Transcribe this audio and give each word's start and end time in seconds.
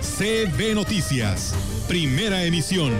CB 0.00 0.74
Noticias, 0.74 1.54
primera 1.88 2.44
emisión. 2.44 2.92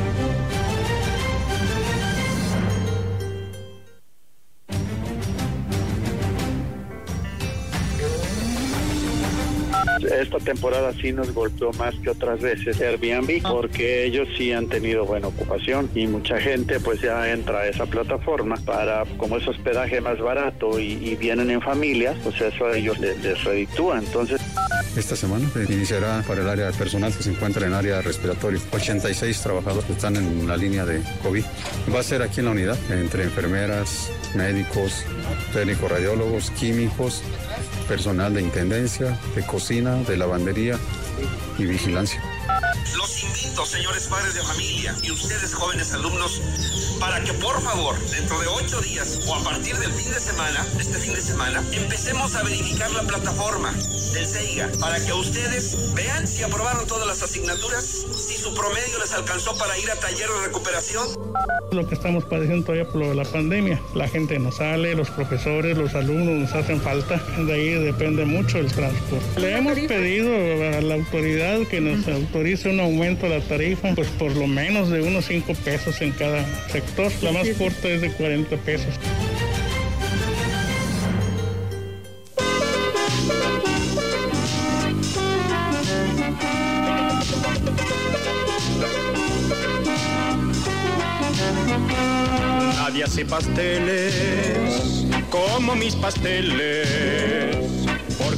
esta 10.20 10.38
temporada 10.38 10.92
sí 11.00 11.12
nos 11.12 11.32
golpeó 11.32 11.72
más 11.74 11.94
que 11.96 12.10
otras 12.10 12.40
veces 12.40 12.80
Airbnb 12.80 13.42
porque 13.42 14.04
ellos 14.04 14.28
sí 14.36 14.52
han 14.52 14.68
tenido 14.68 15.04
buena 15.04 15.28
ocupación 15.28 15.88
y 15.94 16.06
mucha 16.06 16.40
gente 16.40 16.80
pues 16.80 17.00
ya 17.00 17.30
entra 17.30 17.60
a 17.60 17.68
esa 17.68 17.86
plataforma 17.86 18.56
para 18.64 19.04
como 19.16 19.36
es 19.36 19.46
hospedaje 19.46 20.00
más 20.00 20.18
barato 20.18 20.78
y, 20.80 21.16
vienen 21.16 21.50
en 21.50 21.60
familias, 21.60 22.16
pues 22.22 22.40
eso 22.40 22.66
a 22.66 22.76
ellos 22.76 22.98
les, 22.98 23.22
les 23.22 23.42
reditúa. 23.44 23.98
Entonces 23.98 24.40
esta 24.98 25.14
semana 25.14 25.48
iniciará 25.68 26.22
para 26.26 26.42
el 26.42 26.48
área 26.48 26.66
de 26.66 26.72
personal 26.72 27.12
que 27.14 27.22
se 27.22 27.30
encuentra 27.30 27.66
en 27.66 27.72
área 27.72 28.02
respiratoria. 28.02 28.60
86 28.72 29.40
trabajadores 29.40 29.88
están 29.88 30.16
en 30.16 30.46
la 30.46 30.56
línea 30.56 30.84
de 30.84 31.02
COVID. 31.22 31.44
Va 31.94 32.00
a 32.00 32.02
ser 32.02 32.22
aquí 32.22 32.40
en 32.40 32.46
la 32.46 32.52
unidad, 32.52 32.78
entre 32.90 33.24
enfermeras, 33.24 34.10
médicos, 34.34 35.04
técnicos 35.52 35.90
radiólogos, 35.90 36.50
químicos, 36.50 37.22
personal 37.86 38.34
de 38.34 38.42
intendencia, 38.42 39.18
de 39.34 39.46
cocina, 39.46 39.94
de 40.02 40.16
lavandería 40.16 40.76
y 41.58 41.64
vigilancia. 41.64 42.20
Los 42.96 43.22
invito, 43.22 43.66
señores 43.66 44.06
padres 44.08 44.34
de 44.34 44.42
familia 44.42 44.94
y 45.02 45.10
ustedes 45.10 45.54
jóvenes 45.54 45.92
alumnos, 45.92 46.40
para 46.98 47.22
que 47.22 47.32
por 47.34 47.60
favor, 47.60 47.98
dentro 48.10 48.40
de 48.40 48.46
ocho 48.46 48.80
días 48.80 49.20
o 49.26 49.34
a 49.34 49.44
partir 49.44 49.76
del 49.76 49.92
fin 49.92 50.10
de 50.10 50.18
semana, 50.18 50.66
este 50.80 50.98
fin 50.98 51.14
de 51.14 51.20
semana, 51.20 51.62
empecemos 51.72 52.34
a 52.34 52.42
verificar 52.42 52.90
la 52.92 53.02
plataforma 53.02 53.72
del 54.14 54.26
CEIGA 54.26 54.70
para 54.80 55.04
que 55.04 55.12
ustedes 55.12 55.94
vean 55.94 56.26
si 56.26 56.42
aprobaron 56.42 56.86
todas 56.86 57.06
las 57.06 57.22
asignaturas, 57.22 57.84
si 57.84 58.34
su 58.36 58.54
promedio 58.54 58.98
les 58.98 59.12
alcanzó 59.12 59.56
para 59.58 59.78
ir 59.78 59.90
a 59.90 59.96
taller 59.96 60.28
de 60.28 60.46
recuperación. 60.46 61.06
Lo 61.70 61.86
que 61.86 61.94
estamos 61.94 62.24
padeciendo 62.24 62.64
todavía 62.64 62.88
por 62.88 63.02
lo 63.02 63.08
de 63.10 63.14
la 63.14 63.24
pandemia, 63.24 63.80
la 63.94 64.08
gente 64.08 64.38
no 64.38 64.50
sale, 64.50 64.94
los 64.94 65.10
profesores, 65.10 65.76
los 65.76 65.94
alumnos 65.94 66.34
nos 66.34 66.52
hacen 66.52 66.80
falta, 66.80 67.22
de 67.38 67.52
ahí 67.52 67.70
depende 67.84 68.24
mucho 68.24 68.58
el 68.58 68.72
transporte. 68.72 69.40
Le 69.40 69.56
hemos 69.56 69.78
pedido 69.80 70.32
a 70.32 70.80
la 70.80 70.94
autoridad 70.94 71.60
que 71.68 71.80
nos 71.80 72.08
autorice 72.08 72.37
un 72.38 72.78
aumento 72.80 73.28
de 73.28 73.38
la 73.38 73.44
tarifa, 73.44 73.94
pues 73.94 74.08
por 74.10 74.34
lo 74.36 74.46
menos 74.46 74.90
de 74.90 75.02
unos 75.02 75.26
5 75.26 75.54
pesos 75.64 76.00
en 76.00 76.12
cada 76.12 76.44
sector, 76.68 77.10
la 77.20 77.32
más 77.32 77.48
corta 77.58 77.88
es 77.88 78.00
de 78.00 78.10
40 78.12 78.56
pesos. 78.58 78.94
Nadie 92.76 93.04
hace 93.04 93.24
pasteles 93.24 94.14
como 95.30 95.74
mis 95.74 95.96
pasteles, 95.96 96.86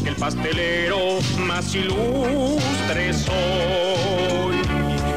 el 0.04 0.14
pastelero 0.16 1.18
más 1.46 1.74
ilustre 1.74 3.12
soy 3.12 4.56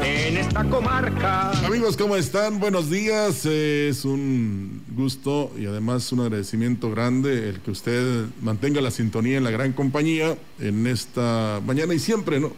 en 0.04 0.36
esta 0.36 0.64
comarca. 0.64 1.50
Amigos, 1.64 1.96
¿cómo 1.96 2.16
están? 2.16 2.60
Buenos 2.60 2.90
días. 2.90 3.46
Es 3.46 4.04
un 4.04 4.82
gusto 4.94 5.52
y 5.58 5.66
además 5.66 6.10
un 6.12 6.20
agradecimiento 6.20 6.90
grande 6.90 7.48
el 7.48 7.60
que 7.60 7.70
usted 7.70 8.26
mantenga 8.42 8.80
la 8.80 8.90
sintonía 8.90 9.38
en 9.38 9.44
la 9.44 9.50
gran 9.50 9.72
compañía 9.72 10.36
en 10.58 10.86
esta 10.86 11.60
mañana 11.64 11.94
y 11.94 11.98
siempre, 11.98 12.40
¿no? 12.40 12.52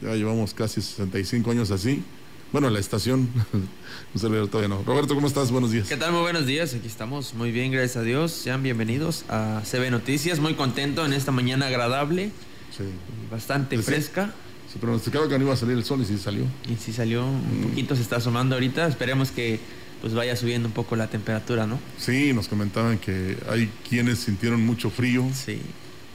Ya 0.00 0.14
llevamos 0.14 0.54
casi 0.54 0.80
65 0.80 1.50
años 1.50 1.70
así. 1.70 2.02
Bueno, 2.52 2.68
la 2.68 2.78
estación. 2.80 3.30
Un 4.14 4.20
saludo 4.20 4.46
todavía 4.46 4.68
no. 4.68 4.82
Roberto, 4.84 5.14
¿cómo 5.14 5.26
estás? 5.26 5.50
Buenos 5.50 5.70
días. 5.70 5.88
¿Qué 5.88 5.96
tal? 5.96 6.12
Muy 6.12 6.20
buenos 6.20 6.44
días. 6.44 6.74
Aquí 6.74 6.86
estamos 6.86 7.32
muy 7.32 7.50
bien, 7.50 7.72
gracias 7.72 7.96
a 7.96 8.02
Dios. 8.02 8.30
Sean 8.30 8.62
bienvenidos 8.62 9.24
a 9.30 9.62
CB 9.64 9.90
Noticias. 9.90 10.38
Muy 10.38 10.52
contento 10.52 11.06
en 11.06 11.14
esta 11.14 11.32
mañana 11.32 11.68
agradable. 11.68 12.30
Sí. 12.76 12.84
Bastante 13.30 13.78
sí. 13.78 13.82
fresca. 13.82 14.34
Se 14.70 14.78
pronosticaba 14.78 15.28
que 15.28 15.38
no 15.38 15.44
iba 15.44 15.54
a 15.54 15.56
salir 15.56 15.78
el 15.78 15.84
sol 15.84 16.02
y 16.02 16.04
sí 16.04 16.18
salió. 16.18 16.44
Y 16.68 16.76
sí 16.76 16.92
salió, 16.92 17.24
un 17.26 17.68
poquito 17.70 17.96
se 17.96 18.02
está 18.02 18.16
asomando 18.16 18.54
ahorita. 18.54 18.86
Esperemos 18.86 19.30
que 19.30 19.58
pues 20.02 20.12
vaya 20.12 20.36
subiendo 20.36 20.68
un 20.68 20.74
poco 20.74 20.94
la 20.94 21.06
temperatura, 21.06 21.66
¿no? 21.66 21.78
Sí, 21.96 22.32
nos 22.34 22.48
comentaban 22.48 22.98
que 22.98 23.38
hay 23.48 23.70
quienes 23.88 24.18
sintieron 24.18 24.60
mucho 24.64 24.90
frío, 24.90 25.24
Sí. 25.32 25.58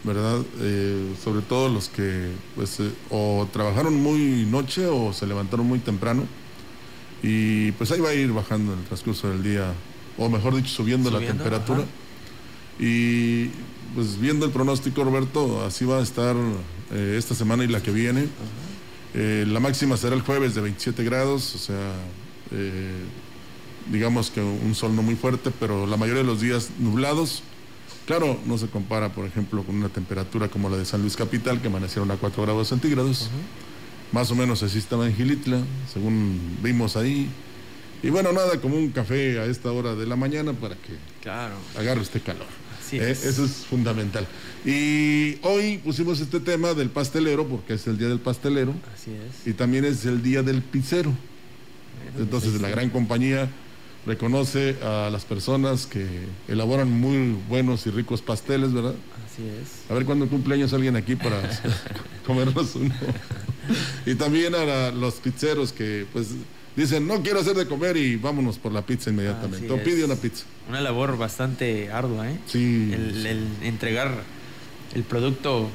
¿Verdad? 0.08 0.42
Eh, 0.62 1.14
sobre 1.24 1.42
todo 1.42 1.70
los 1.70 1.90
que 1.90 2.30
pues 2.56 2.80
eh, 2.80 2.90
o 3.12 3.48
trabajaron 3.54 3.94
muy 4.02 4.46
noche 4.50 4.88
o 4.88 5.14
se 5.14 5.28
levantaron 5.28 5.68
muy 5.68 5.80
temprano. 5.80 6.24
Y 7.22 7.72
pues 7.74 7.92
ahí 7.92 8.00
va 8.00 8.10
a 8.10 8.14
ir 8.14 8.32
bajando 8.32 8.74
en 8.74 8.80
el 8.80 8.86
transcurso 8.86 9.30
del 9.30 9.44
día, 9.44 9.74
o 10.18 10.30
mejor 10.30 10.56
dicho, 10.56 10.70
subiendo, 10.70 11.10
la 11.12 11.18
Subiendo, 11.18 11.44
temperatura. 11.44 11.80
ajá. 11.80 11.88
Y 12.80 13.50
pues 13.96 14.20
viendo 14.20 14.46
el 14.46 14.52
pronóstico, 14.52 15.04
Roberto, 15.04 15.64
así 15.66 15.84
va 15.86 15.98
a 16.00 16.04
estar 16.04 16.36
eh, 16.92 17.16
esta 17.18 17.36
semana 17.36 17.64
y 17.64 17.68
la 17.68 17.82
que 17.82 17.92
viene. 17.92 18.28
Eh, 19.14 19.46
la 19.48 19.60
máxima 19.60 19.98
será 19.98 20.16
el 20.16 20.22
jueves 20.22 20.54
de 20.54 20.62
27 20.62 21.04
grados, 21.04 21.56
o 21.56 21.58
sea, 21.58 21.94
digamos 23.92 24.30
que 24.30 24.42
un 24.42 24.76
sol 24.76 24.96
no 24.96 25.02
muy 25.02 25.16
fuerte, 25.16 25.52
pero 25.60 25.88
la 25.88 25.98
mayoría 25.98 26.22
de 26.22 26.28
los 26.28 26.42
días 26.42 26.70
nublados. 26.80 27.42
Claro, 28.08 28.40
no 28.46 28.58
se 28.58 28.68
compara, 28.68 29.10
por 29.12 29.26
ejemplo, 29.26 29.64
con 29.64 29.76
una 29.76 29.90
temperatura 29.90 30.48
como 30.48 30.70
la 30.70 30.78
de 30.78 30.86
San 30.86 31.02
Luis 31.02 31.16
Capital, 31.18 31.62
que 31.62 31.68
amanecieron 31.68 32.10
a 32.10 32.16
4 32.16 32.42
grados 32.44 32.70
centígrados. 32.70 33.30
Más 34.14 34.32
o 34.32 34.36
menos 34.36 34.64
así 34.64 34.78
estaba 34.80 35.06
en 35.06 35.14
Gilitla, 35.14 35.60
según 35.94 36.40
vimos 36.64 36.96
ahí. 36.96 37.28
Y 38.02 38.10
bueno, 38.10 38.32
nada 38.32 38.62
como 38.62 38.78
un 38.78 38.92
café 38.92 39.40
a 39.40 39.46
esta 39.46 39.72
hora 39.74 39.94
de 39.96 40.06
la 40.06 40.16
mañana 40.16 40.54
para 40.54 40.76
que 40.76 40.94
Claro. 41.22 41.56
agarre 41.78 42.02
este 42.02 42.22
calor. 42.22 42.46
Eh, 42.94 43.10
es. 43.12 43.26
Eso 43.26 43.44
es 43.44 43.52
fundamental. 43.70 44.26
Y 44.66 45.40
hoy 45.42 45.78
pusimos 45.84 46.22
este 46.22 46.40
tema 46.40 46.74
del 46.74 46.90
pastelero, 46.90 47.46
porque 47.46 47.74
es 47.74 47.86
el 47.88 47.98
día 47.98 48.08
del 48.08 48.20
pastelero, 48.22 48.74
Así 48.96 49.12
es. 49.12 49.46
y 49.46 49.52
también 49.54 49.84
es 49.84 50.06
el 50.06 50.24
día 50.24 50.42
del 50.44 50.62
pizzero. 50.62 51.12
Entonces 52.18 52.62
la 52.62 52.70
gran 52.70 52.90
compañía 52.90 53.50
reconoce 54.08 54.78
a 54.84 55.10
las 55.12 55.26
personas 55.26 55.86
que 55.86 56.08
elaboran 56.48 56.90
muy 56.90 57.36
buenos 57.50 57.86
y 57.86 57.92
ricos 57.92 58.22
pasteles, 58.22 58.74
¿verdad? 58.74 58.96
Así 59.26 59.44
es. 59.44 59.90
A 59.92 59.94
ver 59.94 60.06
cuándo 60.06 60.28
cumpleaños 60.28 60.74
alguien 60.74 60.96
aquí 60.96 61.16
para 61.16 61.42
comernos 62.26 62.76
uno. 62.76 62.94
Y 64.06 64.16
también 64.16 64.56
a 64.56 64.64
la- 64.66 64.92
los 64.92 65.16
pizzeros 65.16 65.74
que 65.74 66.06
pues 66.14 66.30
dicen, 66.76 67.06
no 67.08 67.22
quiero 67.22 67.40
hacer 67.42 67.56
de 67.56 67.68
comer 67.68 67.98
y 67.98 68.16
vámonos 68.16 68.58
por 68.58 68.72
la 68.72 68.82
pizza 68.84 69.10
inmediatamente. 69.10 69.70
O 69.72 69.84
pide 69.84 70.06
una 70.06 70.16
pizza. 70.16 70.46
Una 70.70 70.82
labor 70.82 71.18
bastante 71.18 71.92
ardua, 71.92 72.32
¿eh? 72.32 72.40
Sí. 72.48 72.92
El, 72.94 73.26
el 73.26 73.48
entregar 73.64 74.12
el 74.96 75.04
producto 75.04 75.70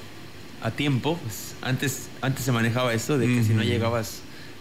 a 0.62 0.70
tiempo. 0.70 1.18
pues, 1.22 1.54
antes, 1.60 2.08
antes 2.22 2.44
se 2.44 2.52
manejaba 2.52 2.94
esto 2.94 3.18
de 3.18 3.26
que 3.26 3.44
si 3.44 3.52
no 3.52 3.62
llegabas 3.62 4.20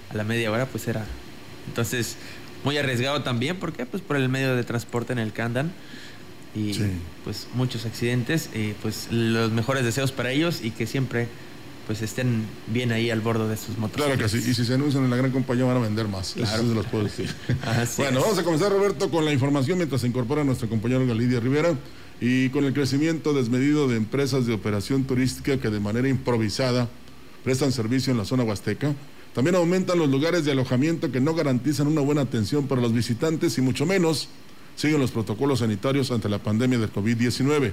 a 0.09 0.15
la 0.15 0.23
media 0.23 0.51
hora, 0.51 0.65
pues 0.65 0.87
era. 0.87 1.05
Entonces, 1.67 2.17
muy 2.63 2.77
arriesgado 2.77 3.23
también. 3.23 3.57
¿Por 3.57 3.73
qué? 3.73 3.85
Pues 3.85 4.01
por 4.03 4.15
el 4.17 4.29
medio 4.29 4.55
de 4.55 4.63
transporte 4.63 5.13
en 5.13 5.19
el 5.19 5.31
que 5.33 5.41
andan. 5.41 5.71
Y 6.55 6.73
Sí. 6.73 6.83
pues 7.23 7.47
muchos 7.53 7.85
accidentes. 7.85 8.49
Y 8.53 8.73
pues 8.81 9.07
los 9.11 9.51
mejores 9.51 9.83
deseos 9.85 10.11
para 10.11 10.31
ellos 10.31 10.59
y 10.63 10.71
que 10.71 10.85
siempre 10.87 11.27
pues 11.87 12.01
estén 12.03 12.43
bien 12.67 12.91
ahí 12.91 13.09
al 13.09 13.21
bordo 13.21 13.47
de 13.49 13.57
sus 13.57 13.77
motores. 13.77 14.05
Claro 14.05 14.21
que 14.21 14.29
sí. 14.29 14.37
Y 14.49 14.53
si 14.53 14.63
se 14.65 14.73
anuncian 14.75 15.03
en 15.03 15.09
la 15.09 15.15
gran 15.17 15.31
compañía 15.31 15.65
van 15.65 15.77
a 15.77 15.79
vender 15.79 16.07
más. 16.07 16.33
Claro. 16.33 16.55
Eso 16.61 16.69
se 16.69 16.75
los 16.75 16.85
puedo 16.85 17.03
decir. 17.05 17.33
Bueno, 17.97 18.19
es. 18.19 18.23
vamos 18.25 18.37
a 18.37 18.43
comenzar, 18.43 18.71
Roberto, 18.71 19.09
con 19.09 19.25
la 19.25 19.33
información 19.33 19.77
mientras 19.77 20.01
se 20.01 20.07
incorpora 20.07 20.43
nuestro 20.43 20.69
compañero 20.69 21.05
Galidia 21.07 21.39
Rivera. 21.39 21.73
Y 22.23 22.49
con 22.49 22.65
el 22.65 22.73
crecimiento 22.73 23.33
desmedido 23.33 23.87
de 23.87 23.97
empresas 23.97 24.45
de 24.45 24.53
operación 24.53 25.05
turística 25.05 25.57
que 25.57 25.69
de 25.71 25.79
manera 25.79 26.07
improvisada 26.07 26.87
prestan 27.43 27.71
servicio 27.71 28.11
en 28.11 28.19
la 28.19 28.25
zona 28.25 28.43
huasteca, 28.43 28.93
también 29.33 29.55
aumentan 29.55 29.97
los 29.97 30.09
lugares 30.09 30.43
de 30.43 30.51
alojamiento 30.51 31.11
que 31.11 31.21
no 31.21 31.33
garantizan 31.33 31.87
una 31.87 32.01
buena 32.01 32.21
atención 32.21 32.67
para 32.67 32.81
los 32.81 32.93
visitantes 32.93 33.57
y 33.57 33.61
mucho 33.61 33.85
menos 33.85 34.27
siguen 34.75 34.99
los 34.99 35.11
protocolos 35.11 35.59
sanitarios 35.59 36.11
ante 36.11 36.27
la 36.27 36.39
pandemia 36.39 36.79
del 36.79 36.91
COVID-19. 36.91 37.71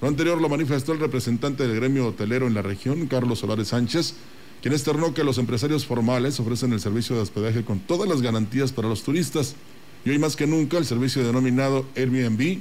Lo 0.00 0.08
anterior 0.08 0.40
lo 0.40 0.48
manifestó 0.48 0.92
el 0.92 1.00
representante 1.00 1.66
del 1.66 1.76
gremio 1.76 2.06
hotelero 2.06 2.46
en 2.46 2.54
la 2.54 2.62
región, 2.62 3.06
Carlos 3.06 3.40
Solares 3.40 3.68
Sánchez, 3.68 4.14
quien 4.62 4.74
externó 4.74 5.14
que 5.14 5.24
los 5.24 5.38
empresarios 5.38 5.86
formales 5.86 6.38
ofrecen 6.38 6.72
el 6.72 6.80
servicio 6.80 7.16
de 7.16 7.22
hospedaje 7.22 7.64
con 7.64 7.80
todas 7.80 8.08
las 8.08 8.22
garantías 8.22 8.72
para 8.72 8.88
los 8.88 9.02
turistas. 9.02 9.56
Y 10.04 10.10
hoy 10.10 10.18
más 10.18 10.36
que 10.36 10.46
nunca 10.46 10.78
el 10.78 10.84
servicio 10.84 11.24
denominado 11.26 11.86
Airbnb, 11.96 12.58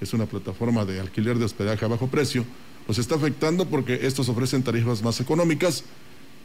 es 0.00 0.12
una 0.12 0.26
plataforma 0.26 0.84
de 0.84 1.00
alquiler 1.00 1.38
de 1.38 1.44
hospedaje 1.44 1.84
a 1.84 1.88
bajo 1.88 2.08
precio, 2.08 2.44
los 2.88 2.98
está 2.98 3.14
afectando 3.14 3.66
porque 3.66 4.00
estos 4.02 4.28
ofrecen 4.28 4.62
tarifas 4.62 5.02
más 5.02 5.20
económicas, 5.20 5.84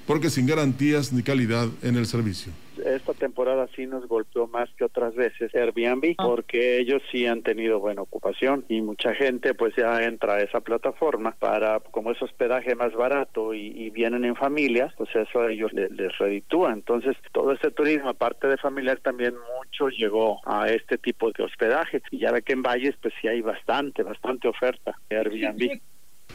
porque 0.07 0.29
sin 0.29 0.47
garantías 0.47 1.11
ni 1.11 1.21
calidad 1.21 1.67
en 1.83 1.97
el 1.97 2.05
servicio. 2.05 2.53
Esta 2.85 3.13
temporada 3.13 3.67
sí 3.75 3.85
nos 3.85 4.07
golpeó 4.07 4.47
más 4.47 4.69
que 4.77 4.85
otras 4.85 5.13
veces 5.15 5.53
Airbnb 5.53 6.15
ah. 6.17 6.23
porque 6.25 6.79
ellos 6.79 7.01
sí 7.11 7.25
han 7.25 7.41
tenido 7.41 7.79
buena 7.79 8.03
ocupación 8.03 8.63
y 8.69 8.81
mucha 8.81 9.13
gente 9.13 9.53
pues 9.53 9.75
ya 9.75 10.03
entra 10.03 10.35
a 10.35 10.41
esa 10.41 10.61
plataforma 10.61 11.35
para 11.37 11.79
como 11.79 12.11
es 12.11 12.21
hospedaje 12.21 12.75
más 12.75 12.93
barato 12.93 13.53
y, 13.53 13.87
vienen 13.97 14.25
en 14.25 14.35
familias 14.35 14.93
pues 14.95 15.09
eso 15.15 15.41
a 15.41 15.51
ellos 15.51 15.73
les, 15.73 15.91
les 15.91 16.15
reditúa. 16.17 16.71
Entonces 16.71 17.17
todo 17.31 17.51
este 17.51 17.71
turismo 17.71 18.09
aparte 18.09 18.47
de 18.47 18.57
familiar 18.57 18.99
también 18.99 19.33
mucho 19.57 19.89
llegó 19.89 20.39
a 20.45 20.69
este 20.69 20.97
tipo 20.97 21.31
de 21.31 21.43
hospedaje. 21.43 22.01
Y 22.11 22.19
ya 22.19 22.31
ve 22.31 22.43
que 22.43 22.53
en 22.53 22.61
Valles 22.61 22.95
pues 23.01 23.13
sí 23.19 23.27
hay 23.27 23.41
bastante 23.41 24.03
bastante 24.03 24.47
oferta 24.47 24.95
de 25.09 25.17
Airbnb 25.17 25.81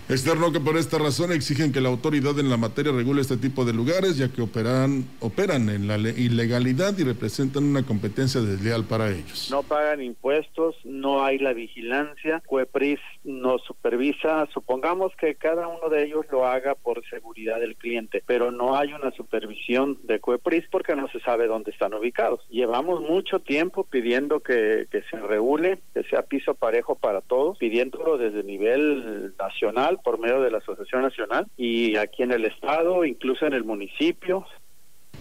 Externo 0.08 0.52
que 0.52 0.60
por 0.60 0.76
esta 0.76 0.99
razón 0.99 1.32
exigen 1.32 1.72
que 1.72 1.81
la 1.81 1.88
autoridad 1.88 2.38
en 2.38 2.50
la 2.50 2.56
materia 2.56 2.93
regule 2.93 3.20
este 3.20 3.37
tipo 3.37 3.64
de 3.64 3.72
lugares, 3.72 4.19
ya 4.19 4.28
que 4.28 4.43
operan, 4.43 5.04
operan 5.20 5.69
en 5.70 5.87
la 5.87 5.96
ilegalidad 5.96 6.99
y 6.99 7.04
representan 7.04 7.64
una 7.64 7.84
competencia 7.84 8.40
desleal 8.40 8.84
para 8.84 9.10
ellos. 9.10 9.49
No 9.50 9.62
pagan 9.62 10.02
impuestos, 10.02 10.75
no 10.84 11.25
hay 11.25 11.38
la 11.38 11.52
vigilancia, 11.52 12.43
Cuepris 12.44 12.99
no 13.25 13.58
supervisa, 13.58 14.49
supongamos 14.52 15.12
que 15.16 15.37
cada 15.37 15.69
uno 15.69 15.88
de 15.88 16.04
ellos 16.04 16.26
lo 16.31 16.46
haga 16.46 16.75
por 16.75 17.08
seguridad 17.08 17.60
del 17.60 17.76
cliente, 17.76 18.22
pero 18.26 18.50
no 18.50 18.76
hay 18.76 18.93
una 18.93 19.12
supervisión 19.12 19.99
de 20.02 20.19
Cuepris 20.19 20.64
porque 20.70 20.96
no 20.96 21.08
se 21.08 21.20
sabe 21.20 21.46
dónde 21.46 21.70
están 21.70 21.94
ubicados. 21.94 22.40
Llevamos 22.50 23.00
mucho 23.00 23.38
tiempo 23.38 23.84
pidiendo 23.84 24.40
que, 24.40 24.88
que 24.90 25.02
se 25.04 25.16
regule, 25.16 25.78
que 25.94 26.02
sea 26.04 26.22
piso 26.22 26.54
parejo 26.54 26.96
para 26.96 27.20
todos, 27.20 27.56
pidiéndolo 27.58 28.19
desde 28.19 28.43
nivel 28.43 29.34
nacional 29.38 29.91
por 29.98 30.18
medio 30.18 30.40
de 30.40 30.50
la 30.50 30.58
Asociación 30.58 31.02
Nacional 31.02 31.46
y 31.56 31.96
aquí 31.96 32.22
en 32.22 32.32
el 32.32 32.44
Estado, 32.44 33.04
incluso 33.04 33.46
en 33.46 33.52
el 33.52 33.64
municipio. 33.64 34.44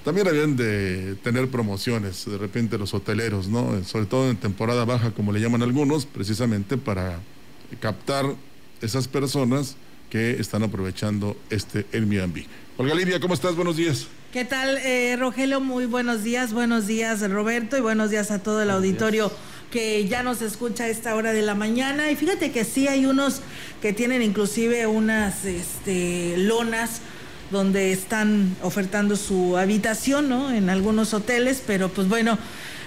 También 0.03 0.27
habían 0.27 0.55
de 0.55 1.15
tener 1.23 1.47
promociones, 1.49 2.25
de 2.25 2.37
repente 2.37 2.77
los 2.77 2.93
hoteleros, 2.93 3.47
¿no? 3.47 3.83
Sobre 3.83 4.05
todo 4.05 4.29
en 4.29 4.37
temporada 4.37 4.83
baja, 4.83 5.11
como 5.11 5.31
le 5.31 5.39
llaman 5.39 5.61
algunos, 5.61 6.05
precisamente 6.07 6.77
para 6.77 7.19
captar 7.79 8.25
esas 8.81 9.07
personas 9.07 9.77
que 10.09 10.31
están 10.31 10.63
aprovechando 10.63 11.37
este 11.49 11.85
Airbnb. 11.93 12.45
Olga 12.77 12.95
Lidia, 12.95 13.19
¿cómo 13.19 13.33
estás? 13.33 13.55
Buenos 13.55 13.77
días. 13.77 14.07
¿Qué 14.33 14.43
tal, 14.43 14.77
eh, 14.77 15.17
Rogelio? 15.19 15.59
Muy 15.59 15.85
buenos 15.85 16.23
días. 16.23 16.53
Buenos 16.53 16.87
días, 16.87 17.29
Roberto, 17.29 17.77
y 17.77 17.81
buenos 17.81 18.09
días 18.09 18.31
a 18.31 18.41
todo 18.41 18.61
el 18.61 18.71
auditorio 18.71 19.31
que 19.71 20.07
ya 20.07 20.21
nos 20.21 20.41
escucha 20.41 20.83
a 20.83 20.89
esta 20.89 21.15
hora 21.15 21.33
de 21.33 21.41
la 21.41 21.55
mañana. 21.55 22.11
Y 22.11 22.15
fíjate 22.15 22.51
que 22.51 22.65
sí 22.65 22.87
hay 22.87 23.05
unos 23.05 23.41
que 23.81 23.93
tienen 23.93 24.21
inclusive 24.21 24.85
unas 24.85 25.45
este, 25.45 26.35
lonas 26.37 27.01
donde 27.51 27.91
están 27.91 28.55
ofertando 28.61 29.15
su 29.15 29.57
habitación, 29.57 30.29
¿no? 30.29 30.51
En 30.51 30.69
algunos 30.69 31.13
hoteles, 31.13 31.61
pero 31.65 31.89
pues 31.89 32.07
bueno, 32.07 32.37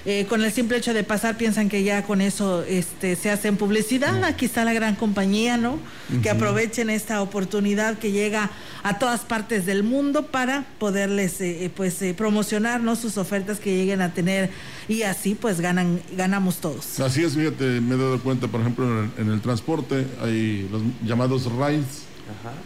eh, 0.06 0.26
con 0.28 0.44
el 0.44 0.52
simple 0.52 0.76
hecho 0.76 0.92
de 0.92 1.02
pasar 1.02 1.38
piensan 1.38 1.70
que 1.70 1.82
ya 1.82 2.02
con 2.02 2.20
eso 2.20 2.62
este, 2.64 3.16
se 3.16 3.30
hacen 3.30 3.56
publicidad. 3.56 4.22
Aquí 4.24 4.44
está 4.44 4.62
la 4.64 4.74
gran 4.74 4.96
compañía, 4.96 5.56
¿no? 5.56 5.78
Que 6.22 6.28
aprovechen 6.28 6.90
esta 6.90 7.22
oportunidad 7.22 7.98
que 7.98 8.12
llega 8.12 8.50
a 8.82 8.98
todas 8.98 9.20
partes 9.20 9.64
del 9.64 9.82
mundo 9.82 10.26
para 10.26 10.66
poderles 10.78 11.40
eh, 11.40 11.64
eh, 11.64 11.70
pues 11.74 12.00
promocionar 12.18 12.82
¿no? 12.82 12.96
sus 12.96 13.16
ofertas 13.16 13.58
que 13.58 13.74
lleguen 13.74 14.02
a 14.02 14.12
tener 14.12 14.50
y 14.88 15.02
así 15.02 15.34
pues 15.34 15.62
ganan 15.62 16.02
ganamos 16.14 16.56
todos. 16.56 17.00
Así 17.00 17.24
es, 17.24 17.34
fíjate, 17.34 17.80
me 17.80 17.94
he 17.94 17.98
dado 17.98 18.20
cuenta, 18.20 18.46
por 18.46 18.60
ejemplo, 18.60 19.08
en 19.16 19.30
el, 19.30 19.40
transporte 19.40 20.06
hay 20.20 20.68
los 20.70 20.82
llamados 21.02 21.50
rides, 21.50 22.04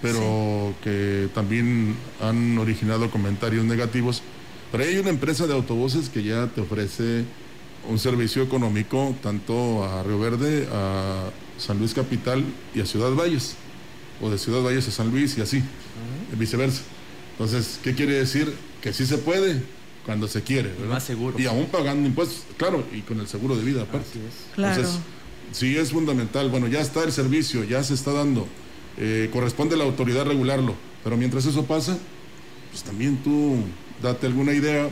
pero 0.03 0.75
que 0.83 1.29
también 1.35 1.97
han 2.21 2.59
originado 2.59 3.11
comentarios 3.11 3.65
negativos 3.65 4.23
pero 4.71 4.85
hay 4.85 4.99
una 4.99 5.11
empresa 5.11 5.47
de 5.47 5.55
autobuses 5.55 6.09
que 6.09 6.23
ya 6.23 6.47
te 6.49 6.61
ofrece 6.61 7.25
un 7.89 7.99
servicio 7.99 8.43
económico 8.43 9.15
tanto 9.23 9.85
a 9.85 10.03
Río 10.03 10.19
Verde, 10.19 10.69
a 10.73 11.31
San 11.57 11.79
Luis 11.79 11.95
Capital 11.95 12.45
y 12.75 12.81
a 12.81 12.87
Ciudad 12.87 13.13
Valles, 13.13 13.55
o 14.21 14.29
de 14.29 14.37
Ciudad 14.37 14.63
Valles 14.63 14.87
a 14.89 14.91
San 14.91 15.11
Luis 15.11 15.39
y 15.39 15.41
así, 15.41 15.63
viceversa. 16.37 16.83
Entonces, 17.33 17.81
¿qué 17.83 17.95
quiere 17.95 18.15
decir? 18.15 18.53
Que 18.83 18.93
sí 18.93 19.07
se 19.07 19.17
puede 19.17 19.63
cuando 20.05 20.29
se 20.29 20.43
quiere, 20.43 20.69
¿verdad? 20.71 20.95
Más 20.95 21.05
seguro. 21.05 21.39
Y 21.39 21.47
aún 21.47 21.67
pagando 21.67 22.07
impuestos, 22.07 22.45
claro, 22.59 22.85
y 22.93 23.01
con 23.01 23.21
el 23.21 23.27
seguro 23.27 23.57
de 23.57 23.63
vida 23.63 23.83
aparte. 23.83 24.19
Claro. 24.55 24.75
Entonces, 24.75 25.01
sí 25.53 25.77
es 25.77 25.93
fundamental. 25.93 26.51
Bueno, 26.51 26.67
ya 26.69 26.81
está 26.81 27.05
el 27.05 27.13
servicio, 27.13 27.65
ya 27.65 27.83
se 27.83 27.95
está 27.95 28.13
dando. 28.13 28.47
Eh, 28.99 29.31
corresponde 29.33 29.75
a 29.75 29.79
la 29.79 29.85
autoridad 29.85 30.27
regularlo. 30.27 30.75
Pero 31.05 31.17
mientras 31.17 31.47
eso 31.47 31.65
pasa, 31.65 31.97
pues 32.71 32.83
también 32.83 33.17
tú 33.19 33.57
date 34.03 34.27
alguna 34.27 34.53
idea, 34.53 34.89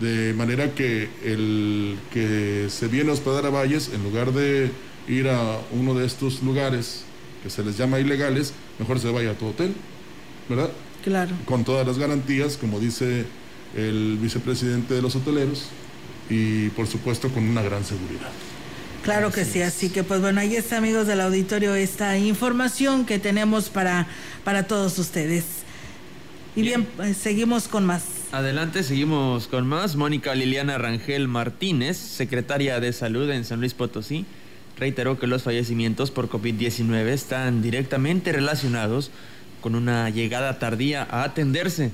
de 0.00 0.32
manera 0.34 0.74
que 0.74 1.08
el 1.24 1.98
que 2.12 2.66
se 2.68 2.88
viene 2.88 3.10
a 3.10 3.14
hospedar 3.14 3.46
a 3.46 3.50
Valles, 3.50 3.90
en 3.94 4.02
lugar 4.02 4.32
de 4.32 4.70
ir 5.08 5.28
a 5.28 5.60
uno 5.72 5.94
de 5.94 6.06
estos 6.06 6.42
lugares 6.42 7.04
que 7.42 7.50
se 7.50 7.64
les 7.64 7.76
llama 7.76 8.00
ilegales, 8.00 8.52
mejor 8.78 9.00
se 9.00 9.10
vaya 9.10 9.32
a 9.32 9.34
tu 9.34 9.46
hotel, 9.46 9.74
¿verdad? 10.48 10.70
Claro. 11.02 11.34
Con 11.44 11.64
todas 11.64 11.86
las 11.86 11.98
garantías, 11.98 12.56
como 12.56 12.78
dice 12.78 13.24
el 13.76 14.18
vicepresidente 14.20 14.94
de 14.94 15.02
los 15.02 15.16
hoteleros, 15.16 15.66
y 16.30 16.68
por 16.70 16.86
supuesto 16.86 17.28
con 17.28 17.48
una 17.48 17.62
gran 17.62 17.84
seguridad. 17.84 18.30
Claro 19.02 19.32
que 19.32 19.44
sí, 19.44 19.60
así 19.62 19.90
que 19.90 20.04
pues 20.04 20.20
bueno, 20.20 20.40
ahí 20.40 20.54
está 20.54 20.78
amigos 20.78 21.08
del 21.08 21.20
auditorio 21.20 21.74
esta 21.74 22.16
información 22.18 23.04
que 23.04 23.18
tenemos 23.18 23.68
para, 23.68 24.06
para 24.44 24.68
todos 24.68 24.96
ustedes. 24.98 25.44
Y 26.54 26.62
bien, 26.62 26.84
pues, 26.96 27.16
seguimos 27.16 27.66
con 27.66 27.84
más. 27.84 28.04
Adelante, 28.30 28.84
seguimos 28.84 29.48
con 29.48 29.66
más. 29.66 29.96
Mónica 29.96 30.34
Liliana 30.36 30.78
Rangel 30.78 31.26
Martínez, 31.26 31.96
secretaria 31.96 32.78
de 32.78 32.92
Salud 32.92 33.28
en 33.30 33.44
San 33.44 33.58
Luis 33.58 33.74
Potosí, 33.74 34.24
reiteró 34.78 35.18
que 35.18 35.26
los 35.26 35.42
fallecimientos 35.42 36.12
por 36.12 36.28
COVID-19 36.28 37.08
están 37.08 37.60
directamente 37.60 38.30
relacionados 38.30 39.10
con 39.60 39.74
una 39.74 40.10
llegada 40.10 40.58
tardía 40.58 41.06
a 41.10 41.24
atenderse. 41.24 41.90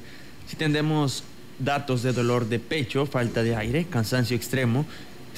Si 0.46 0.56
tendemos 0.56 1.24
datos 1.58 2.02
de 2.02 2.12
dolor 2.12 2.48
de 2.48 2.58
pecho, 2.58 3.06
falta 3.06 3.42
de 3.42 3.56
aire, 3.56 3.86
cansancio 3.88 4.36
extremo, 4.36 4.86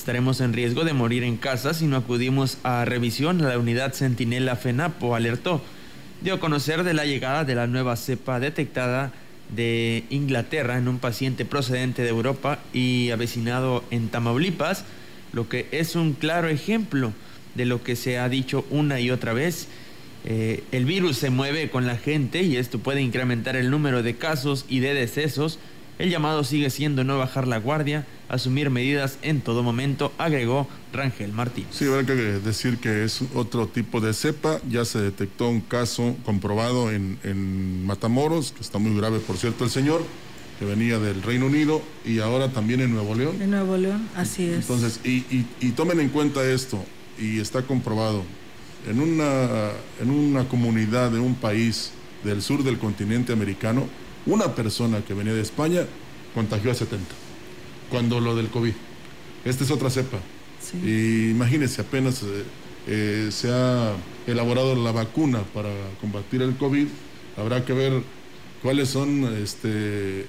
estaremos 0.01 0.41
en 0.41 0.55
riesgo 0.55 0.85
de 0.85 0.95
morir 0.95 1.25
en 1.25 1.37
casa 1.37 1.75
si 1.75 1.87
no 1.87 1.99
acudimos 1.99 2.57
a 2.63 2.87
revisión 2.87 3.45
a 3.45 3.51
la 3.51 3.59
unidad 3.59 3.93
Centinela 3.93 4.57
FENAPO, 4.57 5.15
alertó. 5.15 5.61
Dio 6.23 6.33
a 6.33 6.41
conocer 6.41 6.85
de 6.85 6.95
la 6.95 7.05
llegada 7.05 7.45
de 7.45 7.55
la 7.55 7.67
nueva 7.67 7.97
cepa 7.97 8.41
detectada 8.41 9.13
de 9.55 10.05
Inglaterra 10.09 10.79
en 10.79 10.89
un 10.89 11.01
paciente 11.01 11.45
procedente 11.45 12.01
de 12.01 12.09
Europa 12.09 12.61
y 12.73 13.11
avecinado 13.11 13.85
en 13.91 14.09
Tamaulipas, 14.09 14.87
lo 15.35 15.51
que 15.51 15.69
es 15.71 15.95
un 15.95 16.15
claro 16.15 16.49
ejemplo 16.49 17.13
de 17.55 17.67
lo 17.67 17.83
que 17.83 17.95
se 17.95 18.19
ha 18.19 18.31
dicho 18.31 18.65
una 18.71 19.01
y 19.01 19.11
otra 19.11 19.35
vez. 19.35 19.69
Eh, 20.25 20.65
el 20.73 20.87
virus 20.87 21.19
se 21.19 21.29
mueve 21.29 21.69
con 21.69 21.87
la 21.87 21.99
gente 21.99 22.43
y 22.43 22.57
esto 22.57 22.79
puede 22.79 23.03
incrementar 23.03 23.55
el 23.55 23.71
número 23.71 24.03
de 24.03 24.17
casos 24.17 24.65
y 24.67 24.81
de 24.81 24.95
decesos 24.95 25.59
el 26.01 26.09
llamado 26.09 26.45
sigue 26.45 26.71
siendo 26.71 27.05
no 27.05 27.19
bajar 27.19 27.47
la 27.47 27.59
guardia, 27.59 28.07
asumir 28.31 28.71
medidas 28.71 29.19
en 29.21 29.43
todo 29.43 29.63
momento, 29.63 30.13
agregó 30.17 30.67
Rangel 30.95 31.31
Martín. 31.33 31.67
Sí, 31.71 31.85
habrá 31.85 32.07
que 32.07 32.15
decir 32.15 32.79
que 32.79 33.05
es 33.05 33.21
otro 33.35 33.69
tipo 33.69 34.01
de 34.01 34.15
cepa. 34.15 34.61
Ya 34.69 34.87
se 34.87 34.99
detectó 34.99 35.49
un 35.49 35.61
caso 35.61 36.17
comprobado 36.25 36.91
en, 36.91 37.85
Matamoros, 37.85 38.53
que 38.53 38.63
está 38.63 38.79
muy 38.79 38.97
grave, 38.97 39.19
por 39.19 39.37
cierto, 39.37 39.65
el 39.65 39.71
señor 39.71 40.03
que 40.59 40.65
venía 40.65 40.99
del 40.99 41.23
Reino 41.23 41.47
Unido 41.47 41.83
y 42.05 42.21
ahora 42.21 42.49
también 42.49 42.81
en 42.81 42.95
Nuevo 42.95 43.15
León. 43.15 43.41
En 43.41 43.51
Nuevo 43.51 43.77
León, 43.77 44.09
así 44.17 44.45
es. 44.45 44.57
Entonces, 44.57 45.01
y, 45.05 45.25
y, 45.61 45.71
tomen 45.73 46.01
en 46.01 46.09
cuenta 46.09 46.45
esto, 46.45 46.83
y 47.19 47.41
está 47.41 47.63
comprobado, 47.63 48.23
en 48.89 49.01
una, 49.01 49.71
en 50.01 50.11
una 50.11 50.49
comunidad 50.49 51.11
de 51.11 51.19
un 51.19 51.35
país 51.35 51.93
del 52.25 52.43
sur 52.43 52.63
del 52.63 52.79
continente 52.79 53.33
americano, 53.33 53.87
una 54.27 54.55
persona 54.55 55.03
que 55.03 55.15
venía 55.15 55.33
de 55.33 55.41
España 55.41 55.87
contagió 56.35 56.71
a 56.71 56.75
70, 56.75 57.05
cuando 57.91 58.21
lo 58.21 58.37
del 58.37 58.49
COVID. 58.49 58.73
Esta 59.45 59.65
es 59.65 59.71
otra 59.71 59.91
cepa. 59.91 60.19
Y 60.85 61.31
imagínense, 61.31 61.81
apenas 61.81 62.23
eh, 62.23 62.45
eh, 62.87 63.29
se 63.33 63.51
ha 63.51 63.95
elaborado 64.27 64.77
la 64.77 64.93
vacuna 64.93 65.43
para 65.55 65.71
combatir 66.01 66.43
el 66.43 66.57
COVID, 66.57 66.87
habrá 67.37 67.65
que 67.65 67.73
ver 67.73 68.03
cuáles 68.63 68.91
son, 68.91 69.25
este, 69.43 70.27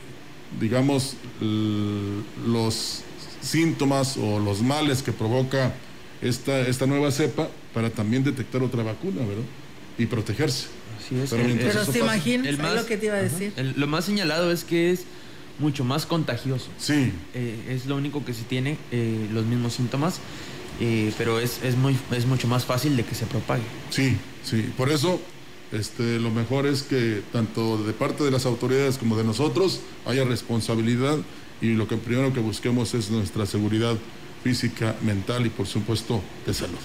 digamos, 0.59 1.15
los 1.41 3.03
síntomas 3.41 4.17
o 4.17 4.39
los 4.39 4.61
males 4.61 5.03
que 5.03 5.11
provoca 5.11 5.73
esta, 6.21 6.61
esta 6.61 6.85
nueva 6.85 7.11
cepa 7.11 7.49
para 7.73 7.89
también 7.89 8.23
detectar 8.23 8.63
otra 8.63 8.83
vacuna, 8.83 9.25
¿verdad? 9.25 9.43
y 9.97 10.05
protegerse. 10.05 10.67
Así 11.11 11.21
es. 11.21 11.29
Pero, 11.29 11.43
El- 11.43 11.59
el- 11.59 11.85
se 11.85 11.99
imagina, 11.99 12.47
el 12.47 12.55
es 12.55 12.61
más- 12.61 12.75
lo 12.75 12.85
que 12.85 12.97
te 12.97 13.07
iba 13.07 13.15
a 13.15 13.21
decir. 13.21 13.53
el- 13.57 13.73
lo 13.77 13.87
más 13.87 14.05
señalado 14.05 14.51
es 14.51 14.63
que 14.63 14.91
es 14.91 15.03
mucho 15.59 15.83
más 15.83 16.05
contagioso. 16.05 16.67
Sí, 16.77 17.11
Eh, 17.33 17.55
es 17.69 17.85
lo 17.85 17.95
único 17.97 18.23
que 18.25 18.33
sí 18.33 18.43
tiene 18.47 18.77
eh, 18.91 19.27
los 19.33 19.45
mismos 19.45 19.73
síntomas, 19.73 20.19
eh, 20.79 21.11
pero 21.17 21.39
es, 21.39 21.59
es, 21.63 21.75
muy, 21.75 21.97
es 22.11 22.25
mucho 22.25 22.47
más 22.47 22.65
fácil 22.65 22.95
de 22.97 23.03
que 23.03 23.13
se 23.15 23.25
propague. 23.25 23.63
sí, 23.89 24.15
sí. 24.43 24.65
Por 24.77 24.89
eso, 24.89 25.21
este, 25.71 26.19
lo 26.19 26.31
mejor 26.31 26.65
es 26.65 26.83
que 26.83 27.21
tanto 27.31 27.77
de 27.83 27.93
parte 27.93 28.23
de 28.23 28.31
las 28.31 28.45
autoridades 28.45 28.97
como 28.97 29.17
de 29.17 29.23
nosotros 29.23 29.81
haya 30.05 30.23
responsabilidad 30.23 31.17
y 31.61 31.73
lo 31.75 31.87
que 31.87 31.97
primero 31.97 32.33
que 32.33 32.39
busquemos 32.39 32.93
es 32.95 33.11
nuestra 33.11 33.45
seguridad 33.45 33.95
física, 34.43 34.95
mental 35.03 35.45
y 35.45 35.49
por 35.49 35.67
supuesto 35.67 36.21
de 36.47 36.53
salud. 36.55 36.79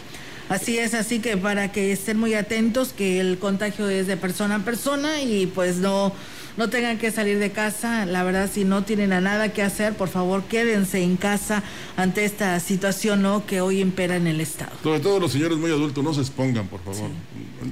Así 0.48 0.78
es, 0.78 0.94
así 0.94 1.18
que 1.20 1.36
para 1.36 1.72
que 1.72 1.90
estén 1.92 2.18
muy 2.18 2.34
atentos 2.34 2.92
que 2.92 3.18
el 3.20 3.38
contagio 3.38 3.88
es 3.88 4.06
de 4.06 4.16
persona 4.16 4.56
a 4.56 4.58
persona 4.60 5.20
y 5.22 5.46
pues 5.46 5.76
no 5.78 6.12
no 6.56 6.70
tengan 6.70 6.96
que 6.96 7.10
salir 7.10 7.38
de 7.38 7.50
casa, 7.52 8.06
la 8.06 8.22
verdad 8.24 8.48
si 8.50 8.64
no 8.64 8.82
tienen 8.82 9.12
a 9.12 9.20
nada 9.20 9.52
que 9.52 9.62
hacer, 9.62 9.92
por 9.92 10.08
favor, 10.08 10.44
quédense 10.44 11.02
en 11.02 11.18
casa 11.18 11.62
ante 11.98 12.24
esta 12.24 12.58
situación 12.60 13.20
¿no? 13.20 13.44
que 13.44 13.60
hoy 13.60 13.80
impera 13.82 14.16
en 14.16 14.26
el 14.26 14.40
estado. 14.40 14.72
Sobre 14.82 15.00
todo 15.00 15.20
los 15.20 15.32
señores 15.32 15.58
muy 15.58 15.70
adultos, 15.70 16.02
no 16.02 16.14
se 16.14 16.22
expongan, 16.22 16.66
por 16.68 16.82
favor. 16.82 17.10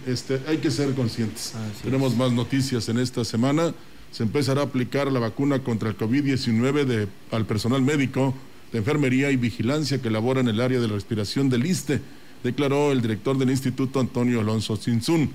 Este, 0.06 0.38
hay 0.46 0.58
que 0.58 0.70
ser 0.70 0.92
conscientes. 0.92 1.54
Así 1.54 1.82
Tenemos 1.84 2.14
más 2.14 2.32
noticias 2.32 2.86
en 2.90 2.98
esta 2.98 3.24
semana. 3.24 3.72
Se 4.12 4.22
empezará 4.22 4.60
a 4.60 4.64
aplicar 4.64 5.10
la 5.10 5.18
vacuna 5.20 5.60
contra 5.60 5.88
el 5.88 5.96
COVID-19 5.96 6.84
de- 6.84 7.08
al 7.30 7.46
personal 7.46 7.80
médico, 7.80 8.34
de 8.70 8.80
enfermería 8.80 9.30
y 9.30 9.36
vigilancia 9.36 10.02
que 10.02 10.10
labora 10.10 10.40
en 10.40 10.48
el 10.48 10.60
área 10.60 10.78
de 10.78 10.88
la 10.88 10.92
respiración 10.94 11.48
del 11.48 11.64
ISTE, 11.64 12.02
declaró 12.44 12.92
el 12.92 13.00
director 13.00 13.36
del 13.36 13.50
instituto 13.50 13.98
Antonio 13.98 14.40
Alonso 14.40 14.76
Sinzún. 14.76 15.30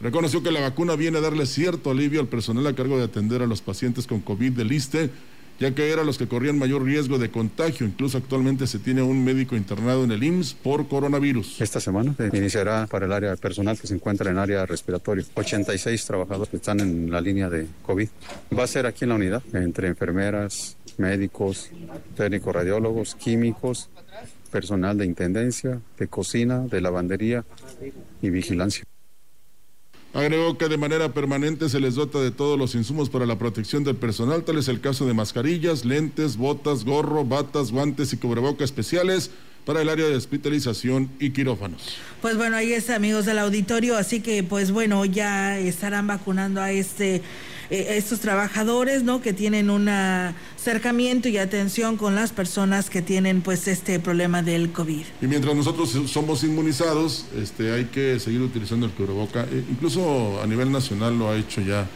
Reconoció 0.00 0.42
que 0.42 0.52
la 0.52 0.60
vacuna 0.60 0.94
viene 0.94 1.18
a 1.18 1.20
darle 1.20 1.46
cierto 1.46 1.90
alivio 1.90 2.20
al 2.20 2.28
personal 2.28 2.66
a 2.66 2.74
cargo 2.74 2.98
de 2.98 3.04
atender 3.04 3.42
a 3.42 3.46
los 3.46 3.62
pacientes 3.62 4.06
con 4.06 4.20
COVID 4.20 4.52
del 4.52 4.72
ISTE, 4.72 5.10
ya 5.58 5.74
que 5.74 5.90
eran 5.90 6.06
los 6.06 6.16
que 6.16 6.26
corrían 6.26 6.58
mayor 6.58 6.84
riesgo 6.84 7.18
de 7.18 7.30
contagio. 7.30 7.86
Incluso 7.86 8.16
actualmente 8.16 8.66
se 8.66 8.78
tiene 8.78 9.02
un 9.02 9.24
médico 9.24 9.56
internado 9.56 10.04
en 10.04 10.12
el 10.12 10.22
IMSS 10.22 10.54
por 10.54 10.88
coronavirus. 10.88 11.60
Esta 11.60 11.80
semana 11.80 12.14
se 12.16 12.36
iniciará 12.36 12.86
para 12.86 13.04
el 13.06 13.12
área 13.12 13.36
personal 13.36 13.78
que 13.78 13.86
se 13.86 13.94
encuentra 13.94 14.30
en 14.30 14.38
área 14.38 14.64
respiratorio. 14.64 15.24
86 15.34 16.06
trabajadores 16.06 16.48
que 16.48 16.56
están 16.56 16.80
en 16.80 17.10
la 17.10 17.20
línea 17.20 17.50
de 17.50 17.66
COVID. 17.84 18.08
Va 18.58 18.64
a 18.64 18.66
ser 18.66 18.86
aquí 18.86 19.04
en 19.04 19.10
la 19.10 19.16
unidad, 19.16 19.42
entre 19.52 19.88
enfermeras, 19.88 20.78
médicos, 20.96 21.70
técnicos 22.16 22.54
radiólogos, 22.54 23.14
químicos, 23.14 23.90
personal 24.50 24.98
de 24.98 25.06
intendencia, 25.06 25.80
de 25.98 26.08
cocina, 26.08 26.60
de 26.60 26.80
lavandería 26.80 27.44
y 28.20 28.30
vigilancia. 28.30 28.84
Agregó 30.12 30.58
que 30.58 30.68
de 30.68 30.76
manera 30.76 31.12
permanente 31.12 31.68
se 31.68 31.78
les 31.78 31.94
dota 31.94 32.20
de 32.20 32.32
todos 32.32 32.58
los 32.58 32.74
insumos 32.74 33.08
para 33.08 33.26
la 33.26 33.38
protección 33.38 33.84
del 33.84 33.94
personal, 33.94 34.42
tal 34.42 34.58
es 34.58 34.66
el 34.66 34.80
caso 34.80 35.06
de 35.06 35.14
mascarillas, 35.14 35.84
lentes, 35.84 36.36
botas, 36.36 36.84
gorro, 36.84 37.24
batas, 37.24 37.70
guantes 37.70 38.12
y 38.12 38.16
cubrebocas 38.16 38.64
especiales 38.64 39.30
para 39.64 39.82
el 39.82 39.88
área 39.88 40.06
de 40.06 40.16
hospitalización 40.16 41.10
y 41.20 41.30
quirófanos. 41.30 41.96
Pues 42.20 42.36
bueno, 42.36 42.56
ahí 42.56 42.72
es 42.72 42.90
amigos 42.90 43.24
del 43.24 43.38
auditorio, 43.38 43.96
así 43.96 44.20
que 44.20 44.42
pues 44.42 44.72
bueno, 44.72 45.04
ya 45.04 45.58
estarán 45.58 46.08
vacunando 46.08 46.60
a 46.60 46.72
este 46.72 47.22
eh, 47.70 47.96
estos 47.96 48.20
trabajadores, 48.20 49.04
¿no? 49.04 49.20
Que 49.20 49.32
tienen 49.32 49.70
un 49.70 49.88
acercamiento 49.88 51.28
y 51.28 51.38
atención 51.38 51.96
con 51.96 52.14
las 52.14 52.32
personas 52.32 52.90
que 52.90 53.00
tienen 53.00 53.42
pues 53.42 53.68
este 53.68 54.00
problema 54.00 54.42
del 54.42 54.72
COVID. 54.72 55.04
Y 55.22 55.26
mientras 55.26 55.54
nosotros 55.54 55.96
somos 56.06 56.42
inmunizados, 56.42 57.26
este, 57.36 57.72
hay 57.72 57.84
que 57.86 58.18
seguir 58.18 58.40
utilizando 58.40 58.86
el 58.86 58.92
cubreboca. 58.92 59.44
Eh, 59.44 59.64
incluso 59.70 60.42
a 60.42 60.46
nivel 60.46 60.72
nacional 60.72 61.18
lo 61.18 61.30
ha 61.30 61.36
hecho 61.36 61.60
ya 61.60 61.86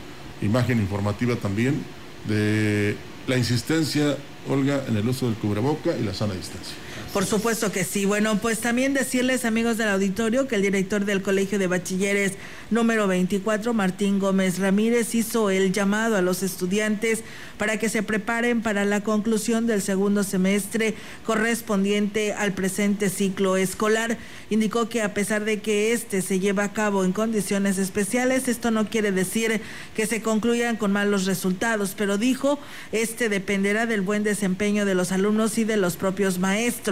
imagen 0.42 0.78
informativa 0.78 1.36
también 1.36 1.82
de 2.28 2.96
la 3.26 3.36
insistencia, 3.36 4.16
Olga, 4.48 4.84
en 4.88 4.96
el 4.96 5.08
uso 5.08 5.26
del 5.26 5.34
cubreboca 5.36 5.96
y 5.96 6.04
la 6.04 6.14
sana 6.14 6.34
distancia. 6.34 6.74
Por 7.14 7.26
supuesto 7.26 7.70
que 7.70 7.84
sí. 7.84 8.06
Bueno, 8.06 8.38
pues 8.38 8.58
también 8.58 8.92
decirles, 8.92 9.44
amigos 9.44 9.78
del 9.78 9.88
auditorio, 9.88 10.48
que 10.48 10.56
el 10.56 10.62
director 10.62 11.04
del 11.04 11.22
Colegio 11.22 11.60
de 11.60 11.68
Bachilleres 11.68 12.32
número 12.70 13.06
24, 13.06 13.72
Martín 13.72 14.18
Gómez 14.18 14.58
Ramírez, 14.58 15.14
hizo 15.14 15.48
el 15.50 15.72
llamado 15.72 16.16
a 16.16 16.22
los 16.22 16.42
estudiantes 16.42 17.22
para 17.56 17.78
que 17.78 17.88
se 17.88 18.02
preparen 18.02 18.62
para 18.62 18.84
la 18.84 19.02
conclusión 19.02 19.66
del 19.66 19.80
segundo 19.80 20.24
semestre 20.24 20.94
correspondiente 21.24 22.32
al 22.32 22.52
presente 22.52 23.08
ciclo 23.10 23.56
escolar. 23.56 24.18
Indicó 24.50 24.88
que 24.88 25.02
a 25.02 25.14
pesar 25.14 25.44
de 25.44 25.60
que 25.60 25.92
este 25.92 26.20
se 26.20 26.40
lleva 26.40 26.64
a 26.64 26.72
cabo 26.72 27.04
en 27.04 27.12
condiciones 27.12 27.78
especiales, 27.78 28.48
esto 28.48 28.72
no 28.72 28.88
quiere 28.88 29.12
decir 29.12 29.60
que 29.94 30.06
se 30.06 30.20
concluyan 30.20 30.76
con 30.76 30.90
malos 30.90 31.26
resultados, 31.26 31.94
pero 31.96 32.18
dijo, 32.18 32.58
este 32.90 33.28
dependerá 33.28 33.86
del 33.86 34.00
buen 34.00 34.24
desempeño 34.24 34.84
de 34.84 34.96
los 34.96 35.12
alumnos 35.12 35.58
y 35.58 35.64
de 35.64 35.76
los 35.76 35.96
propios 35.96 36.40
maestros. 36.40 36.83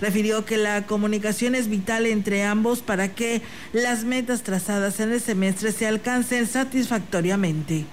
Refirió 0.00 0.44
que 0.44 0.56
la 0.56 0.86
comunicación 0.86 1.54
es 1.54 1.68
vital 1.68 2.06
entre 2.06 2.44
ambos 2.44 2.80
para 2.80 3.14
que 3.14 3.42
las 3.72 4.04
metas 4.04 4.42
trazadas 4.42 5.00
en 5.00 5.12
el 5.12 5.20
semestre 5.20 5.72
se 5.72 5.86
alcancen 5.86 6.46
satisfactoriamente. 6.46 7.86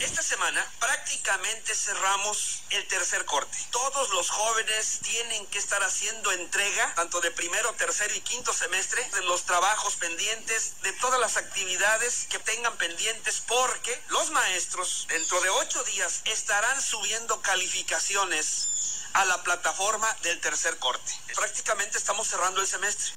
Esta 0.00 0.22
semana 0.22 0.64
prácticamente 0.80 1.74
cerramos 1.74 2.62
el 2.70 2.86
tercer 2.86 3.24
corte. 3.26 3.58
Todos 3.70 4.10
los 4.14 4.30
jóvenes 4.30 5.00
tienen 5.02 5.46
que 5.48 5.58
estar 5.58 5.82
haciendo 5.82 6.32
entrega, 6.32 6.94
tanto 6.94 7.20
de 7.20 7.30
primero, 7.30 7.70
tercer 7.74 8.10
y 8.16 8.20
quinto 8.20 8.52
semestre, 8.54 9.06
de 9.12 9.24
los 9.24 9.42
trabajos 9.42 9.96
pendientes, 9.96 10.80
de 10.82 10.92
todas 10.94 11.20
las 11.20 11.36
actividades 11.36 12.26
que 12.30 12.38
tengan 12.38 12.76
pendientes, 12.78 13.42
porque 13.46 14.00
los 14.08 14.30
maestros 14.30 15.06
dentro 15.10 15.38
de 15.42 15.50
ocho 15.50 15.82
días 15.84 16.22
estarán 16.24 16.80
subiendo 16.80 17.42
calificaciones 17.42 18.68
a 19.14 19.24
la 19.24 19.42
plataforma 19.42 20.06
del 20.22 20.40
tercer 20.40 20.76
corte. 20.78 21.12
Prácticamente 21.34 21.98
estamos 21.98 22.28
cerrando 22.28 22.60
el 22.60 22.66
semestre. 22.66 23.12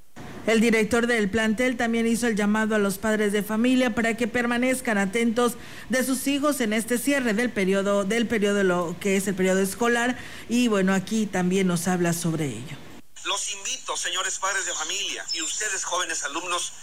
El 0.45 0.59
director 0.59 1.07
del 1.07 1.29
plantel 1.29 1.77
también 1.77 2.05
hizo 2.05 2.27
el 2.27 2.35
llamado 2.35 2.75
a 2.75 2.77
los 2.77 2.97
padres 2.97 3.31
de 3.31 3.43
familia 3.43 3.95
para 3.95 4.17
que 4.17 4.27
permanezcan 4.27 4.97
atentos 4.97 5.53
de 5.87 6.03
sus 6.03 6.27
hijos 6.27 6.59
en 6.59 6.73
este 6.73 6.97
cierre 6.97 7.33
del 7.33 7.49
periodo 7.49 8.03
del 8.03 8.27
periodo 8.27 8.63
lo 8.63 8.95
que 8.99 9.15
es 9.15 9.25
el 9.27 9.35
periodo 9.35 9.61
escolar 9.61 10.17
y 10.49 10.67
bueno, 10.67 10.93
aquí 10.93 11.27
también 11.27 11.67
nos 11.67 11.87
habla 11.87 12.11
sobre 12.11 12.47
ello. 12.47 12.77
Los 13.23 13.53
invito, 13.53 13.95
señores 13.95 14.37
padres 14.37 14.65
de 14.65 14.73
familia 14.73 15.25
y 15.33 15.41
ustedes 15.41 15.85
jóvenes 15.85 16.23
alumnos, 16.25 16.73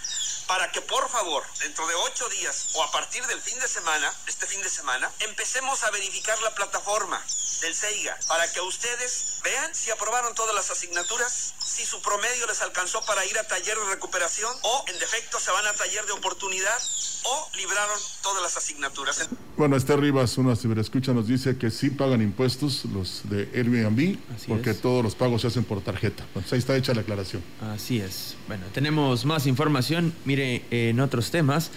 para 0.50 0.68
que 0.72 0.80
por 0.80 1.08
favor, 1.08 1.44
dentro 1.60 1.86
de 1.86 1.94
ocho 1.94 2.28
días 2.28 2.70
o 2.74 2.82
a 2.82 2.90
partir 2.90 3.24
del 3.28 3.40
fin 3.40 3.56
de 3.60 3.68
semana, 3.68 4.12
este 4.26 4.46
fin 4.48 4.60
de 4.62 4.68
semana, 4.68 5.08
empecemos 5.20 5.84
a 5.84 5.92
verificar 5.92 6.36
la 6.42 6.52
plataforma 6.56 7.22
del 7.60 7.72
CEIGA 7.72 8.18
para 8.26 8.50
que 8.50 8.60
ustedes 8.60 9.38
vean 9.44 9.72
si 9.72 9.92
aprobaron 9.92 10.34
todas 10.34 10.52
las 10.52 10.68
asignaturas, 10.72 11.54
si 11.64 11.86
su 11.86 12.02
promedio 12.02 12.48
les 12.48 12.60
alcanzó 12.62 13.00
para 13.06 13.24
ir 13.26 13.38
a 13.38 13.44
taller 13.46 13.78
de 13.78 13.94
recuperación 13.94 14.52
o 14.62 14.84
en 14.88 14.98
defecto 14.98 15.38
se 15.38 15.52
van 15.52 15.66
a 15.68 15.72
taller 15.74 16.04
de 16.06 16.12
oportunidad 16.12 16.78
o 17.24 17.50
libraron 17.56 17.98
todas 18.22 18.42
las 18.42 18.56
asignaturas. 18.56 19.28
Bueno, 19.56 19.76
este 19.76 19.94
Rivas, 19.96 20.38
una 20.38 20.56
ciberescucha, 20.56 21.12
nos 21.12 21.26
dice 21.26 21.58
que 21.58 21.70
sí 21.70 21.90
pagan 21.90 22.22
impuestos 22.22 22.86
los 22.86 23.28
de 23.28 23.42
Airbnb, 23.54 24.18
Así 24.34 24.46
porque 24.48 24.70
es. 24.70 24.80
todos 24.80 25.04
los 25.04 25.14
pagos 25.14 25.42
se 25.42 25.48
hacen 25.48 25.64
por 25.64 25.82
tarjeta. 25.82 26.26
Pues 26.32 26.50
ahí 26.52 26.58
está 26.58 26.76
hecha 26.76 26.94
la 26.94 27.02
aclaración. 27.02 27.44
Así 27.60 28.00
es. 28.00 28.36
Bueno, 28.48 28.64
tenemos 28.72 29.26
más 29.26 29.46
información. 29.46 30.14
Mire, 30.24 30.39
en 30.70 31.00
otros 31.00 31.30
temas, 31.30 31.70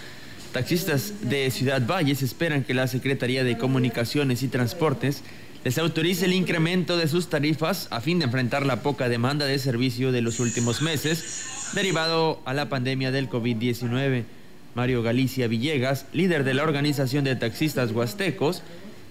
taxistas 0.52 1.14
de 1.22 1.50
Ciudad 1.50 1.86
Valles 1.86 2.22
esperan 2.22 2.64
que 2.64 2.74
la 2.74 2.86
Secretaría 2.86 3.44
de 3.44 3.58
Comunicaciones 3.58 4.42
y 4.42 4.48
Transportes 4.48 5.22
les 5.64 5.78
autorice 5.78 6.26
el 6.26 6.34
incremento 6.34 6.96
de 6.96 7.08
sus 7.08 7.28
tarifas 7.28 7.88
a 7.90 8.00
fin 8.00 8.18
de 8.18 8.26
enfrentar 8.26 8.66
la 8.66 8.82
poca 8.82 9.08
demanda 9.08 9.46
de 9.46 9.58
servicio 9.58 10.12
de 10.12 10.20
los 10.20 10.38
últimos 10.38 10.82
meses 10.82 11.70
derivado 11.72 12.40
a 12.44 12.52
la 12.52 12.68
pandemia 12.68 13.10
del 13.10 13.30
COVID-19. 13.30 14.24
Mario 14.74 15.02
Galicia 15.02 15.48
Villegas, 15.48 16.06
líder 16.12 16.44
de 16.44 16.52
la 16.52 16.64
Organización 16.64 17.24
de 17.24 17.36
Taxistas 17.36 17.92
Huastecos, 17.92 18.62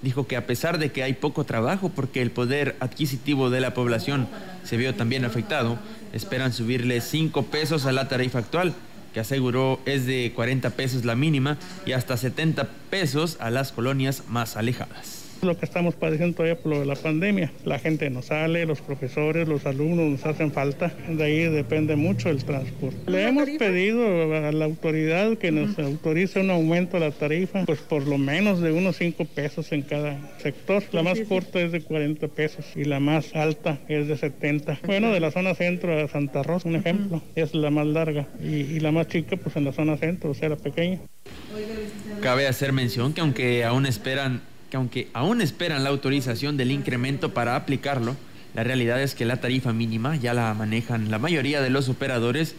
dijo 0.03 0.27
que 0.27 0.35
a 0.35 0.45
pesar 0.45 0.77
de 0.77 0.91
que 0.91 1.01
hay 1.01 1.13
poco 1.13 1.43
trabajo 1.43 1.89
porque 1.89 2.21
el 2.21 2.29
poder 2.29 2.75
adquisitivo 2.79 3.49
de 3.49 3.61
la 3.61 3.73
población 3.73 4.27
se 4.63 4.77
vio 4.77 4.93
también 4.93 5.25
afectado, 5.25 5.79
esperan 6.11 6.53
subirle 6.53 7.01
5 7.01 7.45
pesos 7.45 7.85
a 7.85 7.91
la 7.91 8.07
tarifa 8.07 8.39
actual, 8.39 8.73
que 9.13 9.19
aseguró 9.19 9.79
es 9.85 10.05
de 10.05 10.33
40 10.35 10.71
pesos 10.71 11.05
la 11.05 11.15
mínima 11.15 11.57
y 11.85 11.93
hasta 11.93 12.17
70 12.17 12.67
pesos 12.89 13.37
a 13.39 13.49
las 13.49 13.71
colonias 13.71 14.23
más 14.27 14.57
alejadas. 14.57 15.22
Lo 15.43 15.57
que 15.57 15.65
estamos 15.65 15.95
padeciendo 15.95 16.37
todavía 16.37 16.55
por 16.55 16.71
lo 16.71 16.79
de 16.79 16.85
la 16.85 16.95
pandemia. 16.95 17.51
La 17.65 17.79
gente 17.79 18.09
no 18.09 18.21
sale, 18.21 18.65
los 18.65 18.81
profesores, 18.81 19.47
los 19.47 19.65
alumnos 19.65 20.09
nos 20.09 20.25
hacen 20.25 20.51
falta. 20.51 20.93
De 21.09 21.23
ahí 21.23 21.43
depende 21.49 21.95
mucho 21.95 22.29
el 22.29 22.43
transporte. 22.45 23.11
Le 23.11 23.27
hemos 23.27 23.49
pedido 23.49 24.33
a 24.33 24.51
la 24.51 24.65
autoridad 24.65 25.37
que 25.37 25.51
nos 25.51 25.77
autorice 25.79 26.39
un 26.39 26.49
aumento 26.49 26.97
de 26.97 27.07
la 27.07 27.11
tarifa, 27.11 27.65
pues 27.65 27.79
por 27.79 28.07
lo 28.07 28.17
menos 28.17 28.61
de 28.61 28.71
unos 28.71 28.97
5 28.97 29.25
pesos 29.25 29.71
en 29.71 29.81
cada 29.81 30.17
sector. 30.39 30.83
La 30.91 31.03
más 31.03 31.19
corta 31.21 31.59
es 31.59 31.71
de 31.71 31.81
40 31.81 32.27
pesos 32.29 32.65
y 32.75 32.85
la 32.85 32.99
más 32.99 33.35
alta 33.35 33.79
es 33.87 34.07
de 34.07 34.17
70. 34.17 34.79
Bueno, 34.85 35.11
de 35.11 35.19
la 35.19 35.31
zona 35.31 35.55
centro 35.55 35.99
a 35.99 36.07
Santa 36.07 36.43
Rosa, 36.43 36.69
un 36.69 36.75
ejemplo, 36.75 37.21
es 37.35 37.53
la 37.53 37.69
más 37.69 37.87
larga 37.87 38.27
y, 38.41 38.79
la 38.79 38.91
más 38.91 39.07
chica 39.07 39.37
pues 39.37 39.55
en 39.55 39.65
la 39.65 39.73
zona 39.73 39.97
centro, 39.97 40.31
o 40.31 40.33
sea, 40.33 40.49
la 40.49 40.55
pequeña. 40.55 40.99
Cabe 42.21 42.47
hacer 42.47 42.73
mención 42.73 43.13
que 43.13 43.21
aunque 43.21 43.63
aún 43.63 43.85
esperan 43.85 44.41
que 44.73 44.77
aunque 44.77 45.07
aún 45.13 45.39
esperan 45.39 45.83
la 45.83 45.91
autorización 45.91 46.57
del 46.57 46.71
incremento 46.71 47.31
para 47.31 47.55
aplicarlo, 47.55 48.15
la 48.55 48.63
realidad 48.63 48.99
es 49.03 49.13
que 49.13 49.23
la 49.23 49.37
tarifa 49.37 49.71
mínima 49.71 50.15
ya 50.15 50.33
la 50.33 50.51
manejan 50.55 51.11
la 51.11 51.19
mayoría 51.19 51.61
de 51.61 51.69
los 51.69 51.89
operadores 51.89 52.55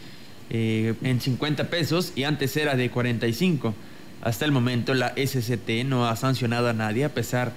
eh, 0.49 0.93
en 1.03 1.19
50 1.19 1.69
pesos 1.69 2.13
y 2.15 2.23
antes 2.23 2.55
era 2.55 2.77
de 2.77 2.89
45. 2.89 3.75
Hasta 4.21 4.45
el 4.45 4.53
momento 4.53 4.93
la 4.93 5.13
SCT 5.17 5.83
no 5.83 6.07
ha 6.07 6.15
sancionado 6.15 6.69
a 6.69 6.73
nadie 6.73 7.03
a 7.03 7.13
pesar 7.13 7.47
de 7.49 7.53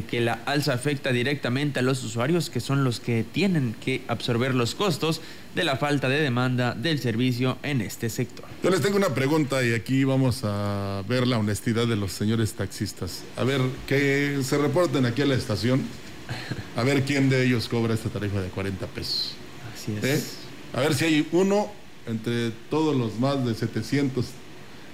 que 0.00 0.22
la 0.22 0.40
alza 0.46 0.72
afecta 0.72 1.12
directamente 1.12 1.80
a 1.80 1.82
los 1.82 2.02
usuarios 2.02 2.48
que 2.48 2.60
son 2.60 2.84
los 2.84 3.00
que 3.00 3.24
tienen 3.30 3.76
que 3.84 4.00
absorber 4.08 4.54
los 4.54 4.74
costos 4.74 5.20
de 5.54 5.64
la 5.64 5.76
falta 5.76 6.08
de 6.08 6.20
demanda 6.20 6.74
del 6.74 6.98
servicio 6.98 7.58
en 7.62 7.82
este 7.82 8.08
sector. 8.08 8.46
Yo 8.62 8.70
les 8.70 8.80
tengo 8.80 8.96
una 8.96 9.14
pregunta 9.14 9.62
y 9.62 9.74
aquí 9.74 10.04
vamos 10.04 10.40
a 10.44 11.02
ver 11.06 11.26
la 11.26 11.38
honestidad 11.38 11.86
de 11.86 11.96
los 11.96 12.12
señores 12.12 12.54
taxistas. 12.54 13.22
A 13.36 13.44
ver, 13.44 13.60
que 13.86 14.38
se 14.42 14.56
reporten 14.56 15.04
aquí 15.04 15.20
a 15.20 15.26
la 15.26 15.34
estación, 15.34 15.82
a 16.76 16.82
ver 16.82 17.02
quién 17.02 17.28
de 17.28 17.44
ellos 17.44 17.68
cobra 17.68 17.92
esta 17.92 18.08
tarifa 18.08 18.40
de 18.40 18.48
40 18.48 18.86
pesos. 18.86 19.34
Así 19.74 19.94
es. 20.02 20.04
¿Eh? 20.04 20.22
A 20.72 20.80
ver 20.80 20.94
si 20.94 21.04
hay 21.04 21.28
uno 21.32 21.70
entre 22.06 22.50
todos 22.70 22.96
los 22.96 23.20
más 23.20 23.44
de 23.44 23.54
700 23.54 24.24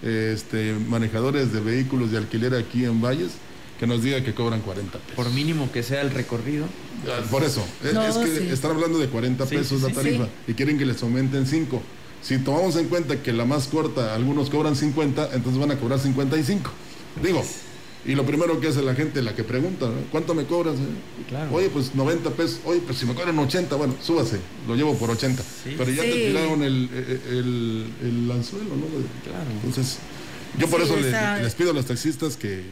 este, 0.02 0.74
manejadores 0.74 1.52
de 1.52 1.60
vehículos 1.60 2.10
de 2.10 2.18
alquiler 2.18 2.54
aquí 2.54 2.84
en 2.84 3.00
Valles 3.00 3.32
que 3.78 3.86
nos 3.86 4.02
diga 4.02 4.22
que 4.22 4.34
cobran 4.34 4.60
40 4.60 4.98
pesos. 4.98 5.14
Por 5.14 5.30
mínimo 5.30 5.70
que 5.70 5.82
sea 5.82 6.00
el 6.00 6.10
recorrido. 6.10 6.66
Ah, 7.06 7.22
por 7.30 7.44
eso, 7.44 7.64
es, 7.84 8.16
que 8.16 8.52
están 8.52 8.72
hablando 8.72 8.98
de 8.98 9.08
40 9.08 9.46
pesos 9.46 9.82
la 9.82 9.90
tarifa 9.90 10.28
y 10.46 10.54
quieren 10.54 10.78
que 10.78 10.84
les 10.84 11.02
aumenten 11.02 11.46
5. 11.46 11.80
Si 12.20 12.38
tomamos 12.38 12.74
en 12.76 12.88
cuenta 12.88 13.22
que 13.22 13.32
la 13.32 13.44
más 13.44 13.68
corta, 13.68 14.14
algunos 14.14 14.50
cobran 14.50 14.74
50, 14.74 15.30
entonces 15.34 15.60
van 15.60 15.70
a 15.70 15.76
cobrar 15.76 16.00
55. 16.00 16.70
Digo, 17.22 17.44
y 18.04 18.14
lo 18.14 18.24
primero 18.26 18.58
que 18.58 18.68
hace 18.68 18.82
la 18.82 18.94
gente, 18.94 19.22
la 19.22 19.34
que 19.34 19.44
pregunta, 19.44 19.88
¿cuánto 20.10 20.34
me 20.34 20.44
cobras? 20.44 20.74
Oye, 21.52 21.68
pues 21.68 21.94
90 21.94 22.30
pesos. 22.30 22.60
Oye, 22.64 22.80
pues 22.84 22.98
si 22.98 23.06
me 23.06 23.14
cobran 23.14 23.38
80, 23.38 23.76
bueno, 23.76 23.94
súbase, 24.02 24.38
lo 24.66 24.74
llevo 24.74 24.96
por 24.96 25.10
80. 25.10 25.42
Pero 25.76 25.90
ya 25.90 26.02
te 26.02 26.12
tiraron 26.12 26.64
el, 26.64 26.88
el, 27.28 27.86
el, 28.02 28.30
anzuelo, 28.32 28.76
¿no? 28.76 28.86
Claro. 29.24 29.50
Entonces, 29.62 29.98
yo 30.58 30.66
por 30.68 30.80
eso 30.80 30.96
les 30.96 31.54
pido 31.54 31.70
a 31.70 31.74
los 31.74 31.86
taxistas 31.86 32.36
que 32.36 32.64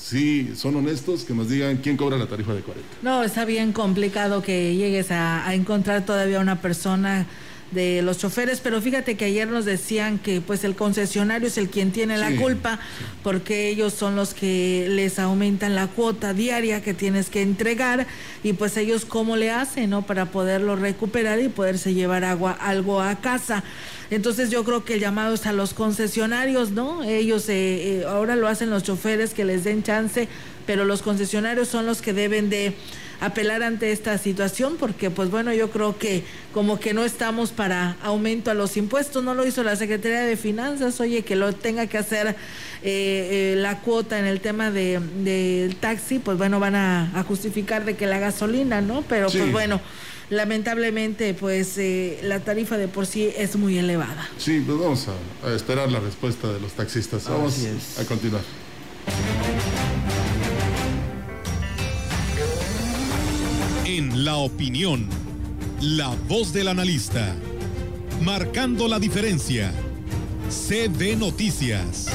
sí 0.00 0.52
son 0.54 0.76
honestos, 0.76 1.24
que 1.24 1.34
nos 1.34 1.48
digan 1.48 1.78
quién 1.78 1.96
cobra 1.96 2.16
la 2.16 2.26
tarifa 2.26 2.54
de 2.54 2.62
40. 2.62 2.88
No, 3.02 3.22
está 3.22 3.44
bien 3.44 3.72
complicado 3.72 4.42
que 4.42 4.74
llegues 4.74 5.10
a, 5.10 5.52
encontrar 5.54 6.04
todavía 6.04 6.40
una 6.40 6.60
persona 6.60 7.26
de 7.70 8.00
los 8.02 8.18
choferes, 8.18 8.60
pero 8.60 8.80
fíjate 8.80 9.16
que 9.16 9.26
ayer 9.26 9.46
nos 9.48 9.64
decían 9.64 10.18
que 10.18 10.40
pues 10.40 10.64
el 10.64 10.74
concesionario 10.74 11.48
es 11.48 11.58
el 11.58 11.68
quien 11.68 11.92
tiene 11.92 12.16
la 12.16 12.34
culpa 12.36 12.78
porque 13.22 13.68
ellos 13.68 13.92
son 13.92 14.16
los 14.16 14.32
que 14.32 14.86
les 14.88 15.18
aumentan 15.18 15.74
la 15.74 15.86
cuota 15.86 16.32
diaria 16.32 16.82
que 16.82 16.94
tienes 16.94 17.28
que 17.28 17.42
entregar 17.42 18.06
y 18.42 18.54
pues 18.54 18.76
ellos 18.76 19.04
cómo 19.04 19.36
le 19.36 19.50
hacen, 19.50 19.90
¿no? 19.90 20.02
Para 20.02 20.26
poderlo 20.26 20.76
recuperar 20.76 21.40
y 21.40 21.48
poderse 21.48 21.92
llevar 21.92 22.24
agua 22.24 22.52
algo 22.52 23.02
a 23.02 23.16
casa. 23.16 23.62
Entonces 24.10 24.50
yo 24.50 24.64
creo 24.64 24.84
que 24.84 24.94
el 24.94 25.00
llamado 25.00 25.34
es 25.34 25.44
a 25.44 25.52
los 25.52 25.74
concesionarios, 25.74 26.70
¿no? 26.70 27.04
Ellos 27.04 27.48
eh, 27.50 28.00
eh, 28.00 28.04
ahora 28.08 28.36
lo 28.36 28.48
hacen 28.48 28.70
los 28.70 28.82
choferes 28.82 29.34
que 29.34 29.44
les 29.44 29.64
den 29.64 29.82
chance, 29.82 30.28
pero 30.66 30.86
los 30.86 31.02
concesionarios 31.02 31.68
son 31.68 31.84
los 31.84 32.00
que 32.00 32.14
deben 32.14 32.48
de 32.48 32.74
apelar 33.20 33.62
ante 33.62 33.92
esta 33.92 34.16
situación 34.18 34.76
porque 34.78 35.10
pues 35.10 35.30
bueno 35.30 35.52
yo 35.52 35.70
creo 35.70 35.98
que 35.98 36.22
como 36.52 36.78
que 36.78 36.94
no 36.94 37.04
estamos 37.04 37.50
para 37.50 37.96
aumento 38.02 38.50
a 38.50 38.54
los 38.54 38.76
impuestos 38.76 39.24
no 39.24 39.34
lo 39.34 39.46
hizo 39.46 39.62
la 39.62 39.76
Secretaría 39.76 40.20
de 40.20 40.36
Finanzas 40.36 41.00
oye 41.00 41.22
que 41.22 41.34
lo 41.34 41.52
tenga 41.52 41.86
que 41.86 41.98
hacer 41.98 42.36
eh, 42.82 43.54
la 43.58 43.80
cuota 43.80 44.18
en 44.18 44.26
el 44.26 44.40
tema 44.40 44.70
del 44.70 45.24
de, 45.24 45.76
taxi 45.80 46.18
pues 46.20 46.38
bueno 46.38 46.60
van 46.60 46.76
a, 46.76 47.24
justificar 47.26 47.84
de 47.84 47.96
que 47.96 48.06
la 48.06 48.18
gasolina 48.18 48.80
no 48.80 49.02
pero 49.02 49.28
pues 49.28 49.50
bueno 49.50 49.80
lamentablemente 50.30 51.34
pues 51.34 51.76
eh, 51.78 52.20
la 52.22 52.40
tarifa 52.40 52.76
de 52.76 52.88
por 52.88 53.06
sí 53.06 53.30
es 53.36 53.56
muy 53.56 53.78
elevada. 53.78 54.28
Sí, 54.38 54.62
pues 54.64 54.78
vamos 54.78 55.06
a, 55.08 55.54
esperar 55.54 55.90
la 55.90 56.00
respuesta 56.00 56.52
de 56.52 56.60
los 56.60 56.72
taxistas. 56.72 57.28
Vamos 57.28 57.56
a 57.98 58.04
continuar. 58.04 58.42
La 64.18 64.36
opinión, 64.36 65.06
la 65.80 66.08
voz 66.26 66.52
del 66.52 66.66
analista, 66.66 67.36
marcando 68.20 68.88
la 68.88 68.98
diferencia. 68.98 69.72
CB 70.48 71.16
Noticias. 71.16 72.08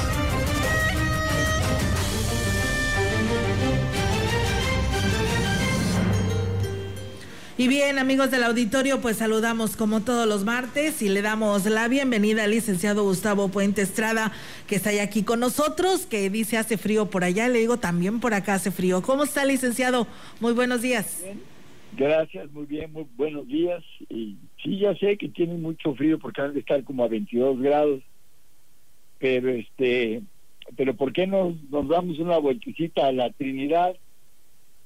Y 7.57 7.69
bien, 7.69 7.97
amigos 7.99 8.31
del 8.31 8.43
auditorio, 8.43 8.99
pues 8.99 9.17
saludamos 9.17 9.77
como 9.77 10.01
todos 10.01 10.27
los 10.27 10.43
martes 10.43 11.01
y 11.01 11.07
le 11.07 11.21
damos 11.21 11.63
la 11.67 11.87
bienvenida 11.87 12.43
al 12.43 12.51
licenciado 12.51 13.03
Gustavo 13.03 13.47
Puente 13.47 13.81
Estrada, 13.81 14.33
que 14.67 14.75
está 14.75 14.89
aquí 15.01 15.23
con 15.23 15.39
nosotros, 15.39 16.05
que 16.05 16.29
dice 16.29 16.57
hace 16.57 16.77
frío 16.77 17.09
por 17.09 17.23
allá, 17.23 17.47
le 17.47 17.59
digo 17.59 17.77
también 17.77 18.19
por 18.19 18.33
acá 18.33 18.55
hace 18.55 18.71
frío. 18.71 19.01
¿Cómo 19.01 19.23
está, 19.23 19.45
licenciado? 19.45 20.05
Muy 20.41 20.51
buenos 20.51 20.81
días. 20.81 21.05
Gracias, 21.97 22.51
muy 22.51 22.65
bien, 22.65 22.91
muy 22.91 23.05
buenos 23.15 23.47
días. 23.47 23.83
Y 24.09 24.37
sí, 24.63 24.79
ya 24.79 24.95
sé 24.95 25.17
que 25.17 25.29
tienen 25.29 25.61
mucho 25.61 25.93
frío 25.95 26.19
porque 26.19 26.41
han 26.41 26.53
de 26.53 26.59
estar 26.59 26.83
como 26.83 27.03
a 27.03 27.07
22 27.07 27.59
grados, 27.59 28.01
pero 29.19 29.49
este, 29.49 30.21
pero 30.75 30.95
¿por 30.95 31.13
qué 31.13 31.27
no 31.27 31.55
nos 31.69 31.87
damos 31.87 32.19
una 32.19 32.37
vueltecita 32.37 33.07
a 33.07 33.11
la 33.11 33.29
Trinidad? 33.31 33.95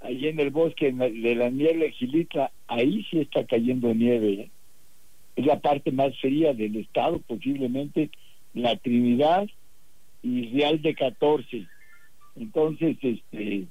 allí 0.01 0.27
en 0.27 0.39
el 0.39 0.51
bosque 0.51 0.91
de 0.91 1.35
la 1.35 1.49
nieve 1.49 1.91
Gilita, 1.91 2.51
ahí 2.67 3.05
sí 3.09 3.19
está 3.19 3.45
cayendo 3.45 3.93
nieve. 3.93 4.33
¿eh? 4.33 4.51
Es 5.35 5.45
la 5.45 5.59
parte 5.59 5.91
más 5.91 6.17
fría 6.19 6.53
del 6.53 6.75
estado, 6.77 7.19
posiblemente 7.19 8.09
la 8.53 8.75
Trinidad 8.77 9.47
y 10.23 10.49
Real 10.51 10.81
de 10.81 10.95
14. 10.95 11.67
Entonces, 12.35 12.97
este, 13.01 13.65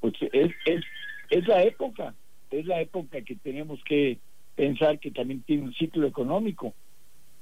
pues 0.00 0.14
es, 0.32 0.52
es, 0.66 0.84
es 1.30 1.48
la 1.48 1.62
época, 1.64 2.14
es 2.50 2.66
la 2.66 2.80
época 2.80 3.22
que 3.22 3.36
tenemos 3.36 3.82
que 3.84 4.18
pensar 4.56 4.98
que 4.98 5.10
también 5.10 5.42
tiene 5.42 5.64
un 5.64 5.74
ciclo 5.74 6.06
económico. 6.06 6.74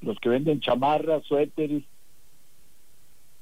Los 0.00 0.18
que 0.18 0.28
venden 0.28 0.60
chamarras, 0.60 1.24
suéteres, 1.24 1.82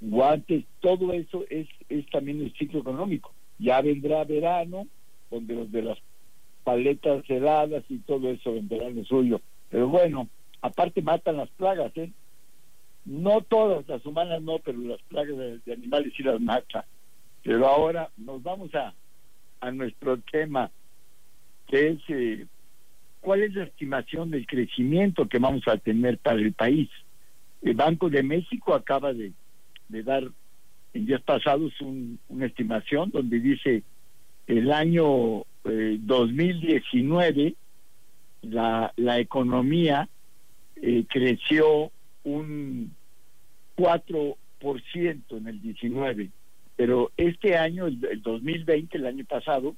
guantes, 0.01 0.65
todo 0.81 1.13
eso 1.13 1.45
es, 1.51 1.67
es 1.89 2.09
también 2.11 2.41
el 2.41 2.53
ciclo 2.55 2.81
económico. 2.81 3.33
Ya 3.59 3.81
vendrá 3.81 4.25
verano, 4.25 4.87
donde 5.31 5.55
los 5.55 5.73
de 5.73 5.83
las 5.83 5.99
paletas 6.63 7.29
heladas 7.29 7.85
y 7.89 7.99
todo 7.99 8.31
eso 8.31 8.53
vendrán 8.53 8.97
lo 8.97 9.05
suyo. 9.05 9.41
Pero 9.71 9.89
bueno, 9.89 10.29
aparte 10.63 11.03
matan 11.03 11.37
las 11.37 11.51
plagas, 11.51 11.93
¿eh? 11.97 12.11
No 13.05 13.43
todas, 13.43 13.87
las 13.87 14.05
humanas 14.07 14.41
no, 14.41 14.59
pero 14.61 14.79
las 14.79 15.03
plagas 15.03 15.37
de, 15.37 15.73
animales 15.73 16.13
sí 16.17 16.23
las 16.23 16.41
matan. 16.41 16.85
Pero 17.43 17.67
ahora 17.67 18.09
nos 18.17 18.43
vamos 18.43 18.75
a, 18.75 18.95
a 19.61 19.71
nuestro 19.71 20.19
tema, 20.21 20.71
que 21.67 21.89
es 21.89 21.99
eh, 22.09 22.47
cuál 23.21 23.43
es 23.43 23.55
la 23.55 23.65
estimación 23.65 24.31
del 24.31 24.47
crecimiento 24.47 25.29
que 25.29 25.39
vamos 25.39 25.67
a 25.67 25.79
tener 25.79 26.19
para 26.19 26.39
el 26.39 26.53
país. 26.53 26.89
El 27.63 27.75
Banco 27.75 28.11
de 28.11 28.23
México 28.23 28.75
acaba 28.75 29.13
de, 29.15 29.33
dar 29.89 30.25
en 30.93 31.07
días 31.07 31.23
pasados 31.23 31.73
una 31.81 32.47
estimación 32.47 33.11
donde 33.11 33.41
dice 33.41 33.83
el 34.47 34.71
año 34.71 35.45
2019 35.65 37.47
eh, 37.47 37.55
la, 38.43 38.93
la 38.97 39.19
economía 39.19 40.09
eh, 40.77 41.05
creció 41.09 41.91
un 42.25 42.95
4% 43.77 44.37
en 45.31 45.47
el 45.47 45.63
19, 45.63 46.31
pero 46.77 47.11
este 47.17 47.57
año, 47.57 47.87
el, 47.87 48.05
el 48.11 48.23
2020, 48.23 48.99
el 48.99 49.07
año 49.07 49.25
pasado, 49.25 49.75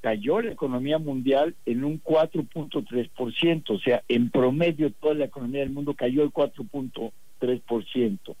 cayó 0.00 0.40
la 0.40 0.52
economía 0.52 0.98
mundial 0.98 1.54
en 1.66 1.84
un 1.84 2.02
4.3%, 2.02 3.70
o 3.70 3.78
sea, 3.78 4.02
en 4.08 4.30
promedio 4.30 4.90
toda 4.92 5.14
la 5.14 5.26
economía 5.26 5.60
del 5.60 5.70
mundo 5.70 5.94
cayó 5.94 6.22
el 6.22 6.30
4.3%. 6.30 8.36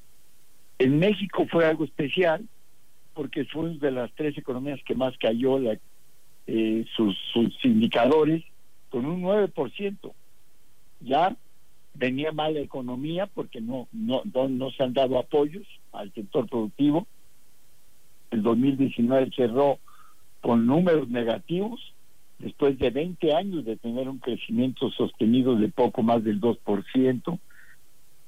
En 0.78 0.98
México 0.98 1.46
fue 1.50 1.66
algo 1.66 1.84
especial 1.84 2.46
porque 3.14 3.44
fue 3.44 3.64
una 3.64 3.78
de 3.78 3.90
las 3.90 4.10
tres 4.14 4.36
economías 4.38 4.80
que 4.84 4.94
más 4.94 5.16
cayó 5.18 5.58
la, 5.58 5.78
eh, 6.46 6.84
sus, 6.96 7.16
indicadores 7.62 8.42
con 8.88 9.04
un 9.04 9.22
9%. 9.22 10.12
Ya 11.00 11.36
venía 11.94 12.32
mal 12.32 12.54
la 12.54 12.60
economía 12.60 13.26
porque 13.26 13.60
no, 13.60 13.88
no, 13.92 14.22
no, 14.32 14.48
no 14.48 14.70
se 14.70 14.82
han 14.82 14.94
dado 14.94 15.18
apoyos 15.18 15.66
al 15.92 16.12
sector 16.14 16.48
productivo. 16.48 17.06
El 18.30 18.42
2019 18.42 19.30
cerró 19.36 19.78
con 20.40 20.66
números 20.66 21.08
negativos 21.08 21.80
después 22.38 22.78
de 22.78 22.90
20 22.90 23.34
años 23.34 23.64
de 23.64 23.76
tener 23.76 24.08
un 24.08 24.18
crecimiento 24.18 24.90
sostenido 24.90 25.56
de 25.56 25.68
poco 25.68 26.02
más 26.02 26.24
del 26.24 26.40
2%, 26.40 27.38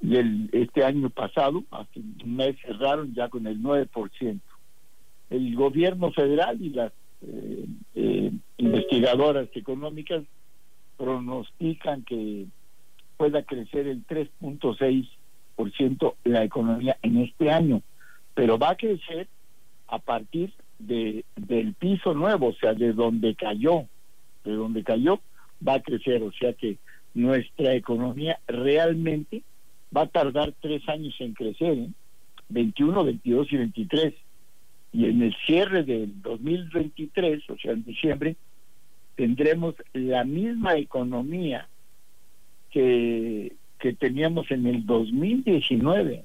y 0.01 0.17
el, 0.17 0.49
este 0.51 0.83
año 0.83 1.09
pasado, 1.09 1.63
hace 1.71 1.99
un 1.99 2.35
mes, 2.35 2.57
cerraron 2.61 3.13
ya 3.13 3.29
con 3.29 3.47
el 3.47 3.61
9%. 3.61 4.39
El 5.29 5.55
gobierno 5.55 6.11
federal 6.11 6.61
y 6.61 6.69
las 6.69 6.91
eh, 7.21 7.65
eh, 7.95 8.31
investigadoras 8.57 9.47
económicas 9.55 10.23
pronostican 10.97 12.03
que 12.03 12.45
pueda 13.17 13.43
crecer 13.43 13.87
el 13.87 14.05
3.6% 14.05 16.15
la 16.25 16.43
economía 16.43 16.97
en 17.01 17.19
este 17.19 17.49
año, 17.49 17.81
pero 18.33 18.59
va 18.59 18.71
a 18.71 18.77
crecer 18.77 19.29
a 19.87 19.99
partir 19.99 20.53
de 20.87 21.25
del 21.35 21.73
piso 21.73 22.13
nuevo, 22.13 22.47
o 22.47 22.53
sea, 22.53 22.73
de 22.73 22.93
donde 22.93 23.35
cayó, 23.35 23.85
de 24.43 24.53
donde 24.53 24.83
cayó, 24.83 25.19
va 25.65 25.75
a 25.75 25.81
crecer, 25.81 26.21
o 26.23 26.31
sea 26.31 26.53
que 26.53 26.77
nuestra 27.13 27.73
economía 27.75 28.39
realmente 28.47 29.43
va 29.95 30.01
a 30.03 30.07
tardar 30.07 30.53
tres 30.59 30.87
años 30.89 31.15
en 31.19 31.33
crecer, 31.33 31.77
¿eh? 31.77 31.89
21, 32.49 33.03
22 33.03 33.53
y 33.53 33.57
23. 33.57 34.13
Y 34.93 35.05
en 35.05 35.21
el 35.23 35.35
cierre 35.45 35.83
del 35.83 36.21
2023, 36.21 37.49
o 37.49 37.57
sea, 37.57 37.71
en 37.71 37.83
diciembre, 37.83 38.35
tendremos 39.15 39.75
la 39.93 40.23
misma 40.23 40.75
economía 40.75 41.67
que, 42.69 43.53
que 43.79 43.93
teníamos 43.93 44.49
en 44.51 44.67
el 44.67 44.85
2019. 44.85 46.23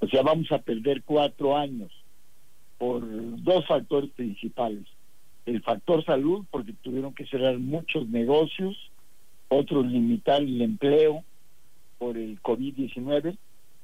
O 0.00 0.08
sea, 0.08 0.22
vamos 0.22 0.50
a 0.50 0.58
perder 0.58 1.02
cuatro 1.04 1.56
años 1.56 1.92
por 2.82 3.04
dos 3.44 3.64
factores 3.68 4.10
principales. 4.10 4.82
El 5.46 5.62
factor 5.62 6.04
salud, 6.04 6.44
porque 6.50 6.72
tuvieron 6.82 7.14
que 7.14 7.24
cerrar 7.26 7.56
muchos 7.60 8.08
negocios, 8.08 8.76
otros 9.46 9.86
limitar 9.86 10.42
el 10.42 10.60
empleo 10.60 11.22
por 11.98 12.18
el 12.18 12.42
COVID-19 12.42 13.36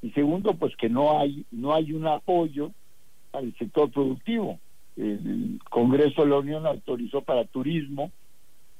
y 0.02 0.10
segundo, 0.10 0.54
pues 0.54 0.74
que 0.74 0.88
no 0.88 1.16
hay 1.16 1.46
no 1.52 1.74
hay 1.74 1.92
un 1.92 2.08
apoyo 2.08 2.72
al 3.30 3.54
sector 3.56 3.88
productivo. 3.88 4.58
El 4.96 5.60
Congreso 5.70 6.22
de 6.22 6.30
la 6.30 6.38
Unión 6.38 6.66
autorizó 6.66 7.22
para 7.22 7.44
turismo, 7.44 8.10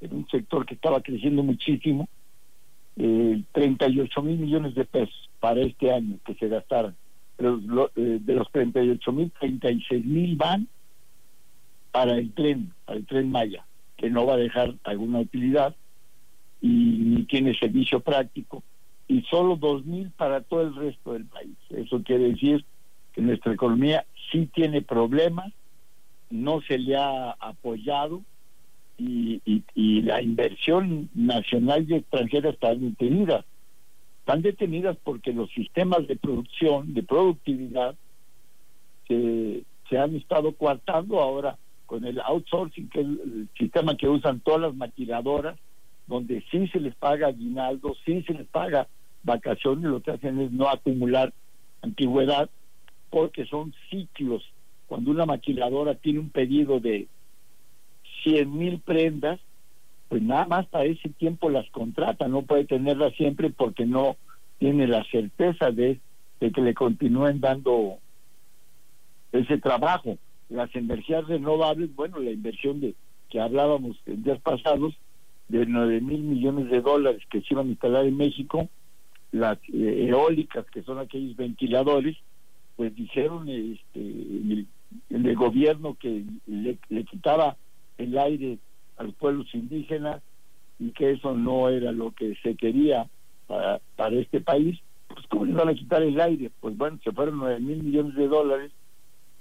en 0.00 0.16
un 0.16 0.28
sector 0.30 0.66
que 0.66 0.74
estaba 0.74 1.00
creciendo 1.00 1.44
muchísimo, 1.44 2.08
eh, 2.96 3.40
38 3.52 4.20
mil 4.22 4.36
millones 4.36 4.74
de 4.74 4.84
pesos 4.84 5.30
para 5.38 5.60
este 5.60 5.92
año 5.92 6.18
que 6.26 6.34
se 6.34 6.48
gastaron. 6.48 6.96
Pero 7.38 7.90
eh, 7.96 8.18
de 8.20 8.34
los 8.34 8.50
38 8.52 9.12
mil, 9.12 9.32
36 9.40 10.04
mil 10.04 10.36
van 10.36 10.68
para 11.92 12.18
el 12.18 12.32
tren, 12.32 12.74
para 12.84 12.98
el 12.98 13.06
tren 13.06 13.30
Maya, 13.30 13.64
que 13.96 14.10
no 14.10 14.26
va 14.26 14.34
a 14.34 14.38
dejar 14.38 14.74
alguna 14.84 15.20
utilidad 15.20 15.74
y 16.60 16.68
ni 16.68 17.22
tiene 17.22 17.56
servicio 17.56 18.00
práctico, 18.00 18.64
y 19.06 19.22
solo 19.22 19.56
2 19.56 19.86
mil 19.86 20.10
para 20.10 20.42
todo 20.42 20.62
el 20.62 20.74
resto 20.74 21.12
del 21.12 21.24
país. 21.26 21.56
Eso 21.70 22.02
quiere 22.02 22.30
decir 22.30 22.64
que 23.12 23.22
nuestra 23.22 23.52
economía 23.52 24.04
sí 24.30 24.50
tiene 24.52 24.82
problemas, 24.82 25.52
no 26.30 26.60
se 26.62 26.76
le 26.76 26.96
ha 26.96 27.30
apoyado 27.30 28.22
y, 28.98 29.40
y, 29.74 30.02
la 30.02 30.20
inversión 30.20 31.08
nacional 31.14 31.86
y 31.88 31.94
extranjera 31.94 32.50
están 32.50 32.80
detenidas. 32.80 33.44
Están 34.28 34.42
detenidas 34.42 34.94
porque 35.02 35.32
los 35.32 35.50
sistemas 35.52 36.06
de 36.06 36.14
producción, 36.14 36.92
de 36.92 37.02
productividad, 37.02 37.94
se, 39.06 39.64
han 39.98 40.16
estado 40.16 40.52
coartando 40.52 41.20
ahora 41.20 41.56
con 41.86 42.04
el 42.04 42.20
outsourcing, 42.20 42.90
que 42.90 43.00
es 43.00 43.06
el 43.06 43.48
sistema 43.58 43.96
que 43.96 44.06
usan 44.06 44.40
todas 44.40 44.60
las 44.60 44.74
maquiladoras, 44.74 45.58
donde 46.06 46.44
sí 46.50 46.68
se 46.68 46.78
les 46.78 46.94
paga 46.94 47.28
aguinaldo, 47.28 47.96
sí 48.04 48.22
se 48.24 48.34
les 48.34 48.46
paga 48.48 48.86
vacaciones, 49.22 49.84
lo 49.84 50.02
que 50.02 50.10
hacen 50.10 50.38
es 50.40 50.52
no 50.52 50.68
acumular 50.68 51.32
antigüedad, 51.80 52.50
porque 53.08 53.46
son 53.46 53.72
ciclos. 53.88 54.44
Cuando 54.88 55.10
una 55.10 55.24
maquiladora 55.24 55.94
tiene 55.94 56.18
un 56.18 56.28
pedido 56.28 56.80
de 56.80 57.08
100 58.24 58.58
mil 58.58 58.80
prendas, 58.80 59.40
pues 60.08 60.22
nada 60.22 60.46
más 60.46 60.66
para 60.66 60.84
ese 60.84 61.10
tiempo 61.10 61.50
las 61.50 61.68
contrata, 61.70 62.28
no 62.28 62.42
puede 62.42 62.64
tenerlas 62.64 63.14
siempre 63.14 63.50
porque 63.50 63.84
no 63.84 64.16
tiene 64.58 64.86
la 64.86 65.04
certeza 65.04 65.70
de, 65.70 66.00
de 66.40 66.52
que 66.52 66.60
le 66.60 66.74
continúen 66.74 67.40
dando 67.40 67.98
ese 69.32 69.58
trabajo. 69.58 70.18
Las 70.48 70.74
energías 70.74 71.26
renovables, 71.26 71.94
bueno, 71.94 72.18
la 72.18 72.30
inversión 72.30 72.80
de 72.80 72.94
que 73.28 73.40
hablábamos 73.40 73.98
en 74.06 74.22
días 74.22 74.40
pasados, 74.40 74.94
de 75.48 75.64
9 75.66 76.00
mil 76.00 76.22
millones 76.22 76.70
de 76.70 76.80
dólares 76.80 77.22
que 77.30 77.40
se 77.40 77.48
iban 77.50 77.68
a 77.68 77.70
instalar 77.70 78.06
en 78.06 78.16
México, 78.16 78.68
las 79.32 79.58
eh, 79.72 80.06
eólicas, 80.08 80.66
que 80.66 80.82
son 80.82 80.98
aquellos 80.98 81.36
ventiladores, 81.36 82.16
pues 82.76 82.94
dijeron 82.94 83.48
este, 83.48 84.66
el, 85.10 85.36
gobierno 85.36 85.94
que 85.94 86.24
le 86.46 87.04
quitaba 87.04 87.56
el 87.98 88.16
aire 88.16 88.58
a 88.98 89.04
los 89.04 89.14
pueblos 89.14 89.46
indígenas 89.54 90.22
y 90.78 90.90
que 90.90 91.12
eso 91.12 91.34
no 91.34 91.68
era 91.68 91.92
lo 91.92 92.12
que 92.12 92.34
se 92.42 92.54
quería 92.54 93.08
para, 93.46 93.80
para 93.96 94.16
este 94.16 94.40
país, 94.40 94.78
pues 95.08 95.26
¿cómo 95.28 95.44
le 95.46 95.62
a 95.62 95.74
quitar 95.74 96.02
el 96.02 96.20
aire? 96.20 96.50
Pues 96.60 96.76
bueno, 96.76 96.98
se 97.02 97.12
fueron 97.12 97.38
nueve 97.38 97.60
mil 97.60 97.82
millones 97.82 98.14
de 98.14 98.28
dólares 98.28 98.72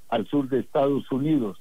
al 0.09 0.27
sur 0.27 0.47
de 0.49 0.59
Estados 0.59 1.11
Unidos. 1.11 1.59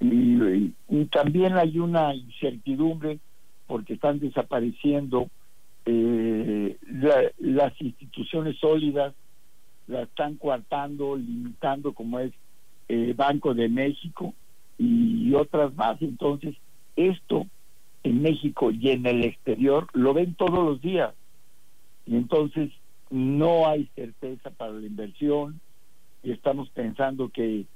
Y, 0.00 0.72
también 1.10 1.56
hay 1.56 1.78
una 1.78 2.14
incertidumbre 2.14 3.18
porque 3.66 3.94
están 3.94 4.18
desapareciendo 4.18 5.28
eh, 5.86 6.76
las 7.38 7.80
instituciones 7.80 8.58
sólidas, 8.58 9.14
las 9.86 10.08
están 10.08 10.34
coartando, 10.36 11.16
limitando 11.16 11.92
como 11.92 12.18
es 12.18 12.32
el 12.88 13.14
Banco 13.14 13.54
de 13.54 13.68
México, 13.68 14.34
y 14.78 15.32
otras 15.34 15.74
más. 15.74 16.00
Entonces, 16.02 16.54
esto 16.96 17.46
en 18.02 18.22
México 18.22 18.70
y 18.70 18.90
en 18.90 19.06
el 19.06 19.24
exterior 19.24 19.88
lo 19.92 20.14
ven 20.14 20.34
todos 20.34 20.64
los 20.64 20.80
días. 20.80 21.14
Y 22.06 22.16
entonces 22.16 22.70
no 23.10 23.68
hay 23.68 23.88
certeza 23.94 24.50
para 24.50 24.72
la 24.72 24.86
inversión 24.86 25.60
y 26.22 26.32
estamos 26.32 26.68
pensando 26.70 27.28
que 27.28 27.66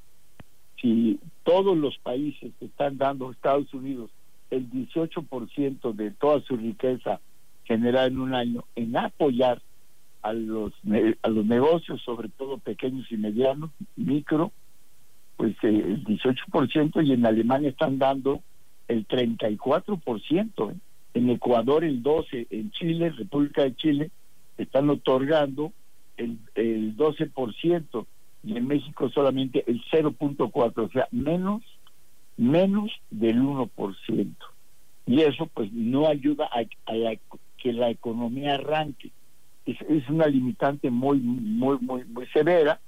si 0.80 1.20
todos 1.44 1.76
los 1.76 1.98
países 1.98 2.52
están 2.60 2.96
dando 2.96 3.30
Estados 3.30 3.72
Unidos 3.74 4.10
el 4.50 4.70
18% 4.70 5.92
de 5.94 6.10
toda 6.12 6.40
su 6.40 6.56
riqueza 6.56 7.20
generada 7.64 8.06
en 8.06 8.18
un 8.18 8.34
año 8.34 8.64
en 8.74 8.96
apoyar 8.96 9.62
a 10.22 10.32
los 10.32 10.72
a 11.22 11.28
los 11.28 11.46
negocios, 11.46 12.02
sobre 12.02 12.28
todo 12.28 12.58
pequeños 12.58 13.10
y 13.10 13.16
medianos, 13.16 13.70
micro, 13.96 14.52
pues 15.36 15.52
eh, 15.62 15.68
el 15.68 16.04
18% 16.04 17.06
y 17.06 17.12
en 17.12 17.24
Alemania 17.24 17.70
están 17.70 17.98
dando 17.98 18.42
el 18.90 19.06
34%, 19.06 20.72
¿eh? 20.72 20.76
en 21.14 21.30
Ecuador 21.30 21.84
el 21.84 22.02
12%, 22.02 22.46
en 22.50 22.70
Chile, 22.72 23.10
República 23.10 23.62
de 23.62 23.76
Chile, 23.76 24.10
están 24.58 24.90
otorgando 24.90 25.72
el, 26.16 26.38
el 26.54 26.96
12% 26.96 28.06
y 28.42 28.56
en 28.56 28.66
México 28.66 29.08
solamente 29.10 29.64
el 29.66 29.82
0.4%, 29.90 30.72
o 30.76 30.90
sea, 30.90 31.08
menos, 31.10 31.62
menos 32.36 32.90
del 33.10 33.40
1%. 33.40 34.34
Y 35.06 35.20
eso 35.22 35.46
pues 35.46 35.72
no 35.72 36.08
ayuda 36.08 36.50
a, 36.52 36.64
que 37.56 37.72
la 37.72 37.90
economía 37.90 38.54
arranque. 38.54 39.10
Es, 39.66 39.80
es 39.82 40.08
una 40.08 40.26
limitante 40.26 40.90
muy, 40.90 41.18
muy, 41.18 41.78
muy, 41.80 42.04
muy 42.04 42.26
severa 42.28 42.80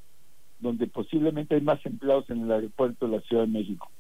donde 0.63 0.87
posiblemente 0.87 1.57
hay 1.57 1.61
más 1.61 1.85
empleados 1.85 2.31
en 2.31 2.43
el 2.43 2.53
aeropuerto 2.53 3.07
de 3.07 3.17
la 3.17 3.23
Ciudad 3.23 3.43
de 3.43 3.49
México. 3.49 3.91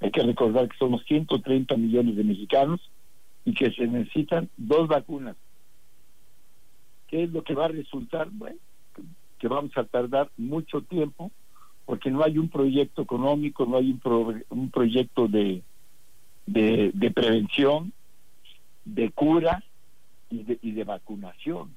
Hay 0.00 0.12
que 0.12 0.22
recordar 0.22 0.68
que 0.68 0.78
somos 0.78 1.04
130 1.06 1.76
millones 1.76 2.16
de 2.16 2.24
mexicanos 2.24 2.80
y 3.44 3.52
que 3.52 3.72
se 3.72 3.86
necesitan 3.88 4.48
dos 4.56 4.86
vacunas. 4.86 5.36
¿Qué 7.08 7.24
es 7.24 7.30
lo 7.30 7.42
que 7.42 7.54
va 7.54 7.66
a 7.66 7.68
resultar? 7.68 8.28
Bueno, 8.30 8.58
que 9.38 9.48
vamos 9.48 9.76
a 9.76 9.84
tardar 9.84 10.30
mucho 10.36 10.82
tiempo 10.82 11.32
porque 11.84 12.10
no 12.10 12.22
hay 12.22 12.38
un 12.38 12.48
proyecto 12.48 13.02
económico, 13.02 13.66
no 13.66 13.76
hay 13.76 13.90
un, 13.90 14.44
un 14.50 14.70
proyecto 14.70 15.26
de, 15.26 15.62
de, 16.46 16.92
de, 16.94 17.10
prevención, 17.10 17.92
de 18.84 19.10
cura 19.10 19.64
y 20.30 20.44
de, 20.44 20.58
y 20.62 20.70
de 20.70 20.84
vacunación. 20.84 21.74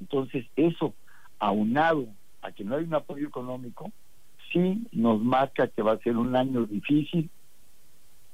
Entonces, 0.00 0.46
eso, 0.56 0.94
aunado 1.38 2.06
a 2.44 2.52
que 2.52 2.62
no 2.62 2.76
hay 2.76 2.84
un 2.84 2.94
apoyo 2.94 3.26
económico, 3.26 3.90
sí 4.52 4.86
nos 4.92 5.20
marca 5.22 5.66
que 5.68 5.82
va 5.82 5.92
a 5.92 5.98
ser 5.98 6.16
un 6.16 6.36
año 6.36 6.66
difícil 6.66 7.30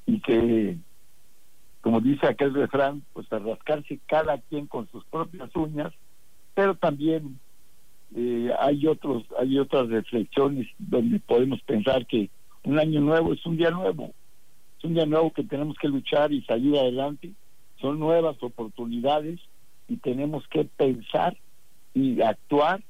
y 0.06 0.20
que, 0.20 0.76
como 1.80 2.00
dice 2.00 2.26
aquel 2.26 2.52
refrán, 2.52 3.02
pues 3.12 3.32
a 3.32 3.38
rascarse 3.38 4.00
cada 4.06 4.38
quien 4.38 4.66
con 4.66 4.90
sus 4.90 5.04
propias 5.04 5.54
uñas, 5.54 5.92
pero 6.54 6.74
también 6.74 7.38
eh, 8.16 8.50
hay 8.58 8.86
otros 8.88 9.24
hay 9.38 9.58
otras 9.58 9.88
reflexiones 9.88 10.66
donde 10.78 11.20
podemos 11.20 11.62
pensar 11.62 12.04
que 12.06 12.28
un 12.64 12.78
año 12.78 13.00
nuevo 13.00 13.32
es 13.32 13.46
un 13.46 13.56
día 13.56 13.70
nuevo 13.70 14.12
es 14.78 14.84
un 14.84 14.94
día 14.94 15.06
nuevo 15.06 15.32
que 15.32 15.44
tenemos 15.44 15.76
que 15.78 15.86
luchar 15.86 16.32
y 16.32 16.42
salir 16.42 16.76
adelante 16.76 17.30
son 17.80 18.00
nuevas 18.00 18.36
oportunidades 18.42 19.38
y 19.86 19.96
tenemos 19.98 20.44
que 20.48 20.64
pensar 20.64 21.36
y 21.94 22.20
actuar 22.20 22.82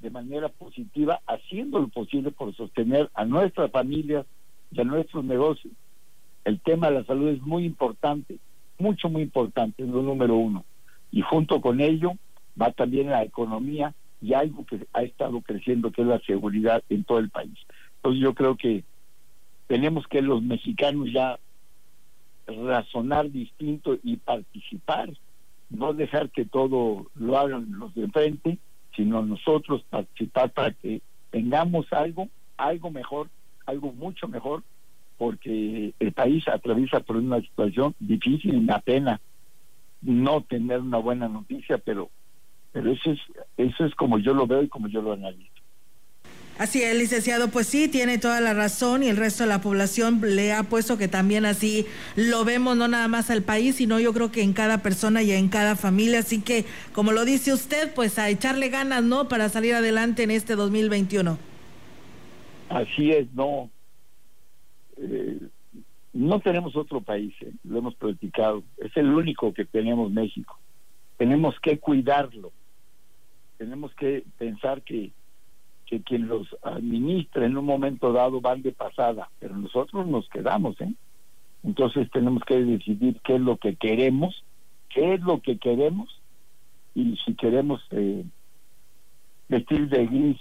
de 0.00 0.10
manera 0.10 0.48
positiva 0.48 1.20
haciendo 1.26 1.78
lo 1.78 1.88
posible 1.88 2.30
por 2.30 2.54
sostener 2.54 3.10
a 3.14 3.24
nuestras 3.24 3.70
familias 3.70 4.26
y 4.70 4.80
a 4.80 4.84
nuestros 4.84 5.24
negocios 5.24 5.72
el 6.44 6.60
tema 6.60 6.88
de 6.88 7.00
la 7.00 7.04
salud 7.04 7.28
es 7.28 7.42
muy 7.42 7.64
importante 7.64 8.38
mucho 8.78 9.08
muy 9.08 9.22
importante 9.22 9.82
es 9.82 9.88
lo 9.88 10.02
número 10.02 10.36
uno 10.36 10.64
y 11.10 11.22
junto 11.22 11.60
con 11.60 11.80
ello 11.80 12.12
va 12.60 12.72
también 12.72 13.10
la 13.10 13.22
economía 13.22 13.94
y 14.20 14.34
algo 14.34 14.64
que 14.64 14.86
ha 14.92 15.02
estado 15.02 15.40
creciendo, 15.40 15.92
que 15.92 16.02
es 16.02 16.08
la 16.08 16.20
seguridad 16.20 16.82
en 16.88 17.04
todo 17.04 17.18
el 17.18 17.30
país. 17.30 17.58
Entonces 17.96 18.22
yo 18.22 18.34
creo 18.34 18.56
que 18.56 18.84
tenemos 19.66 20.06
que 20.06 20.22
los 20.22 20.42
mexicanos 20.42 21.12
ya 21.12 21.38
razonar 22.46 23.30
distinto 23.30 23.98
y 24.02 24.16
participar, 24.16 25.12
no 25.68 25.92
dejar 25.92 26.30
que 26.30 26.44
todo 26.44 27.06
lo 27.14 27.38
hagan 27.38 27.66
los 27.78 27.94
de 27.94 28.04
enfrente, 28.04 28.58
sino 28.96 29.22
nosotros 29.22 29.84
participar 29.88 30.50
para 30.50 30.72
que 30.72 31.02
tengamos 31.30 31.92
algo, 31.92 32.28
algo 32.56 32.90
mejor, 32.90 33.28
algo 33.66 33.92
mucho 33.92 34.26
mejor, 34.26 34.62
porque 35.18 35.92
el 35.98 36.12
país 36.12 36.48
atraviesa 36.48 37.00
por 37.00 37.16
una 37.16 37.40
situación 37.40 37.94
difícil 38.00 38.54
y 38.54 38.56
una 38.56 38.80
pena 38.80 39.20
no 40.02 40.42
tener 40.42 40.80
una 40.80 40.98
buena 40.98 41.28
noticia, 41.28 41.78
pero 41.78 42.10
pero 42.72 42.92
eso 42.92 43.10
es, 43.10 43.18
eso 43.56 43.86
es 43.86 43.94
como 43.94 44.18
yo 44.18 44.34
lo 44.34 44.46
veo 44.46 44.62
y 44.62 44.68
como 44.68 44.88
yo 44.88 45.00
lo 45.00 45.12
analizo. 45.12 45.55
Así 46.58 46.82
es, 46.82 46.96
licenciado, 46.96 47.48
pues 47.48 47.66
sí, 47.66 47.88
tiene 47.88 48.16
toda 48.16 48.40
la 48.40 48.54
razón 48.54 49.02
y 49.02 49.08
el 49.08 49.18
resto 49.18 49.42
de 49.42 49.50
la 49.50 49.60
población 49.60 50.20
le 50.22 50.52
ha 50.54 50.62
puesto 50.62 50.96
que 50.96 51.06
también 51.06 51.44
así 51.44 51.84
lo 52.16 52.44
vemos, 52.44 52.76
no 52.76 52.88
nada 52.88 53.08
más 53.08 53.30
al 53.30 53.42
país, 53.42 53.76
sino 53.76 54.00
yo 54.00 54.14
creo 54.14 54.32
que 54.32 54.42
en 54.42 54.54
cada 54.54 54.78
persona 54.82 55.22
y 55.22 55.32
en 55.32 55.48
cada 55.48 55.76
familia. 55.76 56.20
Así 56.20 56.40
que, 56.42 56.64
como 56.92 57.12
lo 57.12 57.26
dice 57.26 57.52
usted, 57.52 57.92
pues 57.94 58.18
a 58.18 58.30
echarle 58.30 58.70
ganas, 58.70 59.02
¿no? 59.02 59.28
Para 59.28 59.50
salir 59.50 59.74
adelante 59.74 60.22
en 60.22 60.30
este 60.30 60.56
2021. 60.56 61.38
Así 62.70 63.12
es, 63.12 63.30
no. 63.34 63.70
Eh, 64.96 65.38
no 66.14 66.40
tenemos 66.40 66.74
otro 66.74 67.02
país, 67.02 67.34
¿eh? 67.42 67.52
lo 67.64 67.78
hemos 67.78 67.94
platicado. 67.96 68.64
Es 68.78 68.96
el 68.96 69.12
único 69.12 69.52
que 69.52 69.66
tenemos 69.66 70.10
México. 70.10 70.58
Tenemos 71.18 71.54
que 71.60 71.78
cuidarlo 71.78 72.52
tenemos 73.56 73.94
que 73.94 74.24
pensar 74.38 74.82
que, 74.82 75.12
que 75.86 76.02
quien 76.02 76.28
los 76.28 76.48
administra 76.62 77.46
en 77.46 77.56
un 77.56 77.64
momento 77.64 78.12
dado 78.12 78.40
van 78.40 78.62
de 78.62 78.72
pasada, 78.72 79.30
pero 79.38 79.56
nosotros 79.56 80.06
nos 80.06 80.28
quedamos, 80.28 80.80
¿eh? 80.80 80.92
Entonces 81.62 82.10
tenemos 82.10 82.42
que 82.44 82.62
decidir 82.62 83.20
qué 83.24 83.36
es 83.36 83.40
lo 83.40 83.56
que 83.56 83.76
queremos, 83.76 84.44
qué 84.88 85.14
es 85.14 85.20
lo 85.20 85.40
que 85.40 85.58
queremos 85.58 86.20
y 86.94 87.16
si 87.24 87.34
queremos 87.34 87.82
eh, 87.90 88.24
vestir 89.48 89.88
de 89.88 90.06
gris 90.06 90.38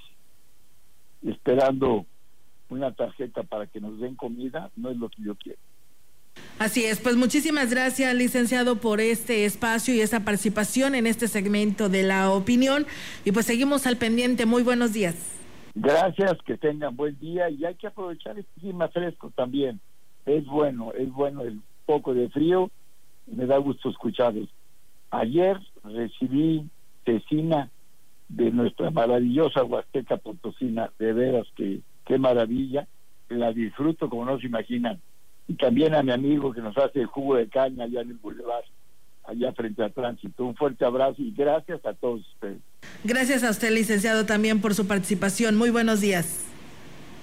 esperando 1.24 2.06
una 2.70 2.92
tarjeta 2.92 3.44
para 3.44 3.68
que 3.68 3.80
nos 3.80 4.00
den 4.00 4.16
comida, 4.16 4.72
no 4.76 4.90
es 4.90 4.98
lo 4.98 5.10
que 5.10 5.24
yo 5.24 5.36
quiero. 5.36 5.60
Así 6.58 6.86
es, 6.86 7.02
pues 7.02 7.18
muchísimas 7.18 7.70
gracias, 7.70 8.16
licenciado, 8.16 8.78
por 8.78 9.02
este 9.02 9.44
espacio 9.44 9.94
y 9.94 10.00
esta 10.00 10.22
participación 10.22 10.96
en 10.96 11.06
este 11.06 11.28
segmento 11.28 11.90
de 11.90 12.04
la 12.04 12.32
opinión. 12.32 12.86
Y 13.26 13.34
pues 13.34 13.46
seguimos 13.46 13.86
al 13.86 13.98
pendiente. 13.98 14.46
Muy 14.46 14.64
buenos 14.64 14.94
días. 14.94 15.16
Gracias, 15.76 16.42
que 16.46 16.58
tengan 16.58 16.96
buen 16.96 17.20
día 17.20 17.50
y 17.50 17.66
hay 17.66 17.76
que 17.76 17.88
aprovechar 17.88 18.40
este 18.40 18.62
clima 18.62 18.88
fresco 18.88 19.34
también. 19.36 19.82
Es 20.26 20.46
bueno, 20.46 20.94
es 20.94 21.12
bueno 21.12 21.42
el 21.42 21.60
poco 21.86 22.14
de 22.14 22.30
frío. 22.30 22.72
Me 23.28 23.46
da 23.46 23.58
gusto 23.58 23.90
escucharlos. 23.90 24.48
Ayer 25.12 25.60
recibí 25.84 26.70
cecina 27.04 27.70
de 28.30 28.50
nuestra 28.52 28.92
maravillosa 28.92 29.66
Huasteca 29.66 30.16
Potosina. 30.18 30.90
De 31.00 31.12
veras 31.12 31.48
que 31.58 31.82
qué 32.06 32.18
maravilla. 32.18 32.88
La 33.28 33.52
disfruto 33.52 34.10
como 34.10 34.24
no 34.24 34.40
se 34.40 34.48
imaginan 34.48 35.02
y 35.48 35.56
también 35.56 35.94
a 35.94 36.04
mi 36.04 36.12
amigo 36.12 36.54
que 36.54 36.62
nos 36.62 36.78
hace 36.78 37.02
el 37.02 37.08
jugo 37.08 37.36
de 37.36 37.48
caña 37.48 37.86
allá 37.86 38.02
en 38.02 38.12
el 38.12 38.18
Boulevard, 38.18 38.66
allá 39.24 39.54
frente 39.54 39.84
al 39.84 39.94
tránsito. 39.94 40.46
Un 40.46 40.56
fuerte 40.56 40.86
abrazo 40.86 41.22
y 41.22 41.32
gracias 41.32 41.86
a 41.86 41.94
todos 41.94 42.22
ustedes. 42.34 42.60
Gracias 43.04 43.44
a 43.44 43.52
usted, 43.52 43.72
licenciado, 43.72 44.26
también 44.26 44.62
por 44.62 44.74
su 44.74 44.88
participación. 44.88 45.56
Muy 45.56 45.70
buenos 45.70 46.02
días. 46.02 46.46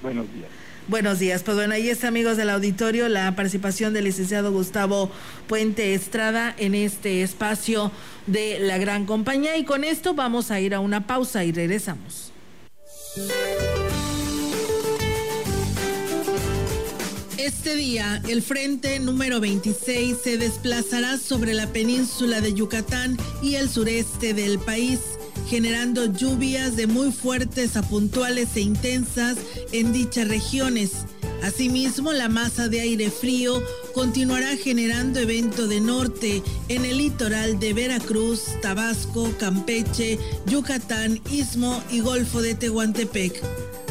Buenos 0.02 0.32
días. 0.32 0.48
Buenos 0.88 1.20
días. 1.20 1.44
Pues 1.44 1.56
bueno, 1.56 1.74
ahí 1.74 1.88
está, 1.88 2.08
amigos 2.08 2.37
del 2.37 2.50
auditorio, 2.50 3.08
la 3.08 3.35
participación 3.37 3.92
del 3.92 4.04
licenciado 4.04 4.50
Gustavo 4.50 5.11
Puente 5.46 5.94
Estrada 5.94 6.54
en 6.58 6.74
este 6.74 7.22
espacio 7.22 7.92
de 8.26 8.58
la 8.58 8.78
gran 8.78 9.06
compañía. 9.06 9.56
Y 9.56 9.64
con 9.64 9.85
esto 9.85 10.14
vamos 10.14 10.50
a 10.50 10.61
ir 10.61 10.74
a 10.74 10.80
una 10.80 11.06
pausa 11.06 11.44
y 11.44 11.52
regresamos. 11.52 12.32
Este 17.38 17.77
día, 17.77 18.23
el 18.29 18.42
frente 18.42 19.01
número 19.01 19.40
26 19.40 20.16
se 20.23 20.37
desplazará 20.37 21.16
sobre 21.16 21.55
la 21.55 21.66
península 21.66 22.42
de 22.42 22.53
Yucatán 22.53 23.16
y 23.42 23.55
el 23.55 23.71
sureste 23.71 24.35
del 24.35 24.59
país, 24.59 25.01
generando 25.49 26.12
lluvias 26.12 26.77
de 26.77 26.87
muy 26.87 27.11
fuertes 27.11 27.77
a 27.77 27.83
puntuales 27.83 28.55
e 28.57 28.61
intensas 28.61 29.38
en 29.73 29.95
dichas 29.95 30.29
regiones. 30.29 31.07
Asimismo, 31.42 32.12
la 32.12 32.29
masa 32.29 32.68
de 32.68 32.83
aire 32.83 33.11
frío 33.11 33.62
continuará 33.95 34.55
generando 34.57 35.18
evento 35.18 35.66
de 35.66 35.81
norte 35.81 36.42
en 36.68 36.85
el 36.85 36.99
litoral 36.99 37.59
de 37.59 37.73
Veracruz, 37.73 38.42
Tabasco, 38.61 39.33
Campeche, 39.38 40.18
Yucatán, 40.47 41.18
Istmo 41.31 41.83
y 41.90 42.01
Golfo 42.01 42.42
de 42.42 42.55
Tehuantepec. 42.55 43.42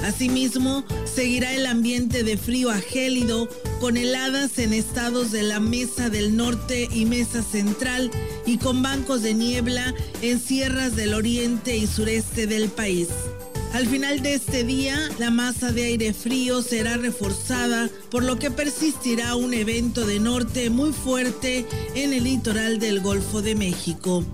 Asimismo, 0.04 0.84
seguirá 1.06 1.54
el 1.54 1.66
ambiente 1.66 2.24
de 2.24 2.38
frío 2.38 2.72
a 2.72 2.80
gélido 2.80 3.48
con 3.80 3.98
heladas 3.98 4.58
en 4.58 4.74
estados 4.74 5.32
de 5.32 5.44
la 5.44 5.60
Mesa 5.60 6.10
del 6.10 6.36
Norte 6.36 6.90
y 6.92 7.06
Mesa 7.06 7.44
Central 7.44 8.10
y 8.46 8.58
con 8.58 8.82
bancos 8.82 9.22
de 9.22 9.34
niebla 9.34 9.94
en 10.22 10.40
sierras 10.40 10.96
del 10.96 11.14
oriente 11.14 11.78
y 11.78 11.88
sureste 11.88 12.48
del 12.48 12.70
país. 12.70 13.10
Al 13.74 13.88
final 13.88 14.22
de 14.22 14.34
este 14.34 14.66
día, 14.66 14.98
la 15.18 15.32
masa 15.32 15.72
de 15.72 15.86
aire 15.86 16.14
frío 16.14 16.62
será 16.62 16.98
reforzada, 16.98 17.90
por 18.10 18.24
lo 18.24 18.38
que 18.38 18.52
persistirá 18.52 19.36
un 19.36 19.54
evento 19.54 20.06
de 20.06 20.20
norte 20.20 20.70
muy 20.70 20.92
fuerte 20.92 21.66
en 21.96 22.12
el 22.12 22.26
litoral 22.26 22.80
del 22.80 23.00
Golfo 23.00 23.42
de 23.42 23.56
México. 23.56 24.26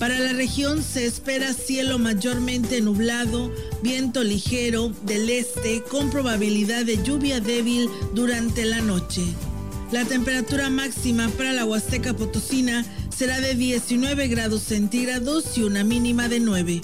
Para 0.00 0.18
la 0.18 0.32
región 0.32 0.82
se 0.82 1.04
espera 1.04 1.52
cielo 1.52 1.98
mayormente 1.98 2.80
nublado, 2.80 3.52
viento 3.82 4.24
ligero 4.24 4.90
del 5.04 5.28
este 5.28 5.82
con 5.82 6.08
probabilidad 6.08 6.86
de 6.86 7.02
lluvia 7.02 7.38
débil 7.38 7.90
durante 8.14 8.64
la 8.64 8.80
noche. 8.80 9.20
La 9.92 10.06
temperatura 10.06 10.70
máxima 10.70 11.28
para 11.28 11.52
la 11.52 11.66
Huasteca 11.66 12.14
Potosina 12.14 12.86
será 13.14 13.42
de 13.42 13.54
19 13.54 14.28
grados 14.28 14.62
centígrados 14.62 15.58
y 15.58 15.64
una 15.64 15.84
mínima 15.84 16.30
de 16.30 16.40
9. 16.40 16.80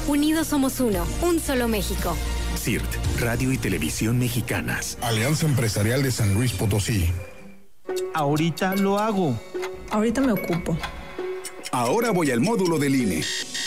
Unidos 0.09 0.49
somos 0.49 0.79
uno, 0.81 1.07
un 1.23 1.41
solo 1.41 1.69
México. 1.69 2.15
CIRT, 2.59 2.85
Radio 3.19 3.51
y 3.51 3.57
Televisión 3.57 4.19
Mexicanas. 4.19 4.99
Alianza 5.01 5.47
Empresarial 5.47 6.03
de 6.03 6.11
San 6.11 6.35
Luis 6.35 6.53
Potosí. 6.53 7.11
Ahorita 8.13 8.77
lo 8.77 8.99
hago. 8.99 9.41
Ahorita 9.91 10.21
me 10.21 10.33
ocupo. 10.33 10.77
Ahora 11.73 12.11
voy 12.11 12.31
al 12.31 12.43
módulo 12.43 12.79
del 12.79 12.95
INE. 12.95 13.25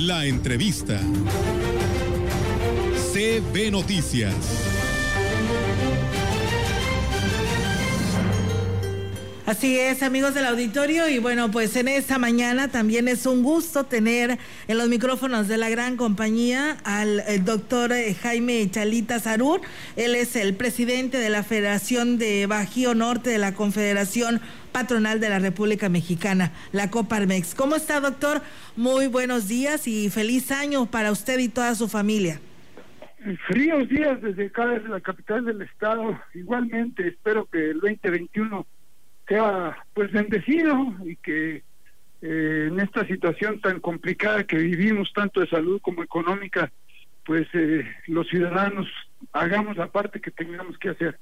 la 0.00 0.24
entrevista. 0.24 0.98
CB 3.12 3.70
Noticias. 3.70 4.34
Así 9.44 9.78
es, 9.78 10.02
amigos 10.04 10.32
del 10.34 10.46
auditorio, 10.46 11.08
y 11.08 11.18
bueno, 11.18 11.50
pues 11.50 11.74
en 11.74 11.88
esta 11.88 12.18
mañana 12.18 12.68
también 12.68 13.08
es 13.08 13.26
un 13.26 13.42
gusto 13.42 13.84
tener 13.84 14.38
en 14.68 14.78
los 14.78 14.88
micrófonos 14.88 15.48
de 15.48 15.58
la 15.58 15.68
gran 15.68 15.96
compañía 15.96 16.78
al 16.84 17.22
doctor 17.44 17.92
eh, 17.92 18.14
Jaime 18.14 18.70
Chalita 18.70 19.18
Zarur. 19.18 19.60
Él 19.96 20.14
es 20.14 20.36
el 20.36 20.54
presidente 20.54 21.18
de 21.18 21.30
la 21.30 21.42
Federación 21.42 22.16
de 22.16 22.46
Bajío 22.46 22.94
Norte 22.94 23.30
de 23.30 23.38
la 23.38 23.52
Confederación 23.52 24.40
Patronal 24.72 25.20
de 25.20 25.28
la 25.28 25.38
República 25.38 25.88
Mexicana, 25.88 26.52
la 26.72 26.90
Coparmex. 26.90 27.54
¿Cómo 27.54 27.76
está, 27.76 28.00
doctor? 28.00 28.42
Muy 28.76 29.06
buenos 29.06 29.48
días 29.48 29.86
y 29.86 30.10
feliz 30.10 30.50
año 30.50 30.86
para 30.86 31.12
usted 31.12 31.38
y 31.38 31.48
toda 31.48 31.74
su 31.74 31.88
familia. 31.88 32.40
Fríos 33.48 33.88
días 33.88 34.20
desde 34.22 34.46
acá, 34.46 34.66
desde 34.66 34.88
la 34.88 35.00
capital 35.00 35.44
del 35.44 35.60
estado. 35.62 36.18
Igualmente, 36.34 37.06
espero 37.08 37.46
que 37.46 37.70
el 37.70 37.80
2021 37.80 38.66
sea 39.28 39.76
pues 39.92 40.10
bendecido 40.10 40.94
y 41.04 41.16
que 41.16 41.62
eh, 42.22 42.68
en 42.70 42.80
esta 42.80 43.06
situación 43.06 43.60
tan 43.60 43.80
complicada 43.80 44.44
que 44.44 44.56
vivimos, 44.56 45.12
tanto 45.12 45.40
de 45.40 45.48
salud 45.48 45.80
como 45.82 46.02
económica, 46.02 46.72
pues 47.24 47.46
eh, 47.52 47.84
los 48.06 48.26
ciudadanos 48.28 48.86
hagamos 49.32 49.76
la 49.76 49.88
parte 49.88 50.20
que 50.20 50.30
tengamos 50.30 50.78
que 50.78 50.90
hacer. 50.90 51.18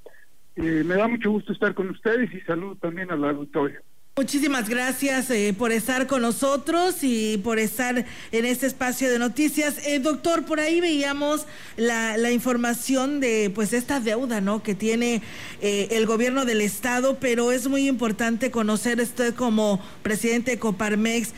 Eh, 0.60 0.82
me 0.84 0.96
da 0.96 1.06
mucho 1.06 1.30
gusto 1.30 1.52
estar 1.52 1.72
con 1.72 1.88
ustedes 1.90 2.34
y 2.34 2.40
saludo 2.40 2.74
también 2.74 3.12
al 3.12 3.24
auditorio. 3.24 3.80
Muchísimas 4.18 4.68
gracias 4.68 5.30
eh, 5.30 5.54
por 5.56 5.70
estar 5.70 6.08
con 6.08 6.22
nosotros 6.22 6.96
y 7.02 7.38
por 7.38 7.60
estar 7.60 8.04
en 8.32 8.46
este 8.46 8.66
espacio 8.66 9.08
de 9.08 9.16
noticias. 9.20 9.76
Eh, 9.86 10.00
doctor, 10.00 10.44
por 10.44 10.58
ahí 10.58 10.80
veíamos 10.80 11.46
la, 11.76 12.16
la, 12.16 12.32
información 12.32 13.20
de 13.20 13.52
pues 13.54 13.72
esta 13.72 14.00
deuda 14.00 14.40
¿no? 14.40 14.60
que 14.60 14.74
tiene 14.74 15.22
eh, 15.60 15.86
el 15.92 16.04
gobierno 16.04 16.44
del 16.44 16.62
estado, 16.62 17.18
pero 17.20 17.52
es 17.52 17.68
muy 17.68 17.86
importante 17.86 18.50
conocer 18.50 19.00
usted 19.00 19.36
como 19.36 19.80
presidente 20.02 20.50
de 20.50 20.58
Coparmex 20.58 21.28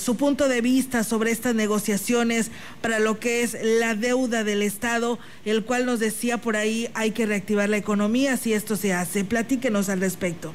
su 0.00 0.16
punto 0.16 0.48
de 0.48 0.60
vista 0.60 1.02
sobre 1.02 1.32
estas 1.32 1.56
negociaciones 1.56 2.52
para 2.82 3.00
lo 3.00 3.18
que 3.18 3.42
es 3.42 3.56
la 3.60 3.96
deuda 3.96 4.44
del 4.44 4.62
estado, 4.62 5.18
el 5.44 5.64
cual 5.64 5.86
nos 5.86 5.98
decía 5.98 6.38
por 6.38 6.54
ahí 6.54 6.88
hay 6.94 7.10
que 7.10 7.26
reactivar 7.26 7.68
la 7.68 7.78
economía 7.78 8.36
si 8.36 8.52
esto 8.52 8.76
se 8.76 8.92
hace. 8.92 9.24
Platíquenos 9.24 9.88
al 9.88 9.98
respecto. 9.98 10.54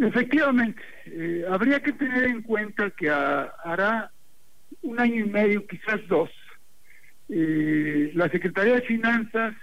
Efectivamente, 0.00 0.80
eh, 1.04 1.44
habría 1.46 1.82
que 1.82 1.92
tener 1.92 2.24
en 2.24 2.40
cuenta 2.40 2.88
que 2.90 3.10
hará 3.10 4.10
un 4.80 4.98
año 4.98 5.26
y 5.26 5.28
medio, 5.28 5.66
quizás 5.66 6.00
dos, 6.08 6.30
eh, 7.28 8.10
la 8.14 8.30
Secretaría 8.30 8.76
de 8.76 8.82
Finanzas 8.82 9.54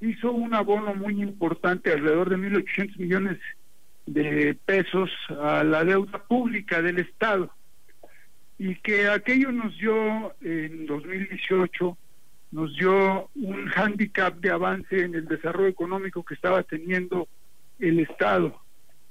hizo 0.00 0.32
un 0.32 0.54
abono 0.54 0.94
muy 0.94 1.20
importante, 1.20 1.92
alrededor 1.92 2.30
de 2.30 2.38
1.800 2.38 2.96
millones 2.96 3.38
de 4.06 4.56
pesos 4.64 5.10
a 5.28 5.62
la 5.62 5.84
deuda 5.84 6.24
pública 6.24 6.80
del 6.80 7.00
Estado 7.00 7.52
y 8.58 8.76
que 8.76 9.08
aquello 9.08 9.52
nos 9.52 9.76
dio 9.76 10.34
en 10.40 10.86
2018 10.86 11.98
nos 12.52 12.74
dio 12.76 13.28
un 13.34 13.66
hándicap 13.66 14.34
de 14.40 14.50
avance 14.50 15.02
en 15.02 15.14
el 15.14 15.26
desarrollo 15.26 15.68
económico 15.68 16.24
que 16.24 16.34
estaba 16.34 16.62
teniendo 16.62 17.28
el 17.78 18.00
Estado 18.00 18.62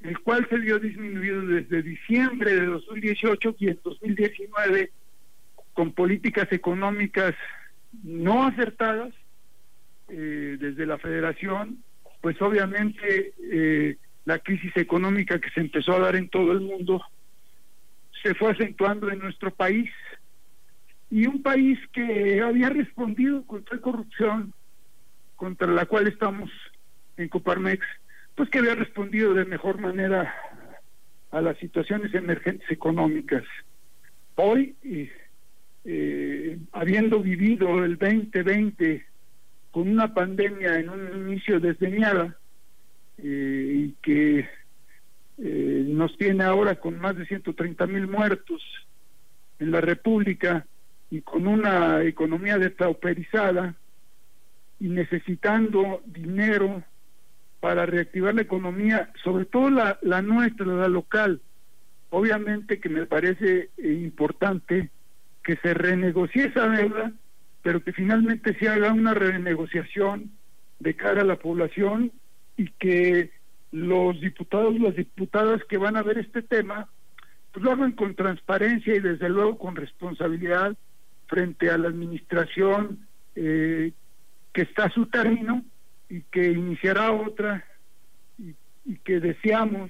el 0.04 0.20
cual 0.20 0.48
se 0.50 0.58
vio 0.58 0.80
disminuido 0.80 1.42
desde 1.46 1.84
diciembre 1.84 2.54
de 2.56 2.66
2018 2.66 3.56
y 3.60 3.68
en 3.70 3.80
2019 3.84 4.92
con 5.74 5.94
políticas 5.94 6.52
económicas 6.52 7.36
no 8.04 8.46
acertadas 8.46 9.14
eh, 10.10 10.58
desde 10.60 10.86
la 10.86 10.98
federación, 10.98 11.84
pues 12.22 12.42
obviamente 12.42 13.34
eh, 13.42 13.98
la 14.26 14.40
crisis 14.40 14.76
económica 14.76 15.40
que 15.40 15.50
se 15.52 15.62
empezó 15.62 15.94
a 15.94 16.00
dar 16.00 16.16
en 16.16 16.30
todo 16.30 16.52
el 16.52 16.62
mundo 16.62 17.02
se 18.22 18.36
fue 18.36 18.52
acentuando 18.52 19.10
en 19.10 19.20
nuestro 19.20 19.52
país. 19.52 19.90
Y 21.10 21.28
un 21.28 21.42
país 21.42 21.80
que 21.92 22.42
había 22.42 22.70
respondido 22.70 23.46
contra 23.46 23.76
la 23.76 23.82
corrupción 23.82 24.54
contra 25.36 25.68
la 25.68 25.86
cual 25.86 26.08
estamos 26.08 26.52
en 27.18 27.28
Coparmex 27.28 27.84
pues 28.42 28.50
que 28.50 28.58
había 28.58 28.74
respondido 28.74 29.36
de 29.36 29.46
mejor 29.46 29.80
manera 29.80 30.34
a 31.30 31.42
las 31.42 31.56
situaciones 31.60 32.12
emergentes 32.16 32.72
económicas. 32.72 33.44
Hoy, 34.34 34.76
eh, 35.86 36.58
habiendo 36.72 37.20
vivido 37.20 37.86
el 37.86 38.00
2020 38.00 39.06
con 39.70 39.90
una 39.90 40.12
pandemia 40.16 40.80
en 40.80 40.90
un 40.90 41.30
inicio 41.30 41.60
desdeñada 41.60 42.36
eh, 43.20 43.74
y 43.76 43.96
que 44.02 44.50
eh, 45.38 45.86
nos 45.88 46.18
tiene 46.18 46.44
ahora 46.44 46.80
con 46.80 46.98
más 46.98 47.16
de 47.18 47.28
130 47.28 47.86
mil 47.86 48.08
muertos 48.08 48.64
en 49.60 49.70
la 49.70 49.82
República 49.82 50.66
y 51.12 51.22
con 51.22 51.46
una 51.46 52.02
economía 52.02 52.58
depauperizada 52.58 53.76
y 54.80 54.88
necesitando 54.88 56.02
dinero 56.08 56.84
para 57.62 57.86
reactivar 57.86 58.36
la 58.36 58.42
economía, 58.42 59.12
sobre 59.24 59.46
todo 59.46 59.70
la, 59.70 59.98
la 60.02 60.22
nuestra, 60.22 60.66
la 60.66 60.90
local. 60.90 61.42
Obviamente 62.10 62.82
que 62.82 62.90
me 62.90 63.06
parece 63.06 63.70
eh, 63.78 63.94
importante 63.94 64.90
que 65.44 65.56
se 65.58 65.74
renegocie 65.74 66.46
esa 66.46 66.68
deuda, 66.68 67.14
pero 67.62 67.84
que 67.84 67.94
finalmente 67.94 68.58
se 68.58 68.68
haga 68.68 68.92
una 68.92 69.14
renegociación 69.14 70.32
de 70.80 70.96
cara 70.96 71.22
a 71.22 71.26
la 71.26 71.38
población 71.38 72.12
y 72.58 72.68
que 72.72 73.32
los 73.72 74.20
diputados, 74.20 74.78
las 74.80 74.96
diputadas 74.96 75.64
que 75.66 75.78
van 75.78 75.96
a 75.96 76.04
ver 76.04 76.18
este 76.18 76.42
tema, 76.42 76.90
pues 77.54 77.64
lo 77.64 77.72
hagan 77.72 77.92
con 77.92 78.16
transparencia 78.16 78.96
y 78.96 79.00
desde 79.00 79.30
luego 79.30 79.60
con 79.60 79.76
responsabilidad 79.76 80.76
frente 81.28 81.70
a 81.70 81.78
la 81.78 81.90
administración 81.90 83.08
eh, 83.36 83.94
que 84.52 84.64
está 84.64 84.86
a 84.86 84.92
su 84.92 85.06
término 85.06 85.64
y 86.12 86.24
que 86.24 86.52
iniciará 86.52 87.14
otra 87.14 87.66
y, 88.38 88.54
que 88.98 89.22
deseamos 89.22 89.90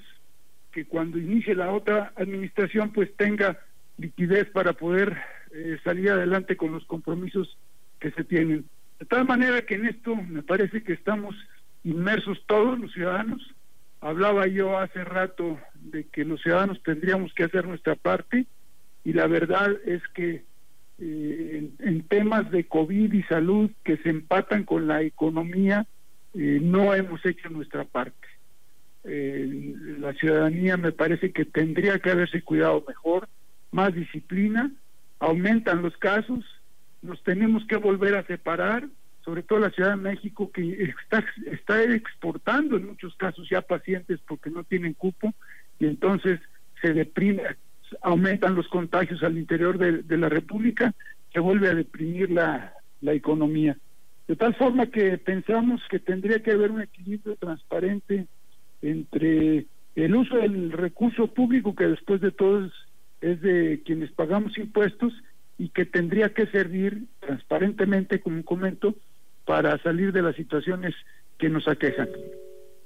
que 0.72 0.86
cuando 0.86 1.18
inicie 1.18 1.56
la 1.56 1.72
otra 1.72 2.14
administración 2.16 2.92
pues 2.92 3.12
tenga 3.18 3.60
liquidez 3.98 4.48
para 4.52 4.74
poder 4.74 5.18
eh, 5.52 5.80
salir 5.84 6.12
adelante 6.12 6.56
con 6.56 6.72
los 6.72 6.86
compromisos 6.86 7.58
que 8.00 8.12
se 8.12 8.24
tienen. 8.24 8.66
De 9.00 9.06
tal 9.08 9.26
manera 9.26 9.64
que 9.64 9.76
en 9.76 9.88
esto 9.88 10.16
me 10.16 10.44
parece 10.44 10.84
que 10.84 10.94
estamos 10.94 11.36
inmersos 11.84 12.44
todos 12.46 12.80
los 12.80 12.94
ciudadanos. 12.94 13.42
Hablaba 14.00 14.46
yo 14.46 14.78
hace 14.78 15.04
rato 15.04 15.60
de 15.74 16.04
que 16.04 16.24
los 16.24 16.40
ciudadanos 16.42 16.84
tendríamos 16.84 17.34
que 17.34 17.46
hacer 17.46 17.68
nuestra 17.68 17.96
parte 17.96 18.46
y 19.04 19.14
la 19.14 19.26
verdad 19.26 19.72
es 19.88 20.08
que 20.14 20.44
eh, 21.00 21.68
en, 21.80 22.04
temas 22.04 22.52
de 22.52 22.66
COVID 22.66 23.12
y 23.12 23.24
salud 23.24 23.72
que 23.84 23.98
se 23.98 24.10
empatan 24.10 24.66
con 24.66 24.86
la 24.88 25.02
economía, 25.02 25.88
no 26.34 26.94
hemos 26.94 27.26
hecho 27.26 27.50
nuestra 27.50 27.84
parte. 27.84 28.28
Eh, 29.04 29.74
la 30.00 30.14
ciudadanía 30.14 30.78
me 30.78 30.92
parece 30.92 31.32
que 31.32 31.46
tendría 31.46 32.00
que 32.00 32.12
haberse 32.12 32.42
cuidado 32.44 32.84
mejor, 32.88 33.28
más 33.72 33.94
disciplina, 33.94 34.72
aumentan 35.20 35.82
los 35.82 35.98
casos, 35.98 36.46
nos 37.02 37.22
tenemos 37.24 37.66
que 37.66 37.78
volver 37.78 38.16
a 38.16 38.26
separar, 38.26 38.88
sobre 39.26 39.44
todo 39.44 39.60
la 39.60 39.72
Ciudad 39.72 39.92
de 39.92 39.96
México 39.98 40.52
que 40.52 40.84
está, 40.84 41.24
está 41.52 41.84
exportando 41.84 42.78
en 42.78 42.88
muchos 42.88 43.16
casos 43.16 43.48
ya 43.50 43.62
pacientes 43.62 44.20
porque 44.28 44.50
no 44.50 44.64
tienen 44.64 44.94
cupo 44.94 45.34
y 45.80 45.86
entonces 45.86 46.40
se 46.82 46.94
deprime, 46.94 47.44
aumentan 48.02 48.56
los 48.56 48.68
contagios 48.68 49.24
al 49.24 49.38
interior 49.38 49.78
de, 49.78 50.04
de 50.04 50.18
la 50.18 50.30
República, 50.30 50.94
se 51.34 51.40
vuelve 51.40 51.70
a 51.70 51.76
deprimir 51.76 52.32
la, 52.32 52.74
la 53.02 53.14
economía. 53.14 53.78
De 54.32 54.38
tal 54.38 54.56
forma 54.56 54.86
que 54.86 55.18
pensamos 55.18 55.82
que 55.90 56.00
tendría 56.00 56.42
que 56.42 56.52
haber 56.52 56.72
un 56.72 56.82
equilibrio 56.82 57.36
transparente 57.36 58.28
entre 58.82 59.66
el 59.94 60.16
uso 60.16 60.38
del 60.38 60.72
recurso 60.72 61.28
público, 61.28 61.76
que 61.76 61.84
después 61.84 62.22
de 62.22 62.32
todo 62.32 62.72
es, 63.20 63.42
de 63.42 63.82
quienes 63.86 64.10
pagamos 64.14 64.58
impuestos, 64.58 65.12
y 65.58 65.68
que 65.68 65.84
tendría 65.84 66.34
que 66.34 66.48
servir 66.48 67.08
transparentemente, 67.20 68.22
como 68.22 68.42
comento, 68.46 68.96
para 69.44 69.78
salir 69.84 70.14
de 70.14 70.22
las 70.22 70.38
situaciones 70.38 70.96
que 71.38 71.50
nos 71.50 71.68
aquejan. 71.68 72.08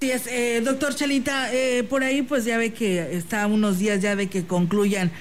Sí, 0.02 0.10
es, 0.10 0.26
eh, 0.26 0.62
doctor 0.66 0.96
Chalita, 0.96 1.54
eh, 1.54 1.84
por 1.84 2.02
ahí 2.02 2.24
pues 2.24 2.46
ya 2.46 2.58
ve 2.58 2.74
que 2.74 3.16
está 3.16 3.46
unos 3.46 3.78
días 3.78 4.02
ya 4.02 4.16
de 4.16 4.30
que 4.32 4.48
concluyan 4.48 5.12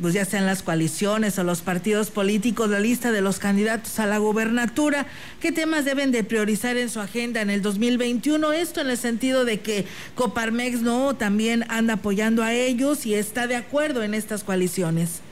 pues 0.00 0.14
ya 0.14 0.24
sean 0.24 0.46
las 0.46 0.62
coaliciones 0.62 1.38
o 1.38 1.44
los 1.44 1.62
partidos 1.62 2.10
políticos, 2.10 2.68
la 2.68 2.80
lista 2.80 3.12
de 3.12 3.22
los 3.22 3.38
candidatos 3.38 3.98
a 3.98 4.06
la 4.06 4.18
gubernatura, 4.18 5.06
qué 5.40 5.52
temas 5.52 5.84
deben 5.84 6.12
de 6.12 6.24
priorizar 6.24 6.76
en 6.76 6.90
su 6.90 7.00
agenda 7.00 7.40
en 7.40 7.50
el 7.50 7.62
2021, 7.62 8.52
esto 8.52 8.80
en 8.80 8.90
el 8.90 8.96
sentido 8.96 9.44
de 9.44 9.60
que 9.60 9.86
Coparmex 10.14 10.82
no 10.82 11.16
también 11.16 11.64
anda 11.68 11.94
apoyando 11.94 12.42
a 12.42 12.52
ellos 12.52 13.06
y 13.06 13.14
está 13.14 13.46
de 13.46 13.56
acuerdo 13.56 14.02
en 14.02 14.14
estas 14.14 14.44
coaliciones. 14.44 15.22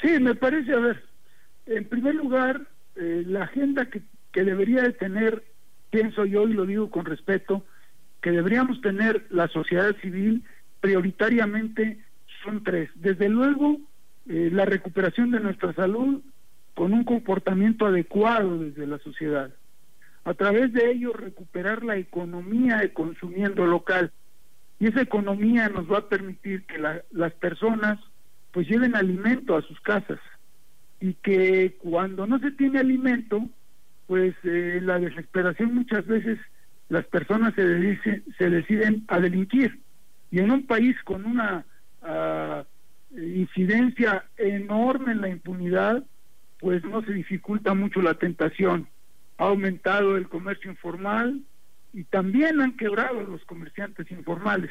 Sí, 0.00 0.18
me 0.20 0.34
parece, 0.34 0.72
a 0.72 0.78
ver, 0.78 1.04
en 1.66 1.84
primer 1.84 2.14
lugar, 2.14 2.62
eh, 2.96 3.24
la 3.26 3.44
agenda 3.44 3.86
que, 3.86 4.02
que 4.32 4.44
debería 4.44 4.82
de 4.82 4.92
tener, 4.92 5.44
pienso 5.90 6.24
yo 6.24 6.48
y 6.48 6.52
lo 6.52 6.66
digo 6.66 6.90
con 6.90 7.04
respeto, 7.04 7.64
que 8.22 8.30
deberíamos 8.30 8.80
tener 8.80 9.26
la 9.30 9.48
sociedad 9.48 9.94
civil 10.00 10.44
prioritariamente 10.80 12.03
son 12.44 12.62
tres. 12.62 12.90
Desde 12.94 13.28
luego, 13.28 13.78
eh, 14.28 14.50
la 14.52 14.64
recuperación 14.64 15.30
de 15.30 15.40
nuestra 15.40 15.72
salud 15.72 16.22
con 16.74 16.92
un 16.92 17.04
comportamiento 17.04 17.86
adecuado 17.86 18.58
desde 18.58 18.86
la 18.86 18.98
sociedad. 18.98 19.50
A 20.24 20.34
través 20.34 20.72
de 20.72 20.90
ello, 20.90 21.12
recuperar 21.12 21.84
la 21.84 21.96
economía 21.96 22.78
de 22.78 22.92
consumiendo 22.92 23.66
local. 23.66 24.12
Y 24.80 24.88
esa 24.88 25.02
economía 25.02 25.68
nos 25.68 25.90
va 25.90 25.98
a 25.98 26.08
permitir 26.08 26.64
que 26.64 26.78
las 27.10 27.32
personas 27.34 27.98
pues 28.52 28.68
lleven 28.68 28.94
alimento 28.94 29.56
a 29.56 29.62
sus 29.62 29.80
casas 29.80 30.20
y 31.00 31.14
que 31.14 31.76
cuando 31.78 32.26
no 32.26 32.38
se 32.38 32.52
tiene 32.52 32.78
alimento, 32.78 33.48
pues 34.06 34.34
eh, 34.44 34.80
la 34.82 34.98
desesperación 34.98 35.74
muchas 35.74 36.06
veces 36.06 36.38
las 36.88 37.04
personas 37.06 37.54
se, 37.54 38.22
se 38.38 38.50
deciden 38.50 39.04
a 39.08 39.20
delinquir. 39.20 39.80
Y 40.30 40.38
en 40.38 40.50
un 40.50 40.66
país 40.66 40.96
con 41.04 41.24
una 41.26 41.64
incidencia 43.16 44.24
enorme 44.36 45.12
en 45.12 45.20
la 45.20 45.28
impunidad, 45.28 46.04
pues 46.58 46.84
no 46.84 47.02
se 47.02 47.12
dificulta 47.12 47.74
mucho 47.74 48.00
la 48.02 48.14
tentación. 48.14 48.88
Ha 49.38 49.44
aumentado 49.46 50.16
el 50.16 50.28
comercio 50.28 50.70
informal 50.70 51.42
y 51.92 52.04
también 52.04 52.60
han 52.60 52.76
quebrado 52.76 53.22
los 53.22 53.44
comerciantes 53.44 54.10
informales. 54.10 54.70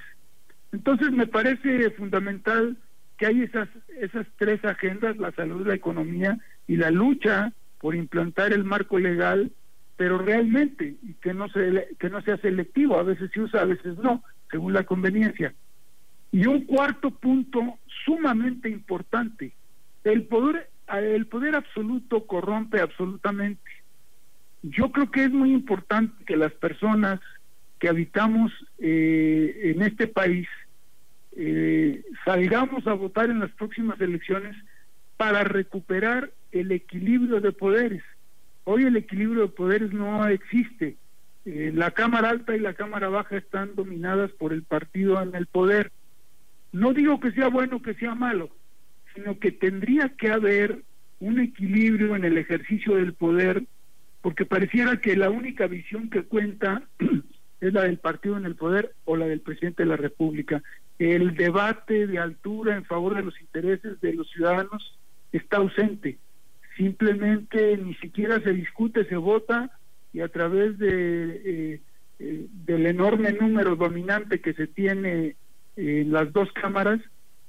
Entonces 0.71 1.11
me 1.11 1.27
parece 1.27 1.91
fundamental 1.91 2.77
que 3.17 3.27
hay 3.27 3.43
esas, 3.43 3.69
esas 3.99 4.25
tres 4.37 4.63
agendas, 4.65 5.17
la 5.17 5.31
salud, 5.31 5.67
la 5.67 5.75
economía 5.75 6.37
y 6.67 6.77
la 6.77 6.89
lucha 6.91 7.53
por 7.79 7.95
implantar 7.95 8.53
el 8.53 8.63
marco 8.63 8.97
legal, 8.97 9.51
pero 9.97 10.17
realmente, 10.17 10.95
y 11.01 11.13
que 11.15 11.33
no, 11.33 11.47
se, 11.49 11.89
que 11.99 12.09
no 12.09 12.21
sea 12.21 12.37
selectivo, 12.37 12.97
a 12.97 13.03
veces 13.03 13.29
se 13.31 13.41
usa, 13.41 13.61
a 13.61 13.65
veces 13.65 13.97
no, 13.97 14.23
según 14.49 14.73
la 14.73 14.83
conveniencia. 14.83 15.53
Y 16.33 16.47
un 16.47 16.65
cuarto 16.65 17.11
punto 17.11 17.77
sumamente 18.03 18.67
importante, 18.67 19.53
el 20.03 20.23
poder, 20.23 20.67
el 20.91 21.27
poder 21.27 21.55
absoluto 21.55 22.25
corrompe 22.25 22.81
absolutamente. 22.81 23.71
Yo 24.63 24.91
creo 24.91 25.11
que 25.11 25.25
es 25.25 25.31
muy 25.31 25.53
importante 25.53 26.25
que 26.25 26.35
las 26.35 26.51
personas 26.53 27.21
que 27.77 27.87
habitamos 27.87 28.51
eh, 28.79 29.73
en 29.75 29.83
este 29.83 30.07
país 30.07 30.47
eh, 31.35 32.03
salgamos 32.25 32.87
a 32.87 32.93
votar 32.93 33.29
en 33.29 33.39
las 33.39 33.51
próximas 33.51 34.01
elecciones 34.01 34.55
para 35.17 35.43
recuperar 35.43 36.31
el 36.51 36.71
equilibrio 36.71 37.41
de 37.41 37.51
poderes. 37.51 38.03
Hoy 38.63 38.85
el 38.85 38.95
equilibrio 38.95 39.43
de 39.43 39.47
poderes 39.49 39.93
no 39.93 40.27
existe. 40.27 40.97
Eh, 41.45 41.71
la 41.75 41.91
Cámara 41.91 42.29
Alta 42.29 42.55
y 42.55 42.59
la 42.59 42.73
Cámara 42.73 43.09
Baja 43.09 43.37
están 43.37 43.75
dominadas 43.75 44.31
por 44.31 44.51
el 44.51 44.63
partido 44.63 45.21
en 45.21 45.35
el 45.35 45.45
poder. 45.45 45.91
No 46.73 46.93
digo 46.93 47.19
que 47.19 47.31
sea 47.31 47.47
bueno 47.47 47.81
que 47.81 47.93
sea 47.93 48.15
malo, 48.15 48.49
sino 49.15 49.39
que 49.39 49.51
tendría 49.51 50.09
que 50.09 50.29
haber 50.29 50.83
un 51.19 51.39
equilibrio 51.39 52.15
en 52.15 52.25
el 52.25 52.37
ejercicio 52.37 52.95
del 52.95 53.13
poder, 53.13 53.63
porque 54.21 54.45
pareciera 54.45 54.97
que 54.97 55.15
la 55.15 55.29
única 55.29 55.67
visión 55.67 56.09
que 56.09 56.23
cuenta 56.23 56.83
es 57.61 57.73
la 57.73 57.83
del 57.83 57.97
partido 57.97 58.35
en 58.35 58.45
el 58.45 58.55
poder 58.55 58.93
o 59.05 59.15
la 59.15 59.27
del 59.27 59.39
presidente 59.39 59.83
de 59.83 59.89
la 59.89 59.95
República 59.95 60.61
el 60.99 61.35
debate 61.35 62.07
de 62.07 62.19
altura 62.19 62.75
en 62.75 62.85
favor 62.85 63.15
de 63.15 63.23
los 63.23 63.39
intereses 63.41 63.99
de 64.01 64.13
los 64.13 64.29
ciudadanos 64.29 64.97
está 65.31 65.57
ausente. 65.57 66.17
Simplemente 66.77 67.77
ni 67.77 67.95
siquiera 67.95 68.39
se 68.41 68.51
discute, 68.51 69.05
se 69.05 69.15
vota 69.15 69.71
y 70.11 70.21
a 70.21 70.27
través 70.27 70.77
de 70.77 71.41
eh, 71.45 71.81
eh, 72.19 72.47
del 72.65 72.85
enorme 72.85 73.31
número 73.33 73.75
dominante 73.75 74.39
que 74.39 74.53
se 74.53 74.67
tiene 74.67 75.35
en 75.75 76.11
las 76.11 76.31
dos 76.33 76.51
cámaras, 76.51 76.99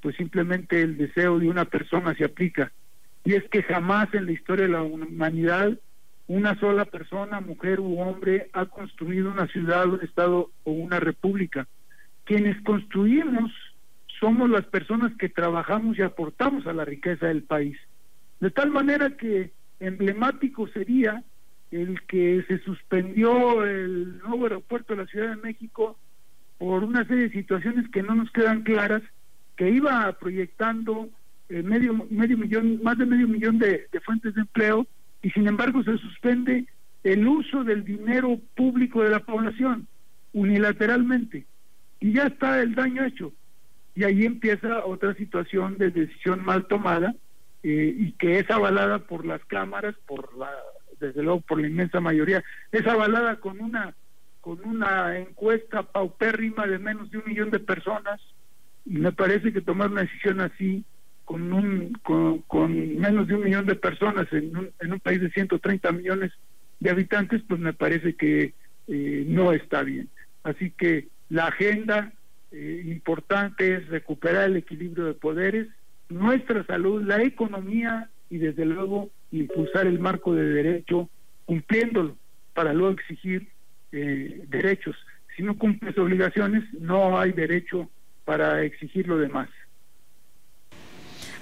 pues 0.01 0.17
simplemente 0.17 0.83
el 0.83 0.97
deseo 0.97 1.39
de 1.39 1.49
una 1.49 1.65
persona 1.65 2.15
se 2.15 2.25
aplica. 2.25 2.73
Y 3.25 3.35
es 3.35 3.45
que 3.45 3.63
jamás 3.63 4.13
en 4.15 4.27
la 4.27 4.33
historia 4.33 4.67
de 4.67 4.73
la 4.73 4.83
humanidad 4.83 5.79
una 6.27 6.59
sola 6.59 6.87
persona, 6.87 7.41
mujer 7.41 7.81
u 7.81 8.01
hombre, 8.01 8.49
ha 8.55 8.65
construido 8.67 9.31
una 9.31 9.47
ciudad, 9.47 9.87
un 9.87 10.01
estado 10.03 10.51
o 10.65 10.73
una 10.73 10.99
república 10.99 11.67
quienes 12.25 12.61
construimos 12.63 13.53
somos 14.21 14.49
las 14.49 14.65
personas 14.67 15.13
que 15.19 15.29
trabajamos 15.29 15.99
y 15.99 16.03
aportamos 16.03 16.67
a 16.67 16.73
la 16.73 16.85
riqueza 16.85 17.27
del 17.27 17.43
país. 17.43 17.77
De 18.41 18.51
tal 18.51 18.71
manera 18.71 19.17
que 19.17 19.53
emblemático 19.81 20.67
sería 20.69 21.23
el 21.71 22.01
que 22.03 22.45
se 22.49 22.59
suspendió 22.61 23.65
el 23.65 24.19
nuevo 24.19 24.45
aeropuerto 24.45 24.95
de 24.95 25.03
la 25.03 25.09
Ciudad 25.09 25.31
de 25.31 25.43
México 25.43 25.99
por 26.59 26.85
una 26.85 27.07
serie 27.07 27.29
de 27.29 27.33
situaciones 27.33 27.89
que 27.91 28.03
no 28.03 28.15
nos 28.15 28.31
quedan 28.31 28.63
claras, 28.63 29.03
que 29.57 29.71
iba 29.71 30.13
proyectando 30.19 31.09
eh, 31.49 31.63
medio, 31.63 32.07
medio 32.11 32.39
millón, 32.39 32.83
más 32.83 32.99
de 32.99 33.07
medio 33.07 33.29
millón 33.29 33.59
de 33.59 33.89
fuentes 34.05 34.35
de 34.35 34.43
empleo, 34.43 34.87
y 35.23 35.31
sin 35.31 35.49
embargo 35.49 35.83
se 35.83 35.97
suspende 35.99 36.67
el 37.03 37.27
uso 37.27 37.65
del 37.65 37.85
dinero 37.85 38.41
público 38.55 39.03
de 39.03 39.11
la 39.11 39.21
población 39.21 39.87
unilateralmente 40.33 41.47
y 42.01 42.13
ya 42.13 42.27
está 42.27 42.61
el 42.61 42.75
daño 42.75 43.05
hecho. 43.05 43.33
Y 43.95 44.05
ahí 44.05 44.27
empieza 44.27 44.85
otra 44.85 45.15
situación 45.15 45.79
de 45.79 45.91
decisión 45.91 46.45
mal 46.45 46.67
tomada 46.67 47.15
eh, 47.63 47.95
y 47.97 48.13
que 48.13 48.41
es 48.41 48.51
avalada 48.51 48.99
por 48.99 49.25
las 49.25 49.43
cámaras, 49.45 49.95
por 50.07 50.37
la, 50.37 50.51
desde 51.01 51.23
luego 51.23 51.41
por 51.41 51.61
la 51.61 51.69
inmensa 51.69 52.01
mayoría, 52.01 52.43
es 52.73 52.87
avalada 52.87 53.37
con 53.37 53.61
una 53.61 53.95
con 54.45 54.63
una 54.63 55.19
encuesta 55.19 55.85
paupérrima 55.85 56.67
de 56.67 56.79
menos 56.79 57.11
de 57.11 57.17
un 57.17 57.25
millón 57.27 57.51
de 57.51 57.61
personas 57.61 58.21
y 58.85 58.99
me 58.99 59.11
parece 59.11 59.55
que 59.55 59.63
tomar 59.63 59.91
una 59.91 60.03
decisión 60.03 60.39
así 60.43 60.85
con 61.25 61.51
un 61.51 61.95
con, 62.03 63.01
menos 63.01 63.27
de 63.27 63.37
un 63.37 63.45
millón 63.45 63.65
de 63.65 63.75
personas 63.75 64.31
en 64.33 64.55
un, 64.55 64.71
en 64.81 64.93
un 64.93 65.01
país 65.01 65.23
de 65.23 65.31
130 65.31 65.91
millones 65.93 66.31
de 66.79 66.91
habitantes 66.91 67.41
pues 67.49 67.59
me 67.59 67.73
parece 67.73 68.17
que 68.17 68.53
eh, 68.87 69.25
no 69.27 69.51
está 69.53 69.83
bien. 69.83 70.11
Así 70.43 70.71
que 70.73 71.09
la 71.31 71.47
agenda 71.47 72.13
eh, 72.53 72.83
importante 72.85 73.77
es 73.77 73.89
recuperar 73.89 74.51
el 74.51 74.59
equilibrio 74.59 75.07
de 75.07 75.15
poderes, 75.15 75.69
nuestra 76.11 76.67
salud, 76.67 77.03
la 77.03 77.23
economía 77.23 78.11
y 78.29 78.37
desde 78.37 78.67
luego 78.67 79.09
impulsar 79.33 79.87
el 79.87 80.01
marco 80.01 80.35
de 80.35 80.45
derecho 80.45 81.09
cumpliéndolo 81.47 82.19
para 82.53 82.75
luego 82.75 82.93
exigir 82.93 83.54
eh, 83.95 84.45
derechos. 84.49 84.97
Si 85.37 85.43
no 85.43 85.57
cumples 85.57 85.97
obligaciones, 85.99 86.65
no 86.75 87.19
hay 87.19 87.33
derecho 87.33 87.89
para 88.25 88.63
exigir 88.63 89.09
lo 89.09 89.19
demás. 89.19 89.49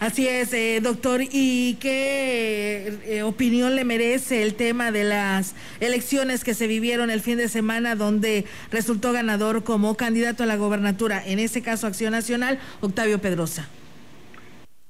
Así 0.03 0.27
es, 0.27 0.53
eh, 0.53 0.81
doctor. 0.83 1.21
¿Y 1.23 1.75
qué 1.75 2.99
eh, 3.05 3.23
opinión 3.23 3.77
le 3.77 3.85
merece 3.85 4.43
el 4.43 4.55
tema 4.55 4.91
de 4.91 5.05
las 5.05 5.55
elecciones 5.79 6.43
que 6.43 6.55
se 6.55 6.67
vivieron 6.67 7.09
el 7.09 7.21
fin 7.21 7.39
de 7.39 7.47
semana, 7.47 7.95
donde 7.95 8.45
resultó 8.73 9.13
ganador 9.13 9.63
como 9.63 9.97
candidato 9.97 10.43
a 10.43 10.47
la 10.47 10.57
gobernatura, 10.57 11.25
en 11.25 11.39
ese 11.39 11.63
caso 11.63 11.87
Acción 11.87 12.11
Nacional, 12.11 12.59
Octavio 12.81 13.21
Pedrosa? 13.21 13.69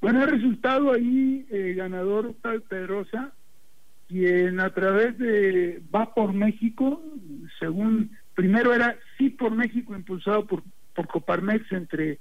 Bueno, 0.01 0.25
el 0.25 0.31
resultado 0.31 0.93
ahí, 0.93 1.45
eh, 1.51 1.75
ganador 1.77 2.29
Octavio 2.29 2.63
Pedrosa, 2.63 3.35
quien 4.09 4.61
a 4.61 4.73
través 4.73 5.19
de 5.19 5.83
Va 5.95 6.15
por 6.15 6.33
México, 6.33 7.03
según, 7.63 8.11
primero 8.35 8.75
era 8.75 8.97
Sí 9.17 9.31
por 9.31 9.53
México, 9.53 9.95
impulsado 9.95 10.47
por, 10.47 10.65
por 10.95 11.07
Coparmex 11.07 11.71
entre 11.71 12.19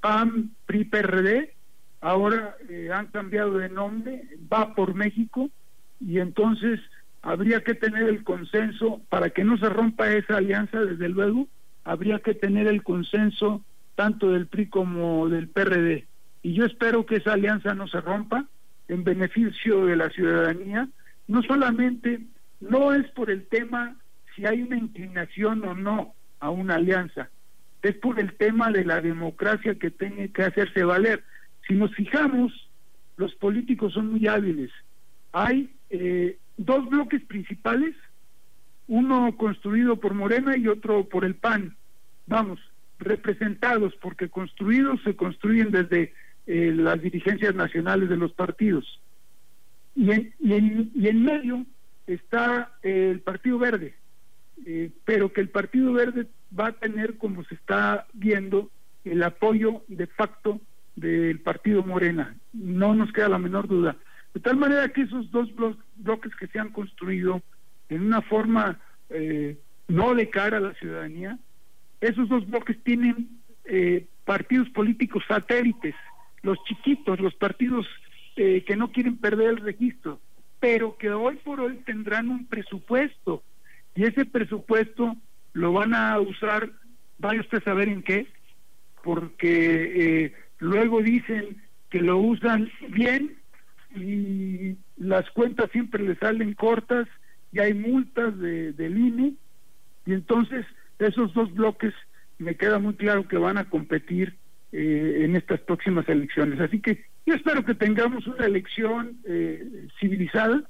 PAM, 0.00 0.52
PRI, 0.66 0.84
PRD, 0.84 1.54
ahora 2.00 2.56
eh, 2.68 2.90
han 2.94 3.08
cambiado 3.08 3.58
de 3.58 3.68
nombre, 3.68 4.22
va 4.50 4.74
por 4.76 4.94
México, 4.94 5.50
y 5.98 6.20
entonces 6.20 6.78
habría 7.20 7.62
que 7.62 7.74
tener 7.74 8.04
el 8.04 8.22
consenso, 8.22 9.00
para 9.08 9.30
que 9.30 9.42
no 9.42 9.58
se 9.58 9.68
rompa 9.68 10.08
esa 10.12 10.36
alianza, 10.36 10.80
desde 10.80 11.08
luego, 11.08 11.48
habría 11.82 12.20
que 12.20 12.34
tener 12.34 12.68
el 12.68 12.84
consenso 12.84 13.64
tanto 13.96 14.30
del 14.30 14.46
PRI 14.46 14.68
como 14.68 15.28
del 15.28 15.48
PRD. 15.48 16.06
Y 16.42 16.54
yo 16.54 16.64
espero 16.64 17.04
que 17.04 17.16
esa 17.16 17.32
alianza 17.32 17.74
no 17.74 17.88
se 17.88 18.00
rompa 18.00 18.46
en 18.86 19.02
beneficio 19.02 19.84
de 19.86 19.96
la 19.96 20.10
ciudadanía. 20.10 20.88
No 21.26 21.42
solamente, 21.42 22.20
no 22.60 22.94
es 22.94 23.10
por 23.10 23.30
el 23.30 23.46
tema 23.48 23.96
si 24.34 24.46
hay 24.46 24.62
una 24.62 24.76
inclinación 24.76 25.64
o 25.64 25.74
no 25.74 26.14
a 26.38 26.50
una 26.50 26.76
alianza, 26.76 27.28
es 27.82 27.94
por 27.96 28.20
el 28.20 28.34
tema 28.34 28.70
de 28.70 28.84
la 28.84 29.00
democracia 29.00 29.74
que 29.74 29.90
tiene 29.90 30.30
que 30.30 30.42
hacerse 30.42 30.84
valer. 30.84 31.24
Si 31.66 31.74
nos 31.74 31.94
fijamos, 31.94 32.68
los 33.16 33.34
políticos 33.34 33.94
son 33.94 34.12
muy 34.12 34.26
hábiles. 34.26 34.70
Hay 35.32 35.70
eh, 35.90 36.38
dos 36.56 36.88
bloques 36.88 37.22
principales, 37.24 37.94
uno 38.88 39.36
construido 39.36 40.00
por 40.00 40.14
Morena 40.14 40.56
y 40.56 40.68
otro 40.68 41.08
por 41.08 41.24
el 41.24 41.34
PAN. 41.34 41.76
Vamos, 42.26 42.60
representados, 42.98 43.94
porque 43.96 44.28
construidos 44.28 45.00
se 45.02 45.16
construyen 45.16 45.70
desde 45.70 46.12
eh, 46.46 46.72
las 46.74 47.00
dirigencias 47.00 47.54
nacionales 47.54 48.08
de 48.08 48.16
los 48.16 48.32
partidos. 48.32 49.00
Y 49.94 50.10
en, 50.10 50.34
y 50.38 50.54
en, 50.54 50.90
y 50.94 51.08
en 51.08 51.22
medio 51.22 51.66
está 52.06 52.72
el 52.82 53.20
Partido 53.20 53.58
Verde, 53.58 53.94
eh, 54.66 54.90
pero 55.04 55.32
que 55.32 55.40
el 55.40 55.48
Partido 55.48 55.92
Verde 55.92 56.26
va 56.58 56.68
a 56.68 56.72
tener, 56.72 57.16
como 57.18 57.44
se 57.44 57.54
está 57.54 58.06
viendo, 58.12 58.70
el 59.04 59.22
apoyo 59.22 59.82
de 59.88 60.06
facto 60.06 60.60
del 60.96 61.40
partido 61.40 61.82
Morena, 61.82 62.36
no 62.52 62.94
nos 62.94 63.12
queda 63.12 63.28
la 63.28 63.38
menor 63.38 63.68
duda. 63.68 63.96
De 64.34 64.40
tal 64.40 64.56
manera 64.56 64.88
que 64.90 65.02
esos 65.02 65.30
dos 65.30 65.48
bloques 65.96 66.34
que 66.36 66.46
se 66.48 66.58
han 66.58 66.70
construido 66.70 67.42
en 67.88 68.02
una 68.02 68.22
forma 68.22 68.78
eh, 69.08 69.58
no 69.88 70.14
de 70.14 70.30
cara 70.30 70.58
a 70.58 70.60
la 70.60 70.74
ciudadanía, 70.74 71.38
esos 72.00 72.28
dos 72.28 72.48
bloques 72.48 72.82
tienen 72.84 73.28
eh, 73.64 74.06
partidos 74.24 74.68
políticos 74.70 75.24
satélites, 75.26 75.94
los 76.42 76.58
chiquitos, 76.64 77.20
los 77.20 77.34
partidos 77.34 77.86
eh, 78.36 78.64
que 78.66 78.76
no 78.76 78.92
quieren 78.92 79.16
perder 79.16 79.50
el 79.50 79.56
registro, 79.58 80.20
pero 80.60 80.96
que 80.96 81.10
hoy 81.10 81.36
por 81.36 81.60
hoy 81.60 81.80
tendrán 81.84 82.28
un 82.28 82.46
presupuesto 82.46 83.42
y 84.00 84.04
ese 84.04 84.24
presupuesto 84.24 85.14
lo 85.52 85.74
van 85.74 85.92
a 85.92 86.18
usar, 86.18 86.70
vaya 87.18 87.42
usted 87.42 87.58
a 87.58 87.64
saber 87.64 87.90
en 87.90 88.02
qué, 88.02 88.28
porque 89.04 90.32
luego 90.58 91.02
dicen 91.02 91.60
que 91.90 92.00
lo 92.00 92.16
usan 92.16 92.70
bien 92.88 93.36
y 93.94 94.78
las 94.96 95.30
cuentas 95.32 95.70
siempre 95.70 96.02
le 96.02 96.16
salen 96.16 96.54
cortas 96.54 97.08
y 97.52 97.58
hay 97.58 97.74
multas 97.74 98.38
de, 98.38 98.72
del 98.72 98.96
INE 98.96 99.34
y 100.06 100.12
entonces 100.14 100.64
esos 100.98 101.34
dos 101.34 101.52
bloques 101.52 101.92
me 102.38 102.54
queda 102.54 102.78
muy 102.78 102.94
claro 102.94 103.28
que 103.28 103.36
van 103.36 103.58
a 103.58 103.68
competir 103.68 104.34
eh, 104.72 105.24
en 105.26 105.36
estas 105.36 105.60
próximas 105.60 106.08
elecciones. 106.08 106.58
Así 106.58 106.80
que 106.80 107.04
yo 107.26 107.34
espero 107.34 107.66
que 107.66 107.74
tengamos 107.74 108.26
una 108.26 108.46
elección 108.46 109.18
eh, 109.26 109.88
civilizada, 110.00 110.62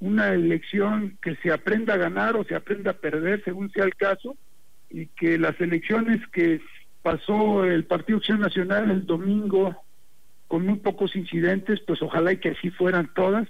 una 0.00 0.32
elección 0.32 1.16
que 1.22 1.36
se 1.36 1.52
aprenda 1.52 1.94
a 1.94 1.98
ganar 1.98 2.36
o 2.36 2.44
se 2.44 2.54
aprenda 2.54 2.92
a 2.92 2.98
perder, 2.98 3.42
según 3.44 3.70
sea 3.70 3.84
el 3.84 3.94
caso, 3.94 4.36
y 4.90 5.06
que 5.06 5.38
las 5.38 5.60
elecciones 5.60 6.20
que 6.28 6.60
pasó 7.02 7.64
el 7.64 7.84
Partido 7.84 8.18
Acción 8.18 8.40
Nacional 8.40 8.90
el 8.90 9.06
domingo 9.06 9.76
con 10.48 10.66
muy 10.66 10.76
pocos 10.76 11.16
incidentes, 11.16 11.80
pues 11.86 12.02
ojalá 12.02 12.32
y 12.32 12.38
que 12.38 12.50
así 12.50 12.70
fueran 12.70 13.12
todas, 13.14 13.48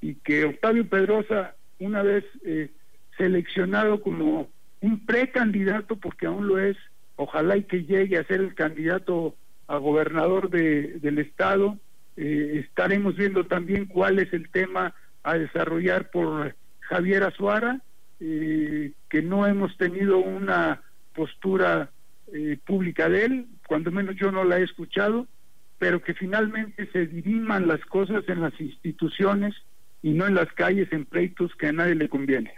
y 0.00 0.14
que 0.14 0.44
Octavio 0.44 0.88
Pedrosa, 0.88 1.54
una 1.78 2.02
vez 2.02 2.24
eh, 2.44 2.70
seleccionado 3.16 4.00
como 4.00 4.48
un 4.80 5.04
precandidato, 5.04 5.96
porque 5.96 6.26
aún 6.26 6.48
lo 6.48 6.58
es, 6.58 6.76
ojalá 7.16 7.56
y 7.56 7.64
que 7.64 7.84
llegue 7.84 8.18
a 8.18 8.24
ser 8.24 8.40
el 8.40 8.54
candidato 8.54 9.34
a 9.68 9.76
gobernador 9.76 10.50
de, 10.50 10.98
del 11.00 11.18
estado. 11.18 11.78
Eh, 12.16 12.64
estaremos 12.66 13.16
viendo 13.16 13.46
también 13.46 13.86
cuál 13.86 14.18
es 14.18 14.32
el 14.32 14.50
tema 14.50 14.94
a 15.22 15.38
desarrollar 15.38 16.10
por 16.10 16.54
Javier 16.80 17.22
Azuara, 17.24 17.80
eh, 18.20 18.92
que 19.08 19.22
no 19.22 19.46
hemos 19.46 19.76
tenido 19.76 20.18
una 20.18 20.82
postura 21.14 21.90
eh, 22.32 22.58
pública 22.64 23.08
de 23.08 23.24
él, 23.24 23.46
cuando 23.66 23.90
menos 23.90 24.16
yo 24.16 24.32
no 24.32 24.44
la 24.44 24.58
he 24.58 24.62
escuchado, 24.62 25.26
pero 25.78 26.02
que 26.02 26.14
finalmente 26.14 26.88
se 26.92 27.06
diriman 27.06 27.66
las 27.66 27.80
cosas 27.86 28.24
en 28.28 28.40
las 28.40 28.58
instituciones 28.60 29.54
y 30.02 30.10
no 30.12 30.26
en 30.26 30.34
las 30.34 30.52
calles 30.52 30.92
en 30.92 31.04
pleitos 31.04 31.54
que 31.56 31.68
a 31.68 31.72
nadie 31.72 31.94
le 31.94 32.08
conviene. 32.08 32.54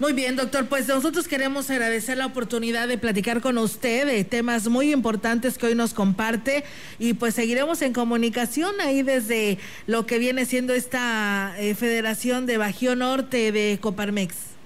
Muy 0.00 0.14
bien, 0.14 0.34
doctor. 0.34 0.66
Pues 0.66 0.88
nosotros 0.88 1.28
queremos 1.28 1.70
agradecer 1.70 2.16
la 2.16 2.24
oportunidad 2.24 2.88
de 2.88 2.96
platicar 2.96 3.42
con 3.42 3.58
usted 3.58 4.06
de 4.06 4.24
temas 4.24 4.66
muy 4.66 4.94
importantes 4.94 5.58
que 5.58 5.66
hoy 5.66 5.74
nos 5.74 5.92
comparte 5.92 6.64
y 6.98 7.12
pues 7.12 7.34
seguiremos 7.34 7.82
en 7.82 7.92
comunicación 7.92 8.80
ahí 8.80 9.02
desde 9.02 9.58
lo 9.86 10.06
que 10.06 10.18
viene 10.18 10.46
siendo 10.46 10.72
esta 10.72 11.54
eh, 11.58 11.74
Federación 11.74 12.46
de 12.46 12.56
Bajío 12.56 12.96
Norte 12.96 13.52
de 13.52 13.78
Coparmex. 13.78 14.56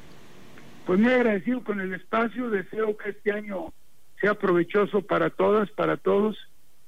Pues 0.87 1.01
muy 1.01 1.13
agradecido 1.13 1.65
con 1.65 1.81
el 1.81 1.93
espacio. 1.95 2.49
Deseo 2.49 2.97
que 2.97 3.11
este 3.11 3.33
año 3.33 3.75
sea 4.21 4.35
provechoso 4.35 5.03
para 5.03 5.31
todas, 5.31 5.69
para 5.73 5.97
todos. 5.97 6.37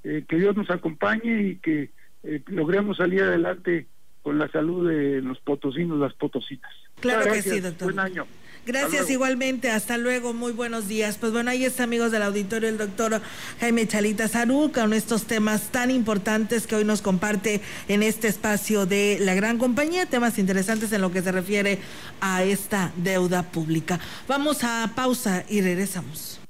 Eh, 0.04 0.24
que 0.28 0.36
Dios 0.36 0.56
nos 0.56 0.70
acompañe 0.70 1.48
y 1.48 1.56
que 1.56 1.90
eh, 2.22 2.42
logremos 2.46 2.98
salir 2.98 3.24
adelante 3.24 3.88
con 4.26 4.40
la 4.40 4.50
salud 4.50 4.88
de 4.88 5.22
los 5.22 5.38
potosinos, 5.38 6.00
las 6.00 6.12
potositas. 6.14 6.72
Claro 6.98 7.32
que 7.32 7.42
sí, 7.42 7.60
doctor. 7.60 7.92
Buen 7.92 8.00
año. 8.00 8.26
Gracias 8.66 9.08
igualmente, 9.08 9.70
hasta 9.70 9.98
luego, 9.98 10.32
muy 10.32 10.50
buenos 10.50 10.88
días. 10.88 11.16
Pues 11.16 11.30
bueno, 11.30 11.52
ahí 11.52 11.64
está 11.64 11.84
amigos 11.84 12.10
del 12.10 12.22
auditorio 12.22 12.68
el 12.68 12.76
doctor 12.76 13.20
Jaime 13.60 13.86
Chalita 13.86 14.26
Sarú 14.26 14.72
con 14.74 14.92
estos 14.94 15.26
temas 15.26 15.70
tan 15.70 15.92
importantes 15.92 16.66
que 16.66 16.74
hoy 16.74 16.84
nos 16.84 17.02
comparte 17.02 17.60
en 17.86 18.02
este 18.02 18.26
espacio 18.26 18.84
de 18.84 19.18
la 19.20 19.34
gran 19.34 19.58
compañía, 19.58 20.06
temas 20.06 20.40
interesantes 20.40 20.92
en 20.92 21.02
lo 21.02 21.12
que 21.12 21.22
se 21.22 21.30
refiere 21.30 21.78
a 22.20 22.42
esta 22.42 22.90
deuda 22.96 23.44
pública. 23.44 24.00
Vamos 24.26 24.64
a 24.64 24.90
pausa 24.96 25.44
y 25.48 25.60
regresamos. 25.60 26.40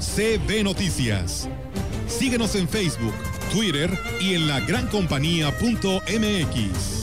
CB 0.00 0.64
Noticias. 0.64 1.48
Síguenos 2.08 2.56
en 2.56 2.68
Facebook, 2.68 3.14
Twitter 3.52 3.96
y 4.20 4.34
en 4.34 4.48
la 4.48 4.58
lagrancompañía.mx. 4.58 6.98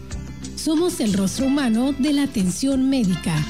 Somos 0.55 0.99
el 0.99 1.13
rostro 1.13 1.47
humano 1.47 1.95
de 1.97 2.13
la 2.13 2.25
atención 2.25 2.91
médica. 2.91 3.43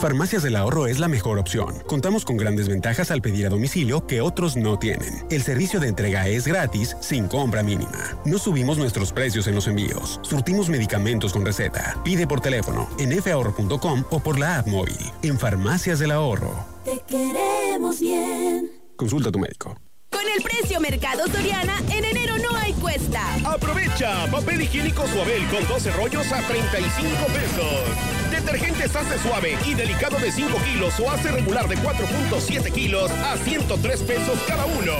Farmacias 0.00 0.42
del 0.42 0.56
Ahorro 0.56 0.86
es 0.86 0.98
la 0.98 1.08
mejor 1.08 1.38
opción. 1.38 1.74
Contamos 1.86 2.24
con 2.24 2.38
grandes 2.38 2.70
ventajas 2.70 3.10
al 3.10 3.20
pedir 3.20 3.44
a 3.44 3.50
domicilio 3.50 4.06
que 4.06 4.22
otros 4.22 4.56
no 4.56 4.78
tienen. 4.78 5.26
El 5.30 5.42
servicio 5.42 5.78
de 5.78 5.88
entrega 5.88 6.26
es 6.26 6.46
gratis 6.46 6.96
sin 7.00 7.28
compra 7.28 7.62
mínima. 7.62 8.18
No 8.24 8.38
subimos 8.38 8.78
nuestros 8.78 9.12
precios 9.12 9.46
en 9.46 9.56
los 9.56 9.68
envíos. 9.68 10.18
Surtimos 10.22 10.70
medicamentos 10.70 11.34
con 11.34 11.44
receta. 11.44 12.00
Pide 12.02 12.26
por 12.26 12.40
teléfono 12.40 12.88
en 12.98 13.22
fahorro.com 13.22 14.04
o 14.10 14.20
por 14.20 14.38
la 14.38 14.60
app 14.60 14.68
móvil. 14.68 14.96
En 15.22 15.38
Farmacias 15.38 15.98
del 15.98 16.12
Ahorro. 16.12 16.64
Te 16.82 17.02
queremos 17.06 18.00
bien. 18.00 18.70
Consulta 18.96 19.28
a 19.28 19.32
tu 19.32 19.38
médico. 19.38 19.76
Con 20.10 20.22
el 20.34 20.42
precio 20.42 20.80
Mercado 20.80 21.26
Soriana, 21.26 21.78
en 21.90 22.06
enero 22.06 22.38
no 22.38 22.56
hay 22.56 22.72
cuesta. 22.72 23.22
Aprovecha 23.44 24.30
papel 24.30 24.62
higiénico 24.62 25.06
Suabel 25.06 25.46
con 25.48 25.68
12 25.68 25.90
rollos 25.92 26.32
a 26.32 26.40
35 26.46 27.26
pesos. 27.26 28.19
Detergentes 28.40 28.96
Ace 28.96 29.18
Suave 29.18 29.56
y 29.66 29.74
delicado 29.74 30.18
de 30.18 30.32
5 30.32 30.48
kilos 30.72 30.98
o 30.98 31.10
Ace 31.10 31.30
regular 31.30 31.68
de 31.68 31.76
4.7 31.76 32.72
kilos 32.72 33.10
a 33.10 33.36
103 33.36 34.02
pesos 34.02 34.38
cada 34.48 34.64
uno. 34.64 34.92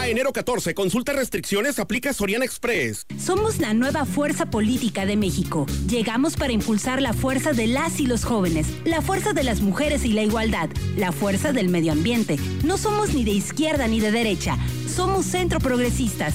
A 0.00 0.08
enero 0.08 0.32
14, 0.32 0.72
consulta 0.72 1.12
restricciones, 1.12 1.78
aplica 1.78 2.14
Soriana 2.14 2.46
Express. 2.46 3.04
Somos 3.18 3.58
la 3.58 3.74
nueva 3.74 4.06
fuerza 4.06 4.46
política 4.46 5.04
de 5.04 5.18
México. 5.18 5.66
Llegamos 5.86 6.36
para 6.36 6.54
impulsar 6.54 7.02
la 7.02 7.12
fuerza 7.12 7.52
de 7.52 7.66
las 7.66 8.00
y 8.00 8.06
los 8.06 8.24
jóvenes, 8.24 8.66
la 8.84 9.02
fuerza 9.02 9.34
de 9.34 9.44
las 9.44 9.60
mujeres 9.60 10.06
y 10.06 10.14
la 10.14 10.22
igualdad, 10.22 10.70
la 10.96 11.12
fuerza 11.12 11.52
del 11.52 11.68
medio 11.68 11.92
ambiente. 11.92 12.38
No 12.64 12.78
somos 12.78 13.12
ni 13.12 13.24
de 13.24 13.32
izquierda 13.32 13.86
ni 13.86 14.00
de 14.00 14.12
derecha, 14.12 14.56
somos 14.88 15.26
centro 15.26 15.60
progresistas. 15.60 16.34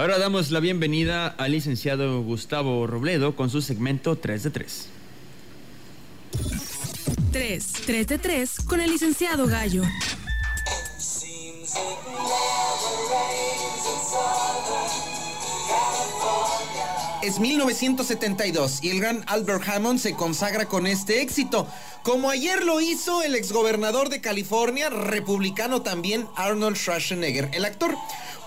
Ahora 0.00 0.18
damos 0.18 0.50
la 0.50 0.60
bienvenida 0.60 1.26
al 1.26 1.52
licenciado 1.52 2.22
Gustavo 2.22 2.86
Robledo 2.86 3.36
con 3.36 3.50
su 3.50 3.60
segmento 3.60 4.16
3 4.16 4.44
de 4.44 4.50
3. 4.50 4.86
3, 7.32 7.72
3 7.84 8.06
de 8.06 8.18
3 8.18 8.60
con 8.66 8.80
el 8.80 8.92
licenciado 8.92 9.46
Gallo. 9.46 9.82
Es 17.22 17.38
1972 17.38 18.82
y 18.82 18.88
el 18.88 19.00
gran 19.00 19.22
Albert 19.26 19.68
Hammond 19.68 19.98
se 19.98 20.14
consagra 20.14 20.64
con 20.64 20.86
este 20.86 21.20
éxito. 21.20 21.68
Como 22.02 22.30
ayer 22.30 22.64
lo 22.64 22.80
hizo 22.80 23.22
el 23.22 23.34
exgobernador 23.34 24.08
de 24.08 24.22
California, 24.22 24.88
republicano 24.88 25.82
también 25.82 26.26
Arnold 26.36 26.78
Schwarzenegger, 26.78 27.50
el 27.52 27.66
actor 27.66 27.94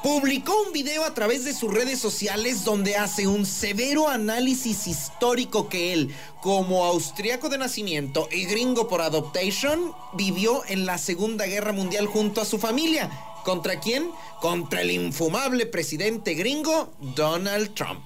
publicó 0.04 0.54
un 0.68 0.74
video 0.74 1.06
a 1.06 1.14
través 1.14 1.46
de 1.46 1.54
sus 1.54 1.74
redes 1.74 1.98
sociales 1.98 2.66
donde 2.66 2.98
hace 2.98 3.26
un 3.26 3.46
severo 3.46 4.10
análisis 4.10 4.86
histórico 4.86 5.70
que 5.70 5.94
él, 5.94 6.14
como 6.42 6.84
austriaco 6.84 7.48
de 7.48 7.58
nacimiento 7.58 8.28
y 8.30 8.44
gringo 8.44 8.90
por 8.90 9.02
adoptation, 9.02 9.94
vivió 10.14 10.64
en 10.68 10.86
la 10.86 10.98
Segunda 10.98 11.46
Guerra 11.46 11.72
Mundial 11.72 12.06
junto 12.08 12.42
a 12.42 12.46
su 12.46 12.60
familia. 12.60 13.10
¿Contra 13.46 13.80
quién? 13.80 14.12
Contra 14.42 14.82
el 14.82 14.92
infumable 14.92 15.66
presidente 15.66 16.34
gringo 16.34 16.94
Donald 17.16 17.74
Trump. 17.74 18.04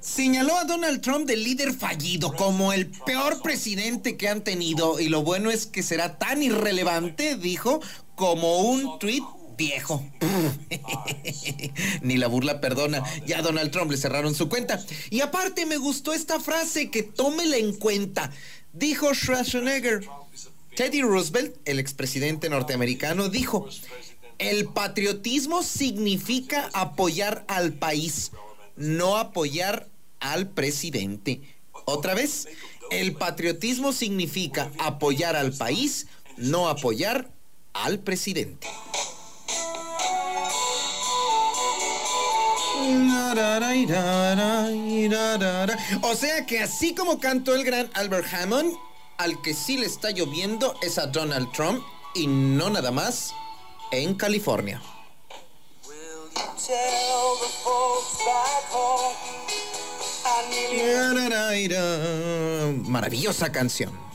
Señaló 0.00 0.56
a 0.56 0.64
Donald 0.64 1.02
Trump 1.02 1.26
de 1.26 1.36
líder 1.36 1.74
fallido, 1.74 2.34
como 2.34 2.72
el 2.72 2.90
peor 2.90 3.42
presidente 3.42 4.16
que 4.16 4.28
han 4.28 4.42
tenido, 4.42 4.98
y 4.98 5.10
lo 5.10 5.22
bueno 5.22 5.50
es 5.50 5.66
que 5.66 5.82
será 5.82 6.18
tan 6.18 6.42
irrelevante, 6.42 7.36
dijo, 7.36 7.80
como 8.14 8.60
un 8.60 8.98
tweet 8.98 9.22
viejo. 9.58 10.02
Ni 12.02 12.16
la 12.16 12.28
burla 12.28 12.62
perdona. 12.62 13.02
Ya 13.26 13.40
a 13.40 13.42
Donald 13.42 13.70
Trump 13.70 13.90
le 13.90 13.98
cerraron 13.98 14.34
su 14.34 14.48
cuenta. 14.48 14.82
Y 15.10 15.20
aparte 15.20 15.66
me 15.66 15.76
gustó 15.76 16.14
esta 16.14 16.40
frase 16.40 16.90
que 16.90 17.02
tómela 17.02 17.58
en 17.58 17.74
cuenta. 17.74 18.30
Dijo 18.72 19.12
Schwarzenegger. 19.12 20.08
Teddy 20.74 21.02
Roosevelt, 21.02 21.56
el 21.64 21.80
expresidente 21.80 22.48
norteamericano, 22.48 23.28
dijo, 23.28 23.68
el 24.38 24.66
patriotismo 24.66 25.64
significa 25.64 26.70
apoyar 26.72 27.44
al 27.48 27.72
país, 27.72 28.30
no 28.76 29.16
apoyar 29.16 29.88
al 30.20 30.48
presidente. 30.50 31.40
Otra 31.84 32.14
vez, 32.14 32.46
el 32.92 33.14
patriotismo 33.14 33.92
significa 33.92 34.70
apoyar 34.78 35.34
al 35.34 35.52
país, 35.52 36.06
no 36.36 36.68
apoyar 36.68 37.28
al 37.72 37.98
presidente. 37.98 38.68
O 46.02 46.14
sea 46.14 46.46
que 46.46 46.60
así 46.60 46.94
como 46.94 47.18
cantó 47.20 47.54
el 47.54 47.64
gran 47.64 47.90
Albert 47.94 48.32
Hammond, 48.32 48.72
al 49.18 49.40
que 49.42 49.54
sí 49.54 49.76
le 49.76 49.86
está 49.86 50.10
lloviendo 50.10 50.74
es 50.82 50.98
a 50.98 51.06
Donald 51.06 51.50
Trump 51.52 51.82
y 52.14 52.26
no 52.26 52.70
nada 52.70 52.90
más 52.90 53.32
en 53.90 54.14
California. 54.14 54.80
Maravillosa 62.88 63.52
canción. 63.52 64.07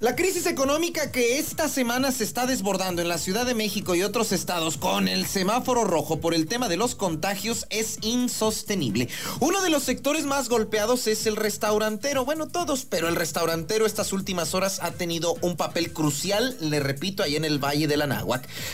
La 0.00 0.14
crisis 0.14 0.46
económica 0.46 1.10
que 1.10 1.40
esta 1.40 1.68
semana 1.68 2.12
se 2.12 2.22
está 2.22 2.46
desbordando 2.46 3.02
en 3.02 3.08
la 3.08 3.18
Ciudad 3.18 3.44
de 3.44 3.56
México 3.56 3.96
y 3.96 4.04
otros 4.04 4.30
estados 4.30 4.76
con 4.76 5.08
el 5.08 5.26
semáforo 5.26 5.82
rojo 5.82 6.20
por 6.20 6.34
el 6.34 6.46
tema 6.46 6.68
de 6.68 6.76
los 6.76 6.94
contagios 6.94 7.66
es 7.68 7.98
insostenible. 8.02 9.08
Uno 9.40 9.60
de 9.60 9.70
los 9.70 9.82
sectores 9.82 10.24
más 10.24 10.48
golpeados 10.48 11.08
es 11.08 11.26
el 11.26 11.34
restaurantero. 11.34 12.24
Bueno, 12.24 12.46
todos, 12.46 12.84
pero 12.84 13.08
el 13.08 13.16
restaurantero 13.16 13.86
estas 13.86 14.12
últimas 14.12 14.54
horas 14.54 14.78
ha 14.84 14.92
tenido 14.92 15.34
un 15.42 15.56
papel 15.56 15.92
crucial, 15.92 16.56
le 16.60 16.78
repito, 16.78 17.24
ahí 17.24 17.34
en 17.34 17.44
el 17.44 17.58
Valle 17.58 17.88
de 17.88 17.96
la. 17.96 18.24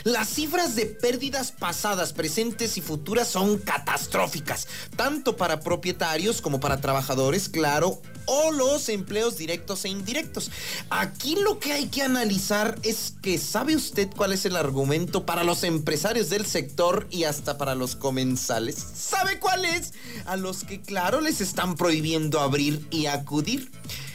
Las 0.05 0.29
cifras 0.29 0.77
de 0.77 0.85
pérdidas 0.85 1.53
pasadas, 1.53 2.13
presentes 2.13 2.77
y 2.77 2.83
futuras 2.83 3.29
son 3.29 3.57
catastróficas, 3.57 4.69
tanto 4.95 5.39
para 5.39 5.61
propietarios 5.61 6.43
como 6.43 6.61
para 6.61 6.83
trabajadores, 6.83 7.49
claro, 7.49 8.03
o 8.27 8.53
los 8.53 8.89
empleos 8.89 9.37
directos 9.37 9.85
e 9.85 9.89
indirectos. 9.89 10.51
Aquí 10.91 11.37
lo 11.37 11.59
que 11.59 11.73
hay 11.73 11.87
que 11.89 12.03
analizar 12.03 12.79
es 12.83 13.15
que 13.23 13.39
¿sabe 13.39 13.77
usted 13.77 14.09
cuál 14.15 14.33
es 14.33 14.45
el 14.45 14.57
argumento 14.57 15.27
para 15.27 15.45
los 15.45 15.65
empresarios 15.65 16.31
del 16.31 16.47
sector 16.47 17.07
y 17.11 17.25
hasta 17.25 17.59
para 17.59 17.75
los 17.75 17.97
comensales? 17.97 18.77
¿Sabe 18.95 19.39
cuál 19.39 19.65
es? 19.65 19.93
A 20.27 20.37
los 20.37 20.65
que 20.65 20.81
claro 20.81 21.21
les 21.21 21.41
están 21.41 21.75
prohibiendo 21.75 22.41
abrir 22.41 22.87
y 22.91 23.07
acudir. 23.07 23.71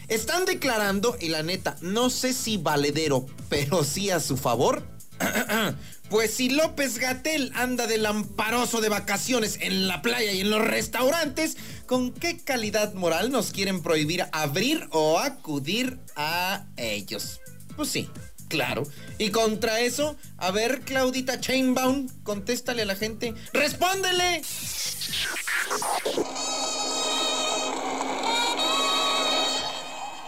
Están 0.08 0.46
declarando, 0.46 1.16
y 1.20 1.30
la 1.30 1.44
neta, 1.44 1.78
no 1.82 2.10
sé 2.10 2.34
si 2.34 2.58
valedero, 2.58 3.28
pero 3.48 3.84
sí 3.84 4.10
a 4.10 4.20
su 4.20 4.38
favor. 4.38 4.84
Pues 6.10 6.34
si 6.34 6.50
López 6.50 6.98
Gatel 6.98 7.52
anda 7.54 7.86
de 7.86 8.00
lamparoso 8.00 8.82
de 8.82 8.90
vacaciones 8.90 9.60
en 9.62 9.88
la 9.88 10.02
playa 10.02 10.32
y 10.32 10.42
en 10.42 10.50
los 10.50 10.62
restaurantes, 10.62 11.56
¿con 11.90 12.14
qué 12.14 12.38
calidad 12.38 12.94
moral 12.94 13.32
nos 13.32 13.50
quieren 13.50 13.82
prohibir 13.82 14.28
abrir 14.32 14.88
o 14.92 15.18
acudir 15.18 15.98
a 16.16 16.68
ellos? 16.78 17.42
Pues 17.76 17.90
sí, 17.90 18.08
claro. 18.48 18.84
Y 19.18 19.32
contra 19.32 19.80
eso, 19.80 20.16
a 20.38 20.52
ver, 20.52 20.82
Claudita 20.82 21.40
Chainbaum, 21.40 22.08
contéstale 22.22 22.84
a 22.84 22.86
la 22.86 22.96
gente. 22.96 23.34
¡Respóndele! 23.54 24.44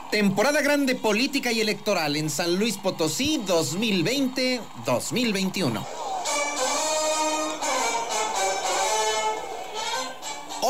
Temporada 0.09 0.61
grande 0.61 0.95
política 0.95 1.51
y 1.51 1.61
electoral 1.61 2.15
en 2.15 2.31
San 2.31 2.55
Luis 2.55 2.77
Potosí 2.77 3.39
2020-2021. 3.45 6.10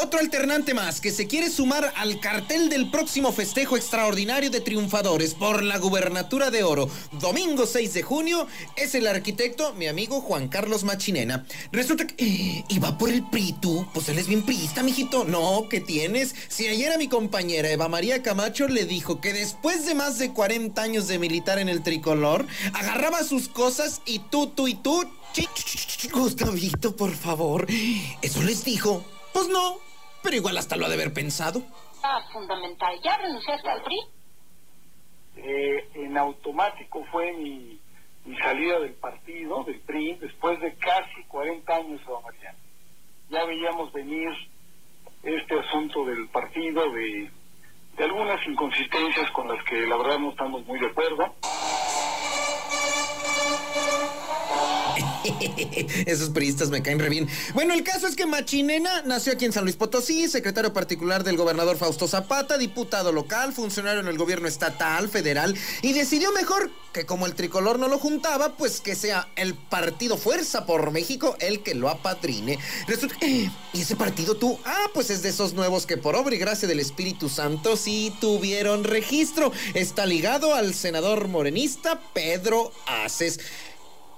Otro 0.03 0.19
alternante 0.19 0.73
más 0.73 0.99
que 0.99 1.11
se 1.11 1.27
quiere 1.27 1.47
sumar 1.47 1.93
al 1.95 2.19
cartel 2.19 2.69
del 2.69 2.89
próximo 2.89 3.31
festejo 3.31 3.77
extraordinario 3.77 4.49
de 4.49 4.59
triunfadores 4.59 5.35
por 5.35 5.61
la 5.61 5.77
gubernatura 5.77 6.49
de 6.49 6.63
oro, 6.63 6.89
domingo 7.19 7.67
6 7.67 7.93
de 7.93 8.01
junio, 8.01 8.47
es 8.75 8.95
el 8.95 9.05
arquitecto, 9.05 9.73
mi 9.73 9.85
amigo 9.85 10.19
Juan 10.19 10.47
Carlos 10.47 10.83
Machinena. 10.83 11.45
Resulta 11.71 12.07
que. 12.07 12.15
Eh, 12.17 12.65
¿Y 12.67 12.79
va 12.79 12.97
por 12.97 13.09
el 13.09 13.23
PRI 13.29 13.53
tú? 13.61 13.87
Pues 13.93 14.09
él 14.09 14.17
es 14.17 14.27
bien 14.27 14.43
priista, 14.43 14.81
mijito. 14.81 15.23
No, 15.23 15.67
¿qué 15.69 15.81
tienes? 15.81 16.33
Si 16.47 16.67
ayer 16.67 16.91
a 16.91 16.97
mi 16.97 17.07
compañera 17.07 17.69
Eva 17.69 17.87
María 17.87 18.23
Camacho 18.23 18.67
le 18.67 18.85
dijo 18.85 19.21
que 19.21 19.33
después 19.33 19.85
de 19.85 19.93
más 19.93 20.17
de 20.17 20.33
40 20.33 20.81
años 20.81 21.07
de 21.07 21.19
militar 21.19 21.59
en 21.59 21.69
el 21.69 21.83
tricolor, 21.83 22.47
agarraba 22.73 23.23
sus 23.23 23.47
cosas 23.47 24.01
y 24.07 24.17
tú, 24.17 24.47
tú 24.47 24.67
y 24.67 24.73
tú. 24.73 25.05
Gustavito, 26.11 26.95
por 26.95 27.15
favor. 27.15 27.67
¿Eso 28.23 28.41
les 28.41 28.65
dijo? 28.65 29.05
Pues 29.33 29.47
no, 29.47 29.79
pero 30.23 30.35
igual 30.35 30.57
hasta 30.57 30.75
lo 30.75 30.85
ha 30.85 30.89
de 30.89 30.95
haber 30.95 31.13
pensado. 31.13 31.61
Ah, 32.03 32.21
fundamental. 32.31 32.99
¿Ya 33.03 33.17
renunciaste 33.17 33.69
al 33.69 33.83
PRI? 33.83 33.97
Eh, 35.37 35.89
en 35.95 36.17
automático 36.17 37.05
fue 37.11 37.31
mi, 37.33 37.79
salida 38.41 38.79
del 38.79 38.93
partido, 38.93 39.63
del 39.63 39.79
PRI, 39.81 40.15
después 40.15 40.59
de 40.59 40.75
casi 40.75 41.23
40 41.27 41.73
años, 41.73 42.01
Mariana. 42.23 42.57
Ya 43.29 43.45
veíamos 43.45 43.91
venir 43.93 44.29
este 45.23 45.59
asunto 45.59 46.05
del 46.05 46.27
partido, 46.29 46.91
de, 46.91 47.31
de 47.97 48.03
algunas 48.03 48.45
inconsistencias 48.47 49.31
con 49.31 49.47
las 49.47 49.63
que 49.65 49.87
la 49.87 49.97
verdad 49.97 50.19
no 50.19 50.31
estamos 50.31 50.65
muy 50.65 50.79
de 50.79 50.87
acuerdo. 50.87 51.35
Esos 56.05 56.29
periodistas 56.29 56.69
me 56.69 56.81
caen 56.81 56.99
re 56.99 57.09
bien. 57.09 57.29
Bueno, 57.53 57.73
el 57.73 57.83
caso 57.83 58.07
es 58.07 58.15
que 58.15 58.25
Machinena 58.25 59.03
nació 59.03 59.33
aquí 59.33 59.45
en 59.45 59.53
San 59.53 59.63
Luis 59.63 59.75
Potosí, 59.75 60.27
secretario 60.27 60.73
particular 60.73 61.23
del 61.23 61.37
gobernador 61.37 61.77
Fausto 61.77 62.07
Zapata, 62.07 62.57
diputado 62.57 63.11
local, 63.11 63.53
funcionario 63.53 64.01
en 64.01 64.07
el 64.07 64.17
gobierno 64.17 64.47
estatal, 64.47 65.07
federal, 65.07 65.55
y 65.81 65.93
decidió 65.93 66.31
mejor 66.31 66.71
que 66.93 67.05
como 67.05 67.25
el 67.25 67.35
tricolor 67.35 67.79
no 67.79 67.87
lo 67.87 67.99
juntaba, 67.99 68.57
pues 68.57 68.81
que 68.81 68.95
sea 68.95 69.29
el 69.37 69.53
partido 69.55 70.17
Fuerza 70.17 70.65
por 70.65 70.91
México 70.91 71.37
el 71.39 71.63
que 71.63 71.73
lo. 71.73 71.91
Resulta 72.87 73.15
¿y 73.25 73.49
ese 73.73 73.95
partido 73.95 74.35
tú? 74.35 74.59
Ah, 74.65 74.87
pues 74.93 75.09
es 75.09 75.21
de 75.21 75.29
esos 75.29 75.53
nuevos 75.53 75.85
que 75.85 75.97
por 75.97 76.15
obra 76.15 76.35
y 76.35 76.37
gracia 76.37 76.67
del 76.67 76.79
Espíritu 76.79 77.29
Santo 77.29 77.77
sí 77.77 78.13
tuvieron 78.19 78.83
registro. 78.83 79.51
Está 79.73 80.05
ligado 80.05 80.55
al 80.55 80.73
senador 80.73 81.27
morenista 81.27 81.99
Pedro 82.13 82.71
Aces. 82.87 83.39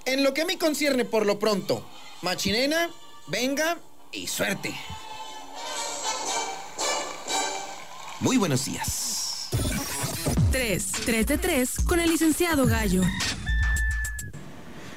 En 0.05 0.23
lo 0.23 0.33
que 0.33 0.41
a 0.41 0.45
mí 0.45 0.57
concierne 0.57 1.05
por 1.05 1.25
lo 1.25 1.39
pronto, 1.39 1.85
Machinena, 2.21 2.89
venga 3.27 3.77
y 4.11 4.27
suerte. 4.27 4.75
Muy 8.19 8.37
buenos 8.37 8.65
días. 8.65 9.49
3, 10.51 10.91
3 11.05 11.25
de 11.25 11.37
3 11.37 11.75
con 11.85 11.99
el 11.99 12.09
licenciado 12.09 12.65
Gallo. 12.65 13.01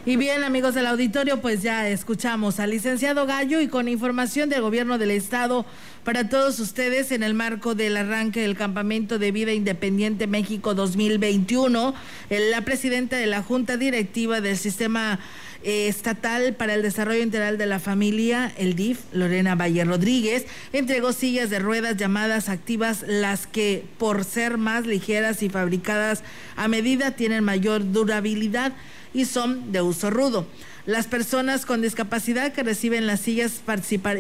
Y 0.09 0.15
bien, 0.15 0.45
amigos 0.45 0.75
del 0.75 0.87
auditorio, 0.87 1.41
pues 1.41 1.63
ya 1.63 1.89
escuchamos 1.89 2.61
al 2.61 2.71
licenciado 2.71 3.27
Gallo 3.27 3.61
y 3.61 3.67
con 3.67 3.89
información 3.89 4.49
del 4.49 4.63
gobierno 4.63 4.99
del 4.99 5.11
estado 5.11 5.67
para 6.05 6.29
todos 6.29 6.61
ustedes 6.61 7.11
en 7.11 7.25
el 7.25 7.35
marco 7.35 7.75
del 7.75 7.97
arranque 7.97 8.41
del 8.41 8.57
Campamento 8.57 9.19
de 9.19 9.33
Vida 9.33 9.53
Independiente 9.53 10.29
México 10.29 10.75
2021, 10.75 11.93
la 12.31 12.61
presidenta 12.61 13.17
de 13.17 13.27
la 13.27 13.43
Junta 13.43 13.77
Directiva 13.77 14.41
del 14.41 14.57
Sistema 14.57 15.19
eh, 15.65 15.89
Estatal 15.89 16.55
para 16.55 16.75
el 16.75 16.83
Desarrollo 16.83 17.25
Integral 17.25 17.59
de 17.59 17.67
la 17.67 17.81
Familia, 17.81 18.53
el 18.59 18.77
DIF, 18.77 19.01
Lorena 19.13 19.57
Valle 19.57 19.85
Rodríguez, 19.85 20.47
entregó 20.73 21.13
sillas 21.13 21.51
de 21.51 21.59
ruedas 21.59 21.97
llamadas 21.97 22.49
activas, 22.49 23.05
las 23.09 23.49
que 23.49 23.85
por 23.99 24.23
ser 24.23 24.57
más 24.57 24.87
ligeras 24.87 25.43
y 25.43 25.49
fabricadas 25.49 26.23
a 26.55 26.69
medida 26.69 27.17
tienen 27.17 27.43
mayor 27.43 27.91
durabilidad 27.91 28.73
y 29.17 29.25
son 29.25 29.73
de 29.73 29.81
uso 29.81 30.11
rudo. 30.11 30.47
Las 30.85 31.07
personas 31.07 31.65
con 31.65 31.81
discapacidad 31.81 32.53
que 32.53 32.63
reciben 32.63 33.07
las 33.07 33.21
sillas 33.21 33.63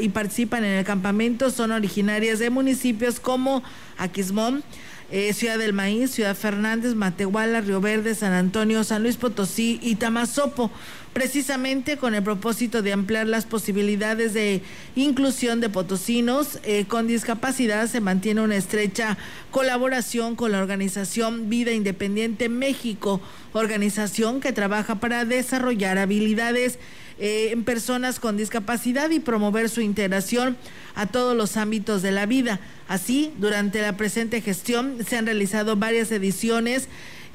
y 0.00 0.08
participan 0.08 0.64
en 0.64 0.72
el 0.72 0.84
campamento 0.84 1.50
son 1.50 1.70
originarias 1.70 2.38
de 2.38 2.48
municipios 2.48 3.20
como 3.20 3.62
Aquismón, 3.98 4.64
eh, 5.10 5.32
Ciudad 5.32 5.58
del 5.58 5.72
Maíz, 5.72 6.10
Ciudad 6.10 6.36
Fernández, 6.36 6.94
Matehuala, 6.94 7.60
Río 7.60 7.80
Verde, 7.80 8.14
San 8.14 8.32
Antonio, 8.32 8.84
San 8.84 9.02
Luis 9.02 9.16
Potosí 9.16 9.78
y 9.82 9.96
Tamazopo 9.96 10.70
precisamente 11.16 11.96
con 11.96 12.14
el 12.14 12.22
propósito 12.22 12.82
de 12.82 12.92
ampliar 12.92 13.26
las 13.26 13.46
posibilidades 13.46 14.34
de 14.34 14.60
inclusión 14.96 15.60
de 15.62 15.70
potosinos 15.70 16.58
eh, 16.62 16.84
con 16.86 17.06
discapacidad. 17.06 17.86
Se 17.86 18.02
mantiene 18.02 18.42
una 18.42 18.56
estrecha 18.56 19.16
colaboración 19.50 20.36
con 20.36 20.52
la 20.52 20.58
organización 20.58 21.48
Vida 21.48 21.72
Independiente 21.72 22.50
México, 22.50 23.22
organización 23.54 24.40
que 24.40 24.52
trabaja 24.52 24.96
para 24.96 25.24
desarrollar 25.24 25.96
habilidades 25.96 26.78
eh, 27.18 27.50
en 27.52 27.64
personas 27.64 28.20
con 28.20 28.36
discapacidad 28.36 29.10
y 29.10 29.20
promover 29.20 29.68
su 29.68 29.80
integración 29.80 30.56
a 30.94 31.06
todos 31.06 31.36
los 31.36 31.56
ámbitos 31.56 32.02
de 32.02 32.12
la 32.12 32.26
vida. 32.26 32.60
Así, 32.88 33.32
durante 33.38 33.80
la 33.80 33.96
presente 33.96 34.40
gestión 34.40 34.98
se 35.06 35.16
han 35.16 35.26
realizado 35.26 35.76
varias 35.76 36.10
ediciones 36.12 36.88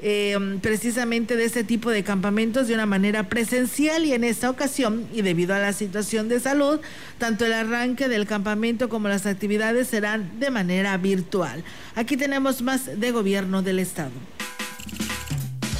eh, 0.04 0.36
precisamente 0.60 1.36
de 1.36 1.44
este 1.44 1.62
tipo 1.62 1.90
de 1.90 2.02
campamentos 2.02 2.66
de 2.66 2.74
una 2.74 2.86
manera 2.86 3.28
presencial 3.28 4.04
y 4.04 4.12
en 4.12 4.24
esta 4.24 4.50
ocasión, 4.50 5.06
y 5.12 5.22
debido 5.22 5.54
a 5.54 5.60
la 5.60 5.72
situación 5.72 6.28
de 6.28 6.40
salud, 6.40 6.80
tanto 7.18 7.46
el 7.46 7.52
arranque 7.52 8.08
del 8.08 8.26
campamento 8.26 8.88
como 8.88 9.06
las 9.06 9.26
actividades 9.26 9.86
serán 9.86 10.40
de 10.40 10.50
manera 10.50 10.96
virtual. 10.96 11.62
Aquí 11.94 12.16
tenemos 12.16 12.62
más 12.62 12.98
de 12.98 13.12
gobierno 13.12 13.62
del 13.62 13.78
Estado. 13.78 14.10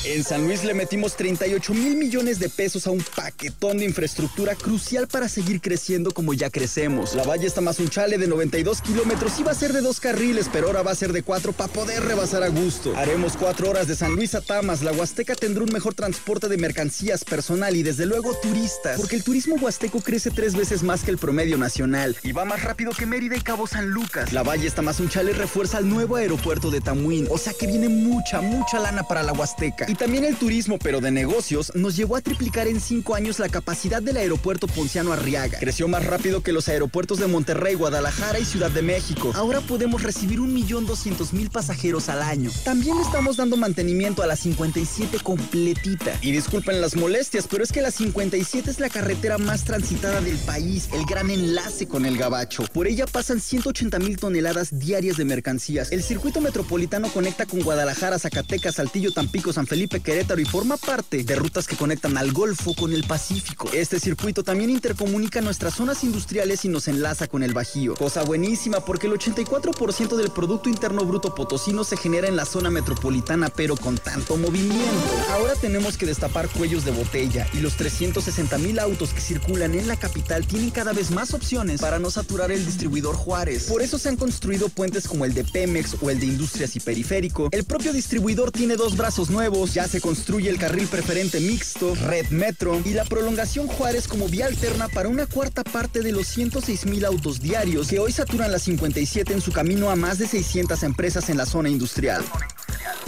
En 0.04 0.24
San 0.24 0.42
Luis 0.42 0.64
le 0.64 0.74
metimos 0.74 1.14
38 1.14 1.74
mil 1.74 1.96
millones 1.96 2.40
de 2.40 2.48
pesos 2.48 2.88
a 2.88 2.90
un 2.90 3.04
paquetón 3.14 3.78
de 3.78 3.84
infraestructura 3.84 4.56
crucial 4.56 5.06
para 5.06 5.28
seguir 5.28 5.60
creciendo 5.60 6.10
como 6.10 6.34
ya 6.34 6.50
crecemos. 6.50 7.14
La 7.14 7.22
valle 7.22 7.46
está 7.46 7.60
más 7.60 7.78
un 7.78 7.88
chale 7.88 8.18
de 8.18 8.26
92 8.26 8.82
kilómetros. 8.82 9.38
Iba 9.38 9.52
a 9.52 9.54
ser 9.54 9.72
de 9.72 9.80
dos 9.80 10.00
carriles, 10.00 10.48
pero 10.52 10.66
ahora 10.66 10.82
va 10.82 10.90
a 10.90 10.96
ser 10.96 11.12
de 11.12 11.22
cuatro 11.22 11.52
para 11.52 11.72
poder 11.72 12.02
rebasar 12.02 12.42
a 12.42 12.48
gusto. 12.48 12.96
Haremos 12.96 13.36
cuatro 13.36 13.70
horas 13.70 13.86
de 13.86 13.94
San 13.94 14.16
Luis 14.16 14.34
a 14.34 14.40
Tamas. 14.40 14.82
La 14.82 14.90
Huasteca 14.90 15.36
tendrá 15.36 15.62
un 15.62 15.72
mejor 15.72 15.94
transporte 15.94 16.48
de 16.48 16.56
mercancías 16.56 17.22
personal 17.22 17.76
y 17.76 17.84
desde 17.84 18.04
luego 18.04 18.34
turistas. 18.42 18.98
Porque 18.98 19.14
el 19.14 19.22
turismo 19.22 19.54
huasteco 19.54 20.00
crece 20.00 20.32
tres 20.32 20.56
veces 20.56 20.82
más 20.82 21.04
que 21.04 21.12
el 21.12 21.18
promedio 21.18 21.58
nacional 21.58 22.16
y 22.24 22.32
va 22.32 22.44
más 22.44 22.64
rápido 22.64 22.90
que 22.90 23.06
Mérida 23.06 23.36
y 23.36 23.40
Cabo 23.40 23.68
San 23.68 23.90
Lucas. 23.90 24.32
La 24.32 24.42
valle 24.42 24.66
está 24.66 24.82
más 24.82 24.98
un 24.98 25.08
chale 25.08 25.32
refuerza 25.32 25.78
el 25.78 25.88
nuevo 25.88 26.16
aeropuerto 26.16 26.72
de 26.72 26.80
Tamuín. 26.80 27.28
O 27.30 27.38
sea 27.38 27.52
que 27.52 27.68
viene 27.68 27.88
mucha, 27.88 28.40
mucha 28.40 28.80
lana 28.80 29.04
para 29.04 29.22
la 29.22 29.32
Huasteca. 29.32 29.91
Y 29.92 29.94
también 29.94 30.24
el 30.24 30.36
turismo, 30.36 30.78
pero 30.78 31.02
de 31.02 31.10
negocios, 31.10 31.70
nos 31.74 31.96
llevó 31.96 32.16
a 32.16 32.22
triplicar 32.22 32.66
en 32.66 32.80
cinco 32.80 33.14
años 33.14 33.38
la 33.38 33.50
capacidad 33.50 34.00
del 34.00 34.16
aeropuerto 34.16 34.66
Ponciano 34.66 35.12
Arriaga. 35.12 35.58
Creció 35.58 35.86
más 35.86 36.06
rápido 36.06 36.42
que 36.42 36.54
los 36.54 36.66
aeropuertos 36.68 37.18
de 37.18 37.26
Monterrey, 37.26 37.74
Guadalajara 37.74 38.38
y 38.38 38.46
Ciudad 38.46 38.70
de 38.70 38.80
México. 38.80 39.32
Ahora 39.34 39.60
podemos 39.60 40.02
recibir 40.02 40.40
un 40.40 40.54
millón 40.54 40.86
doscientos 40.86 41.34
mil 41.34 41.50
pasajeros 41.50 42.08
al 42.08 42.22
año. 42.22 42.50
También 42.64 42.98
estamos 43.00 43.36
dando 43.36 43.58
mantenimiento 43.58 44.22
a 44.22 44.26
la 44.26 44.34
57 44.34 45.18
completita. 45.22 46.16
Y 46.22 46.32
disculpen 46.32 46.80
las 46.80 46.96
molestias, 46.96 47.46
pero 47.46 47.62
es 47.62 47.70
que 47.70 47.82
la 47.82 47.90
57 47.90 48.70
es 48.70 48.80
la 48.80 48.88
carretera 48.88 49.36
más 49.36 49.64
transitada 49.64 50.22
del 50.22 50.38
país, 50.38 50.88
el 50.94 51.04
gran 51.04 51.28
enlace 51.28 51.86
con 51.86 52.06
el 52.06 52.16
Gabacho. 52.16 52.64
Por 52.72 52.86
ella 52.86 53.04
pasan 53.04 53.40
180 53.40 53.98
mil 53.98 54.16
toneladas 54.16 54.70
diarias 54.78 55.18
de 55.18 55.26
mercancías. 55.26 55.92
El 55.92 56.02
circuito 56.02 56.40
metropolitano 56.40 57.10
conecta 57.12 57.44
con 57.44 57.60
Guadalajara, 57.60 58.18
Zacatecas, 58.18 58.76
Saltillo, 58.76 59.12
Tampico, 59.12 59.52
San 59.52 59.66
Felipe, 59.66 59.81
Querétaro, 59.88 60.40
y 60.40 60.44
forma 60.44 60.76
parte 60.76 61.24
de 61.24 61.36
rutas 61.36 61.66
que 61.66 61.76
conectan 61.76 62.16
al 62.16 62.32
Golfo 62.32 62.74
con 62.74 62.92
el 62.92 63.04
Pacífico. 63.04 63.68
Este 63.72 64.00
circuito 64.00 64.42
también 64.42 64.70
intercomunica 64.70 65.40
nuestras 65.40 65.74
zonas 65.74 66.04
industriales 66.04 66.64
y 66.64 66.68
nos 66.68 66.88
enlaza 66.88 67.26
con 67.28 67.42
el 67.42 67.54
Bajío. 67.54 67.94
Cosa 67.94 68.22
buenísima 68.22 68.80
porque 68.80 69.06
el 69.06 69.14
84% 69.14 70.16
del 70.16 70.30
Producto 70.30 70.68
Interno 70.68 71.04
Bruto 71.04 71.34
Potosino 71.34 71.84
se 71.84 71.96
genera 71.96 72.28
en 72.28 72.36
la 72.36 72.44
zona 72.44 72.70
metropolitana, 72.70 73.48
pero 73.48 73.76
con 73.76 73.98
tanto 73.98 74.36
movimiento. 74.36 74.82
Ahora 75.30 75.54
tenemos 75.54 75.96
que 75.96 76.06
destapar 76.06 76.48
cuellos 76.48 76.84
de 76.84 76.92
botella 76.92 77.48
y 77.52 77.58
los 77.58 77.74
360 77.76 78.58
mil 78.58 78.78
autos 78.78 79.12
que 79.12 79.20
circulan 79.20 79.74
en 79.74 79.88
la 79.88 79.96
capital 79.96 80.46
tienen 80.46 80.70
cada 80.70 80.92
vez 80.92 81.10
más 81.10 81.34
opciones 81.34 81.80
para 81.80 81.98
no 81.98 82.10
saturar 82.10 82.50
el 82.50 82.64
distribuidor 82.64 83.16
Juárez. 83.16 83.64
Por 83.64 83.82
eso 83.82 83.98
se 83.98 84.08
han 84.08 84.16
construido 84.16 84.68
puentes 84.68 85.08
como 85.08 85.24
el 85.24 85.34
de 85.34 85.44
Pemex 85.44 85.96
o 86.00 86.10
el 86.10 86.20
de 86.20 86.26
Industrias 86.26 86.76
y 86.76 86.80
Periférico. 86.80 87.48
El 87.52 87.64
propio 87.64 87.92
distribuidor 87.92 88.50
tiene 88.50 88.76
dos 88.76 88.96
brazos 88.96 89.30
nuevos, 89.30 89.71
ya 89.72 89.88
se 89.88 90.00
construye 90.00 90.50
el 90.50 90.58
carril 90.58 90.86
preferente 90.86 91.40
mixto, 91.40 91.94
Red 91.94 92.28
Metro 92.28 92.80
y 92.84 92.90
la 92.90 93.04
prolongación 93.04 93.66
Juárez 93.66 94.06
como 94.06 94.28
vía 94.28 94.46
alterna 94.46 94.88
para 94.88 95.08
una 95.08 95.26
cuarta 95.26 95.64
parte 95.64 96.02
de 96.02 96.12
los 96.12 96.26
106 96.26 96.86
mil 96.86 97.04
autos 97.06 97.40
diarios 97.40 97.88
que 97.88 97.98
hoy 97.98 98.12
saturan 98.12 98.52
la 98.52 98.58
57 98.58 99.32
en 99.32 99.40
su 99.40 99.50
camino 99.50 99.88
a 99.88 99.96
más 99.96 100.18
de 100.18 100.26
600 100.26 100.82
empresas 100.82 101.30
en 101.30 101.38
la 101.38 101.46
zona 101.46 101.70
industrial. 101.70 102.22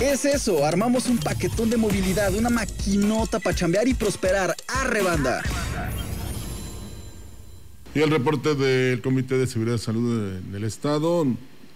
Es 0.01 0.25
eso, 0.25 0.65
armamos 0.65 1.07
un 1.07 1.19
paquetón 1.19 1.69
de 1.69 1.77
movilidad, 1.77 2.35
una 2.35 2.51
maquinota 2.51 3.41
para 3.41 3.55
chambear 3.55 3.87
y 3.87 3.95
prosperar. 3.95 4.57
¡Arre, 4.67 5.03
banda! 5.03 5.43
Y 7.95 8.01
el 8.01 8.11
reporte 8.11 8.55
del 8.55 9.03
Comité 9.03 9.37
de 9.37 9.47
Seguridad 9.47 9.77
y 9.77 9.81
Salud 9.81 10.41
del 10.51 10.65
Estado 10.65 11.27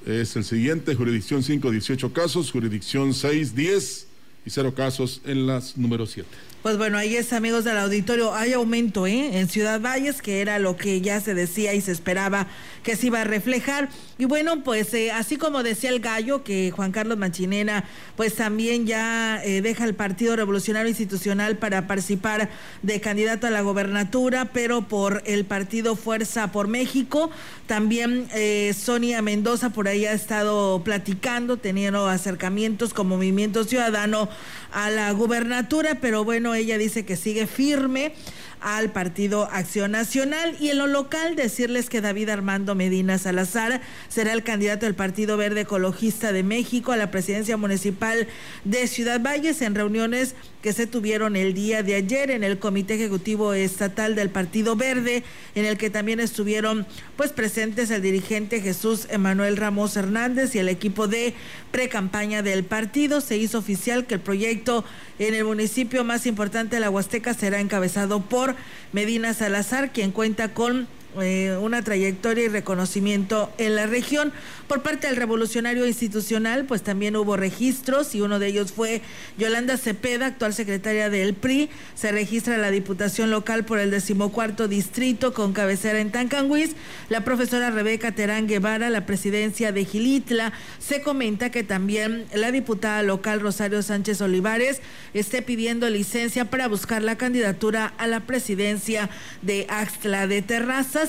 es 0.06 0.34
el 0.34 0.44
siguiente, 0.44 0.94
jurisdicción 0.94 1.42
5, 1.42 1.70
18 1.70 2.12
casos, 2.12 2.50
jurisdicción 2.50 3.12
6, 3.12 3.54
10 3.54 4.07
y 4.44 4.50
cero 4.50 4.74
casos 4.74 5.20
en 5.24 5.46
las 5.46 5.76
número 5.76 6.06
7. 6.06 6.28
Pues 6.68 6.76
bueno, 6.76 6.98
ahí 6.98 7.16
es, 7.16 7.32
amigos 7.32 7.64
del 7.64 7.78
auditorio, 7.78 8.34
hay 8.34 8.52
aumento 8.52 9.06
¿eh? 9.06 9.38
en 9.38 9.48
Ciudad 9.48 9.80
Valles, 9.80 10.20
que 10.20 10.42
era 10.42 10.58
lo 10.58 10.76
que 10.76 11.00
ya 11.00 11.18
se 11.18 11.32
decía 11.32 11.72
y 11.72 11.80
se 11.80 11.92
esperaba 11.92 12.46
que 12.82 12.94
se 12.94 13.06
iba 13.06 13.22
a 13.22 13.24
reflejar. 13.24 13.88
Y 14.18 14.26
bueno, 14.26 14.62
pues 14.62 14.92
eh, 14.92 15.10
así 15.10 15.38
como 15.38 15.62
decía 15.62 15.88
el 15.88 16.00
gallo, 16.00 16.44
que 16.44 16.70
Juan 16.70 16.92
Carlos 16.92 17.16
Machinena, 17.16 17.84
pues 18.16 18.34
también 18.34 18.86
ya 18.86 19.42
eh, 19.42 19.62
deja 19.62 19.84
el 19.84 19.94
Partido 19.94 20.36
Revolucionario 20.36 20.90
Institucional 20.90 21.56
para 21.56 21.86
participar 21.86 22.50
de 22.82 23.00
candidato 23.00 23.46
a 23.46 23.50
la 23.50 23.62
gobernatura, 23.62 24.50
pero 24.52 24.82
por 24.82 25.22
el 25.24 25.46
Partido 25.46 25.96
Fuerza 25.96 26.52
por 26.52 26.68
México. 26.68 27.30
También 27.66 28.28
Sonia 28.74 29.20
Mendoza 29.20 29.70
por 29.70 29.88
ahí 29.88 30.06
ha 30.06 30.12
estado 30.12 30.82
platicando, 30.84 31.58
teniendo 31.58 32.08
acercamientos 32.08 32.94
con 32.94 33.08
Movimiento 33.08 33.64
Ciudadano 33.64 34.30
a 34.72 34.90
la 34.90 35.10
gubernatura, 35.12 35.98
pero 36.00 36.24
bueno, 36.24 36.54
ella 36.58 36.78
dice 36.78 37.04
que 37.04 37.16
sigue 37.16 37.46
firme 37.46 38.12
al 38.60 38.90
Partido 38.92 39.48
Acción 39.52 39.92
Nacional. 39.92 40.56
Y 40.60 40.70
en 40.70 40.78
lo 40.78 40.86
local, 40.86 41.36
decirles 41.36 41.88
que 41.88 42.00
David 42.00 42.28
Armando 42.30 42.74
Medina 42.74 43.18
Salazar 43.18 43.80
será 44.08 44.32
el 44.32 44.42
candidato 44.42 44.86
del 44.86 44.94
Partido 44.94 45.36
Verde 45.36 45.62
Ecologista 45.62 46.32
de 46.32 46.42
México 46.42 46.92
a 46.92 46.96
la 46.96 47.10
presidencia 47.10 47.56
municipal 47.56 48.28
de 48.64 48.86
Ciudad 48.86 49.20
Valles 49.20 49.62
en 49.62 49.74
reuniones 49.74 50.34
que 50.62 50.72
se 50.72 50.86
tuvieron 50.86 51.36
el 51.36 51.54
día 51.54 51.82
de 51.82 51.94
ayer 51.94 52.30
en 52.30 52.42
el 52.42 52.58
Comité 52.58 52.94
Ejecutivo 52.94 53.52
Estatal 53.52 54.14
del 54.14 54.30
Partido 54.30 54.74
Verde, 54.74 55.22
en 55.54 55.64
el 55.64 55.78
que 55.78 55.90
también 55.90 56.20
estuvieron 56.20 56.86
pues 57.16 57.32
presentes 57.32 57.90
el 57.90 58.02
dirigente 58.02 58.60
Jesús 58.60 59.06
Emanuel 59.10 59.56
Ramos 59.56 59.96
Hernández 59.96 60.54
y 60.54 60.58
el 60.58 60.68
equipo 60.68 61.06
de 61.06 61.34
precampaña 61.70 62.42
del 62.42 62.64
partido. 62.64 63.20
Se 63.20 63.36
hizo 63.36 63.58
oficial 63.58 64.06
que 64.06 64.14
el 64.14 64.20
proyecto 64.20 64.84
en 65.18 65.34
el 65.34 65.44
municipio 65.44 66.04
más 66.04 66.26
importante 66.26 66.76
de 66.76 66.80
la 66.80 66.90
Huasteca 66.90 67.34
será 67.34 67.60
encabezado 67.60 68.20
por 68.20 68.47
Medina 68.92 69.34
Salazar, 69.34 69.92
quien 69.92 70.12
cuenta 70.12 70.54
con 70.54 70.88
eh, 71.20 71.56
una 71.60 71.82
trayectoria 71.82 72.44
y 72.44 72.48
reconocimiento 72.48 73.50
en 73.56 73.76
la 73.76 73.86
región. 73.86 74.32
Por 74.68 74.82
parte 74.82 75.06
del 75.06 75.16
revolucionario 75.16 75.86
institucional, 75.86 76.66
pues 76.66 76.82
también 76.82 77.16
hubo 77.16 77.38
registros 77.38 78.14
y 78.14 78.20
uno 78.20 78.38
de 78.38 78.48
ellos 78.48 78.72
fue 78.72 79.00
Yolanda 79.38 79.78
Cepeda, 79.78 80.26
actual 80.26 80.52
secretaria 80.52 81.08
del 81.08 81.32
PRI. 81.32 81.70
Se 81.94 82.12
registra 82.12 82.58
la 82.58 82.70
diputación 82.70 83.30
local 83.30 83.64
por 83.64 83.78
el 83.78 83.90
decimocuarto 83.90 84.68
distrito 84.68 85.32
con 85.32 85.54
cabecera 85.54 86.00
en 86.00 86.12
Tancanguis. 86.12 86.76
La 87.08 87.24
profesora 87.24 87.70
Rebeca 87.70 88.12
Terán 88.12 88.46
Guevara, 88.46 88.90
la 88.90 89.06
presidencia 89.06 89.72
de 89.72 89.86
Gilitla. 89.86 90.52
Se 90.78 91.00
comenta 91.00 91.50
que 91.50 91.64
también 91.64 92.26
la 92.34 92.52
diputada 92.52 93.02
local 93.02 93.40
Rosario 93.40 93.82
Sánchez 93.82 94.20
Olivares 94.20 94.82
esté 95.14 95.40
pidiendo 95.40 95.88
licencia 95.88 96.44
para 96.44 96.68
buscar 96.68 97.02
la 97.02 97.16
candidatura 97.16 97.94
a 97.96 98.06
la 98.06 98.20
presidencia 98.20 99.08
de 99.40 99.66
Axtla 99.70 100.26
de 100.26 100.42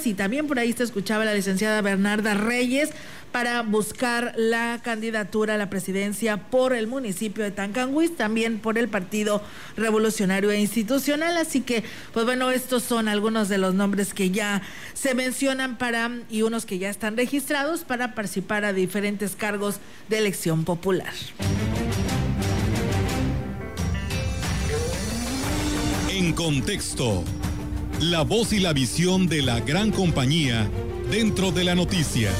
Y 0.05 0.13
también 0.13 0.45
por 0.45 0.59
ahí 0.59 0.71
se 0.73 0.83
escuchaba 0.83 1.25
la 1.25 1.33
licenciada 1.33 1.81
Bernarda 1.81 2.35
Reyes 2.35 2.91
para 3.31 3.63
buscar 3.63 4.33
la 4.37 4.79
candidatura 4.83 5.55
a 5.55 5.57
la 5.57 5.69
presidencia 5.71 6.37
por 6.37 6.73
el 6.73 6.85
municipio 6.85 7.43
de 7.43 7.49
Tancanguis, 7.49 8.15
también 8.15 8.59
por 8.59 8.77
el 8.77 8.87
Partido 8.87 9.41
Revolucionario 9.77 10.51
e 10.51 10.59
Institucional. 10.59 11.37
Así 11.37 11.61
que, 11.61 11.83
pues 12.13 12.23
bueno, 12.25 12.51
estos 12.51 12.83
son 12.83 13.07
algunos 13.07 13.49
de 13.49 13.57
los 13.57 13.73
nombres 13.73 14.13
que 14.13 14.29
ya 14.29 14.61
se 14.93 15.15
mencionan 15.15 15.77
para 15.79 16.11
y 16.29 16.43
unos 16.43 16.67
que 16.67 16.77
ya 16.77 16.91
están 16.91 17.17
registrados 17.17 17.81
para 17.81 18.13
participar 18.13 18.65
a 18.65 18.73
diferentes 18.73 19.35
cargos 19.35 19.79
de 20.07 20.19
elección 20.19 20.65
popular. 20.65 21.13
En 26.09 26.33
contexto, 26.33 27.23
la 28.01 28.21
voz 28.21 28.53
y 28.53 28.59
la 28.59 28.71
visión 28.71 29.27
de 29.27 29.41
la 29.41 29.59
gran 29.59 29.91
compañía 29.91 30.69
dentro 31.11 31.51
de 31.51 31.65
la 31.65 31.75
noticia. 31.75 32.31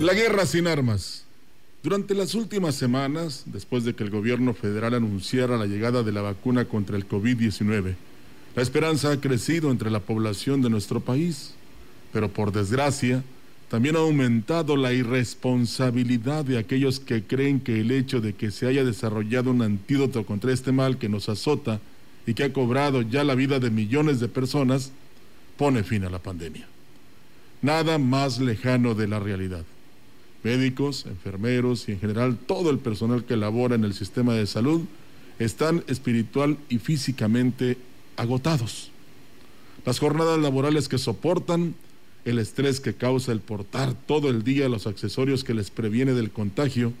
La 0.00 0.14
guerra 0.14 0.46
sin 0.46 0.66
armas. 0.66 1.24
Durante 1.82 2.14
las 2.14 2.34
últimas 2.34 2.74
semanas, 2.74 3.42
después 3.44 3.84
de 3.84 3.94
que 3.94 4.02
el 4.02 4.08
gobierno 4.08 4.54
federal 4.54 4.94
anunciara 4.94 5.58
la 5.58 5.66
llegada 5.66 6.02
de 6.02 6.12
la 6.12 6.22
vacuna 6.22 6.64
contra 6.64 6.96
el 6.96 7.06
COVID-19, 7.06 7.94
la 8.56 8.62
esperanza 8.62 9.12
ha 9.12 9.20
crecido 9.20 9.70
entre 9.70 9.90
la 9.90 10.00
población 10.00 10.62
de 10.62 10.70
nuestro 10.70 11.00
país, 11.00 11.52
pero 12.14 12.30
por 12.30 12.50
desgracia, 12.50 13.22
también 13.68 13.96
ha 13.96 14.00
aumentado 14.00 14.76
la 14.76 14.92
irresponsabilidad 14.92 16.44
de 16.44 16.58
aquellos 16.58 17.00
que 17.00 17.24
creen 17.24 17.60
que 17.60 17.80
el 17.80 17.90
hecho 17.90 18.20
de 18.20 18.34
que 18.34 18.50
se 18.50 18.66
haya 18.66 18.84
desarrollado 18.84 19.50
un 19.50 19.62
antídoto 19.62 20.24
contra 20.24 20.52
este 20.52 20.72
mal 20.72 20.98
que 20.98 21.08
nos 21.08 21.28
azota 21.28 21.80
y 22.26 22.34
que 22.34 22.44
ha 22.44 22.52
cobrado 22.52 23.02
ya 23.02 23.24
la 23.24 23.34
vida 23.34 23.58
de 23.58 23.70
millones 23.70 24.20
de 24.20 24.28
personas, 24.28 24.92
pone 25.56 25.82
fin 25.82 26.04
a 26.04 26.10
la 26.10 26.18
pandemia. 26.18 26.66
Nada 27.62 27.98
más 27.98 28.38
lejano 28.40 28.94
de 28.94 29.08
la 29.08 29.18
realidad 29.20 29.64
médicos, 30.44 31.06
enfermeros 31.06 31.88
y 31.88 31.92
en 31.92 32.00
general 32.00 32.36
todo 32.36 32.70
el 32.70 32.78
personal 32.78 33.24
que 33.24 33.36
labora 33.36 33.74
en 33.74 33.84
el 33.84 33.94
sistema 33.94 34.34
de 34.34 34.46
salud 34.46 34.82
están 35.38 35.82
espiritual 35.88 36.58
y 36.68 36.78
físicamente 36.78 37.78
agotados. 38.16 38.90
Las 39.84 39.98
jornadas 39.98 40.38
laborales 40.38 40.88
que 40.88 40.98
soportan, 40.98 41.74
el 42.24 42.38
estrés 42.38 42.80
que 42.80 42.94
causa 42.94 43.32
el 43.32 43.40
portar 43.40 43.94
todo 43.94 44.30
el 44.30 44.44
día 44.44 44.68
los 44.68 44.86
accesorios 44.86 45.44
que 45.44 45.54
les 45.54 45.70
previene 45.70 46.12
del 46.12 46.30
contagio 46.30 46.92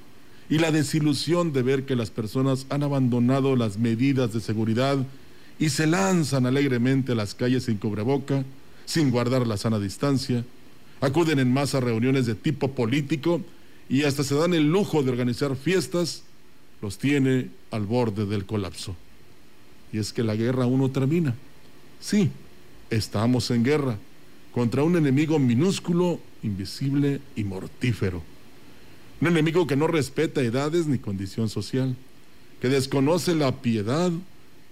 y 0.50 0.58
la 0.58 0.70
desilusión 0.70 1.52
de 1.52 1.62
ver 1.62 1.86
que 1.86 1.96
las 1.96 2.10
personas 2.10 2.66
han 2.68 2.82
abandonado 2.82 3.56
las 3.56 3.78
medidas 3.78 4.32
de 4.34 4.40
seguridad 4.40 4.98
y 5.58 5.70
se 5.70 5.86
lanzan 5.86 6.44
alegremente 6.46 7.12
a 7.12 7.14
las 7.14 7.34
calles 7.34 7.64
sin 7.64 7.78
cubreboca, 7.78 8.44
sin 8.84 9.10
guardar 9.10 9.46
la 9.46 9.56
sana 9.56 9.78
distancia, 9.78 10.44
acuden 11.00 11.38
en 11.38 11.52
masa 11.52 11.78
a 11.78 11.80
reuniones 11.80 12.26
de 12.26 12.34
tipo 12.34 12.72
político 12.72 13.40
y 13.88 14.02
hasta 14.02 14.24
se 14.24 14.34
dan 14.34 14.52
el 14.52 14.70
lujo 14.70 15.02
de 15.02 15.10
organizar 15.10 15.56
fiestas, 15.56 16.24
los 16.82 16.98
tiene 16.98 17.48
al 17.70 17.86
borde 17.86 18.26
del 18.26 18.44
colapso. 18.44 18.94
Y 19.92 19.98
es 19.98 20.12
que 20.12 20.22
la 20.22 20.36
guerra 20.36 20.64
aún 20.64 20.80
no 20.80 20.90
termina. 20.90 21.34
Sí, 22.00 22.30
estamos 22.90 23.50
en 23.50 23.64
guerra 23.64 23.96
contra 24.54 24.84
un 24.84 24.96
enemigo 24.96 25.40
minúsculo, 25.40 26.20
invisible 26.44 27.20
y 27.34 27.42
mortífero. 27.42 28.22
Un 29.20 29.26
enemigo 29.26 29.66
que 29.66 29.74
no 29.74 29.88
respeta 29.88 30.42
edades 30.42 30.86
ni 30.86 30.98
condición 30.98 31.48
social, 31.48 31.96
que 32.60 32.68
desconoce 32.68 33.34
la 33.34 33.50
piedad, 33.60 34.12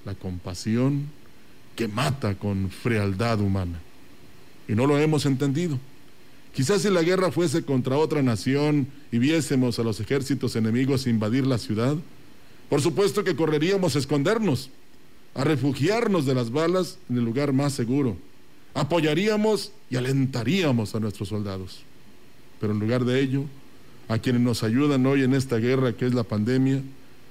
la 0.05 0.15
compasión, 0.15 1.09
que 1.75 1.89
mata 1.89 2.37
con 2.37 2.71
frialdad 2.71 3.41
humana. 3.41 3.81
Y 4.69 4.75
no 4.75 4.87
lo 4.87 4.99
hemos 4.99 5.27
entendido. 5.27 5.81
Quizás 6.55 6.83
si 6.83 6.91
la 6.91 7.03
guerra 7.03 7.33
fuese 7.33 7.65
contra 7.65 7.97
otra 7.97 8.23
nación 8.23 8.87
y 9.11 9.19
viésemos 9.19 9.81
a 9.81 9.83
los 9.83 9.99
ejércitos 9.99 10.55
enemigos 10.55 11.09
invadir 11.09 11.45
la 11.45 11.59
ciudad, 11.59 11.97
por 12.69 12.81
supuesto 12.81 13.25
que 13.25 13.35
correríamos 13.35 13.97
a 13.97 13.99
escondernos, 13.99 14.71
a 15.35 15.43
refugiarnos 15.43 16.25
de 16.25 16.35
las 16.35 16.53
balas 16.53 16.99
en 17.11 17.17
el 17.17 17.25
lugar 17.25 17.53
más 17.53 17.73
seguro. 17.73 18.17
Apoyaríamos 18.75 19.73
y 19.91 19.97
alentaríamos 19.97 20.95
a 20.95 21.01
nuestros 21.01 21.29
soldados. 21.29 21.83
Pero 22.61 22.73
en 22.73 22.79
lugar 22.79 23.05
de 23.05 23.21
ello, 23.21 23.45
a 24.09 24.19
quienes 24.19 24.43
nos 24.43 24.63
ayudan 24.63 25.05
hoy 25.07 25.23
en 25.23 25.35
esta 25.35 25.57
guerra 25.57 25.93
que 25.93 26.07
es 26.07 26.15
la 26.15 26.25
pandemia, 26.25 26.83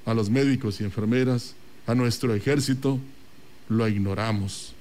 a 0.06 0.14
los 0.14 0.30
médicos 0.30 0.82
y 0.82 0.84
enfermeras, 0.84 1.56
a 1.88 1.96
nuestro 1.96 2.34
ejército, 2.34 3.00
lo 3.70 3.88
ignoramos 3.88 4.74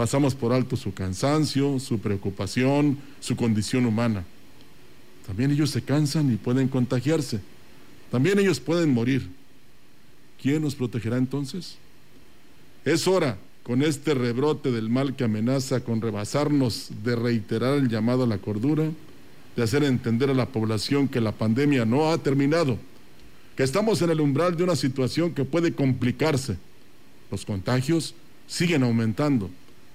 pasamos 0.00 0.34
por 0.34 0.54
alto 0.54 0.78
su 0.78 0.94
cansancio, 0.94 1.78
su 1.78 1.98
preocupación, 1.98 2.96
su 3.20 3.36
condición 3.36 3.84
humana. 3.84 4.24
También 5.26 5.50
ellos 5.50 5.68
se 5.68 5.82
cansan 5.82 6.32
y 6.32 6.36
pueden 6.36 6.68
contagiarse. 6.68 7.40
También 8.10 8.38
ellos 8.38 8.60
pueden 8.60 8.94
morir. 8.94 9.28
¿Quién 10.40 10.62
nos 10.62 10.74
protegerá 10.74 11.18
entonces? 11.18 11.76
Es 12.82 13.06
hora, 13.06 13.36
con 13.62 13.82
este 13.82 14.14
rebrote 14.14 14.70
del 14.70 14.88
mal 14.88 15.16
que 15.16 15.24
amenaza 15.24 15.80
con 15.80 16.00
rebasarnos, 16.00 16.90
de 17.04 17.16
reiterar 17.16 17.78
el 17.78 17.88
llamado 17.88 18.24
a 18.24 18.26
la 18.26 18.38
cordura, 18.38 18.90
de 19.56 19.62
hacer 19.62 19.84
entender 19.84 20.30
a 20.30 20.34
la 20.34 20.46
población 20.46 21.08
que 21.08 21.20
la 21.20 21.32
pandemia 21.32 21.84
no 21.84 22.10
ha 22.10 22.18
terminado, 22.18 22.78
que 23.56 23.62
estamos 23.62 24.00
en 24.02 24.10
el 24.10 24.20
umbral 24.20 24.56
de 24.56 24.64
una 24.64 24.76
situación 24.76 25.34
que 25.34 25.44
puede 25.44 25.72
complicarse. 25.72 26.56
Los 27.30 27.44
contagios 27.44 28.14
siguen 28.46 28.82
aumentando 28.82 29.50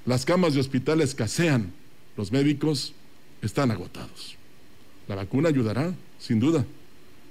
las 0.06 0.24
camas 0.24 0.54
de 0.54 0.60
hospital 0.60 1.02
escasean, 1.02 1.72
los 2.16 2.32
médicos 2.32 2.94
están 3.42 3.72
agotados. 3.72 4.36
La 5.08 5.16
vacuna 5.16 5.50
ayudará, 5.50 5.96
sin 6.20 6.40
duda, 6.40 6.64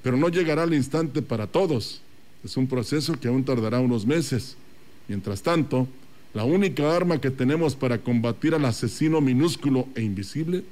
pero 0.03 0.17
no 0.17 0.29
llegará 0.29 0.65
al 0.65 0.75
instante 0.75 1.23
para 1.23 1.47
todos. 1.47 2.01
Es 2.43 2.57
un 2.57 2.67
proceso 2.67 3.19
que 3.19 3.29
aún 3.29 3.45
tardará 3.45 3.79
unos 3.79 4.05
meses. 4.07 4.57
Mientras 5.07 5.43
tanto, 5.43 5.87
la 6.35 6.45
única 6.45 6.95
arma 6.95 7.21
que 7.21 7.31
tenemos 7.31 7.77
para 7.77 7.99
combatir 7.99 8.55
al 8.55 8.65
asesino 8.65 9.21
minúsculo 9.21 9.87
e 9.95 10.03
invisible 10.03 10.65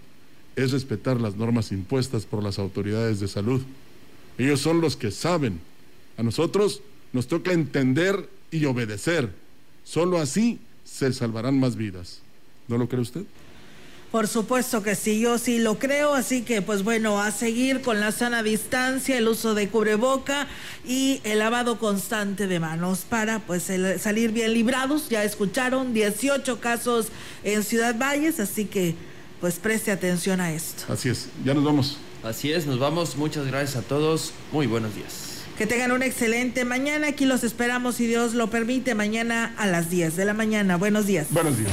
es 0.56 0.72
respetar 0.72 1.20
las 1.20 1.36
normas 1.36 1.70
impuestas 1.70 2.26
por 2.26 2.42
las 2.42 2.58
autoridades 2.58 3.20
de 3.20 3.28
salud. 3.28 3.62
Ellos 4.38 4.60
son 4.60 4.80
los 4.80 4.96
que 4.96 5.12
saben. 5.12 5.60
A 6.16 6.22
nosotros 6.24 6.82
nos 7.12 7.28
toca 7.28 7.52
entender 7.52 8.28
y 8.50 8.64
obedecer. 8.64 9.30
Solo 9.84 10.18
así 10.18 10.58
se 10.84 11.12
salvarán 11.12 11.58
más 11.60 11.76
vidas. 11.76 12.20
¿No 12.66 12.76
lo 12.76 12.88
cree 12.88 13.00
usted? 13.00 13.22
Por 14.12 14.28
supuesto 14.28 14.82
que 14.82 14.94
sí, 14.94 15.20
yo 15.20 15.38
sí 15.38 15.58
lo 15.58 15.78
creo, 15.78 16.12
así 16.12 16.42
que 16.42 16.60
pues 16.60 16.84
bueno, 16.84 17.18
a 17.18 17.30
seguir 17.30 17.80
con 17.80 17.98
la 17.98 18.12
sana 18.12 18.42
distancia, 18.42 19.16
el 19.16 19.26
uso 19.26 19.54
de 19.54 19.70
cubreboca 19.70 20.46
y 20.86 21.22
el 21.24 21.38
lavado 21.38 21.78
constante 21.78 22.46
de 22.46 22.60
manos 22.60 23.06
para 23.08 23.38
pues 23.38 23.70
salir 23.98 24.32
bien 24.32 24.52
librados. 24.52 25.08
Ya 25.08 25.24
escucharon 25.24 25.94
18 25.94 26.60
casos 26.60 27.08
en 27.42 27.62
Ciudad 27.62 27.96
Valles, 27.98 28.38
así 28.38 28.66
que 28.66 28.94
pues 29.40 29.54
preste 29.54 29.90
atención 29.90 30.42
a 30.42 30.52
esto. 30.52 30.92
Así 30.92 31.08
es, 31.08 31.28
ya 31.42 31.54
nos 31.54 31.64
vamos. 31.64 31.96
Así 32.22 32.52
es, 32.52 32.66
nos 32.66 32.78
vamos. 32.78 33.16
Muchas 33.16 33.46
gracias 33.46 33.76
a 33.76 33.82
todos. 33.82 34.34
Muy 34.52 34.66
buenos 34.66 34.94
días. 34.94 35.42
Que 35.56 35.66
tengan 35.66 35.90
una 35.90 36.04
excelente 36.04 36.66
mañana. 36.66 37.08
Aquí 37.08 37.24
los 37.24 37.44
esperamos, 37.44 37.94
si 37.94 38.06
Dios 38.06 38.34
lo 38.34 38.50
permite, 38.50 38.94
mañana 38.94 39.54
a 39.56 39.66
las 39.66 39.88
10 39.88 40.16
de 40.16 40.26
la 40.26 40.34
mañana. 40.34 40.76
Buenos 40.76 41.06
días. 41.06 41.28
Buenos 41.30 41.56
días. 41.56 41.72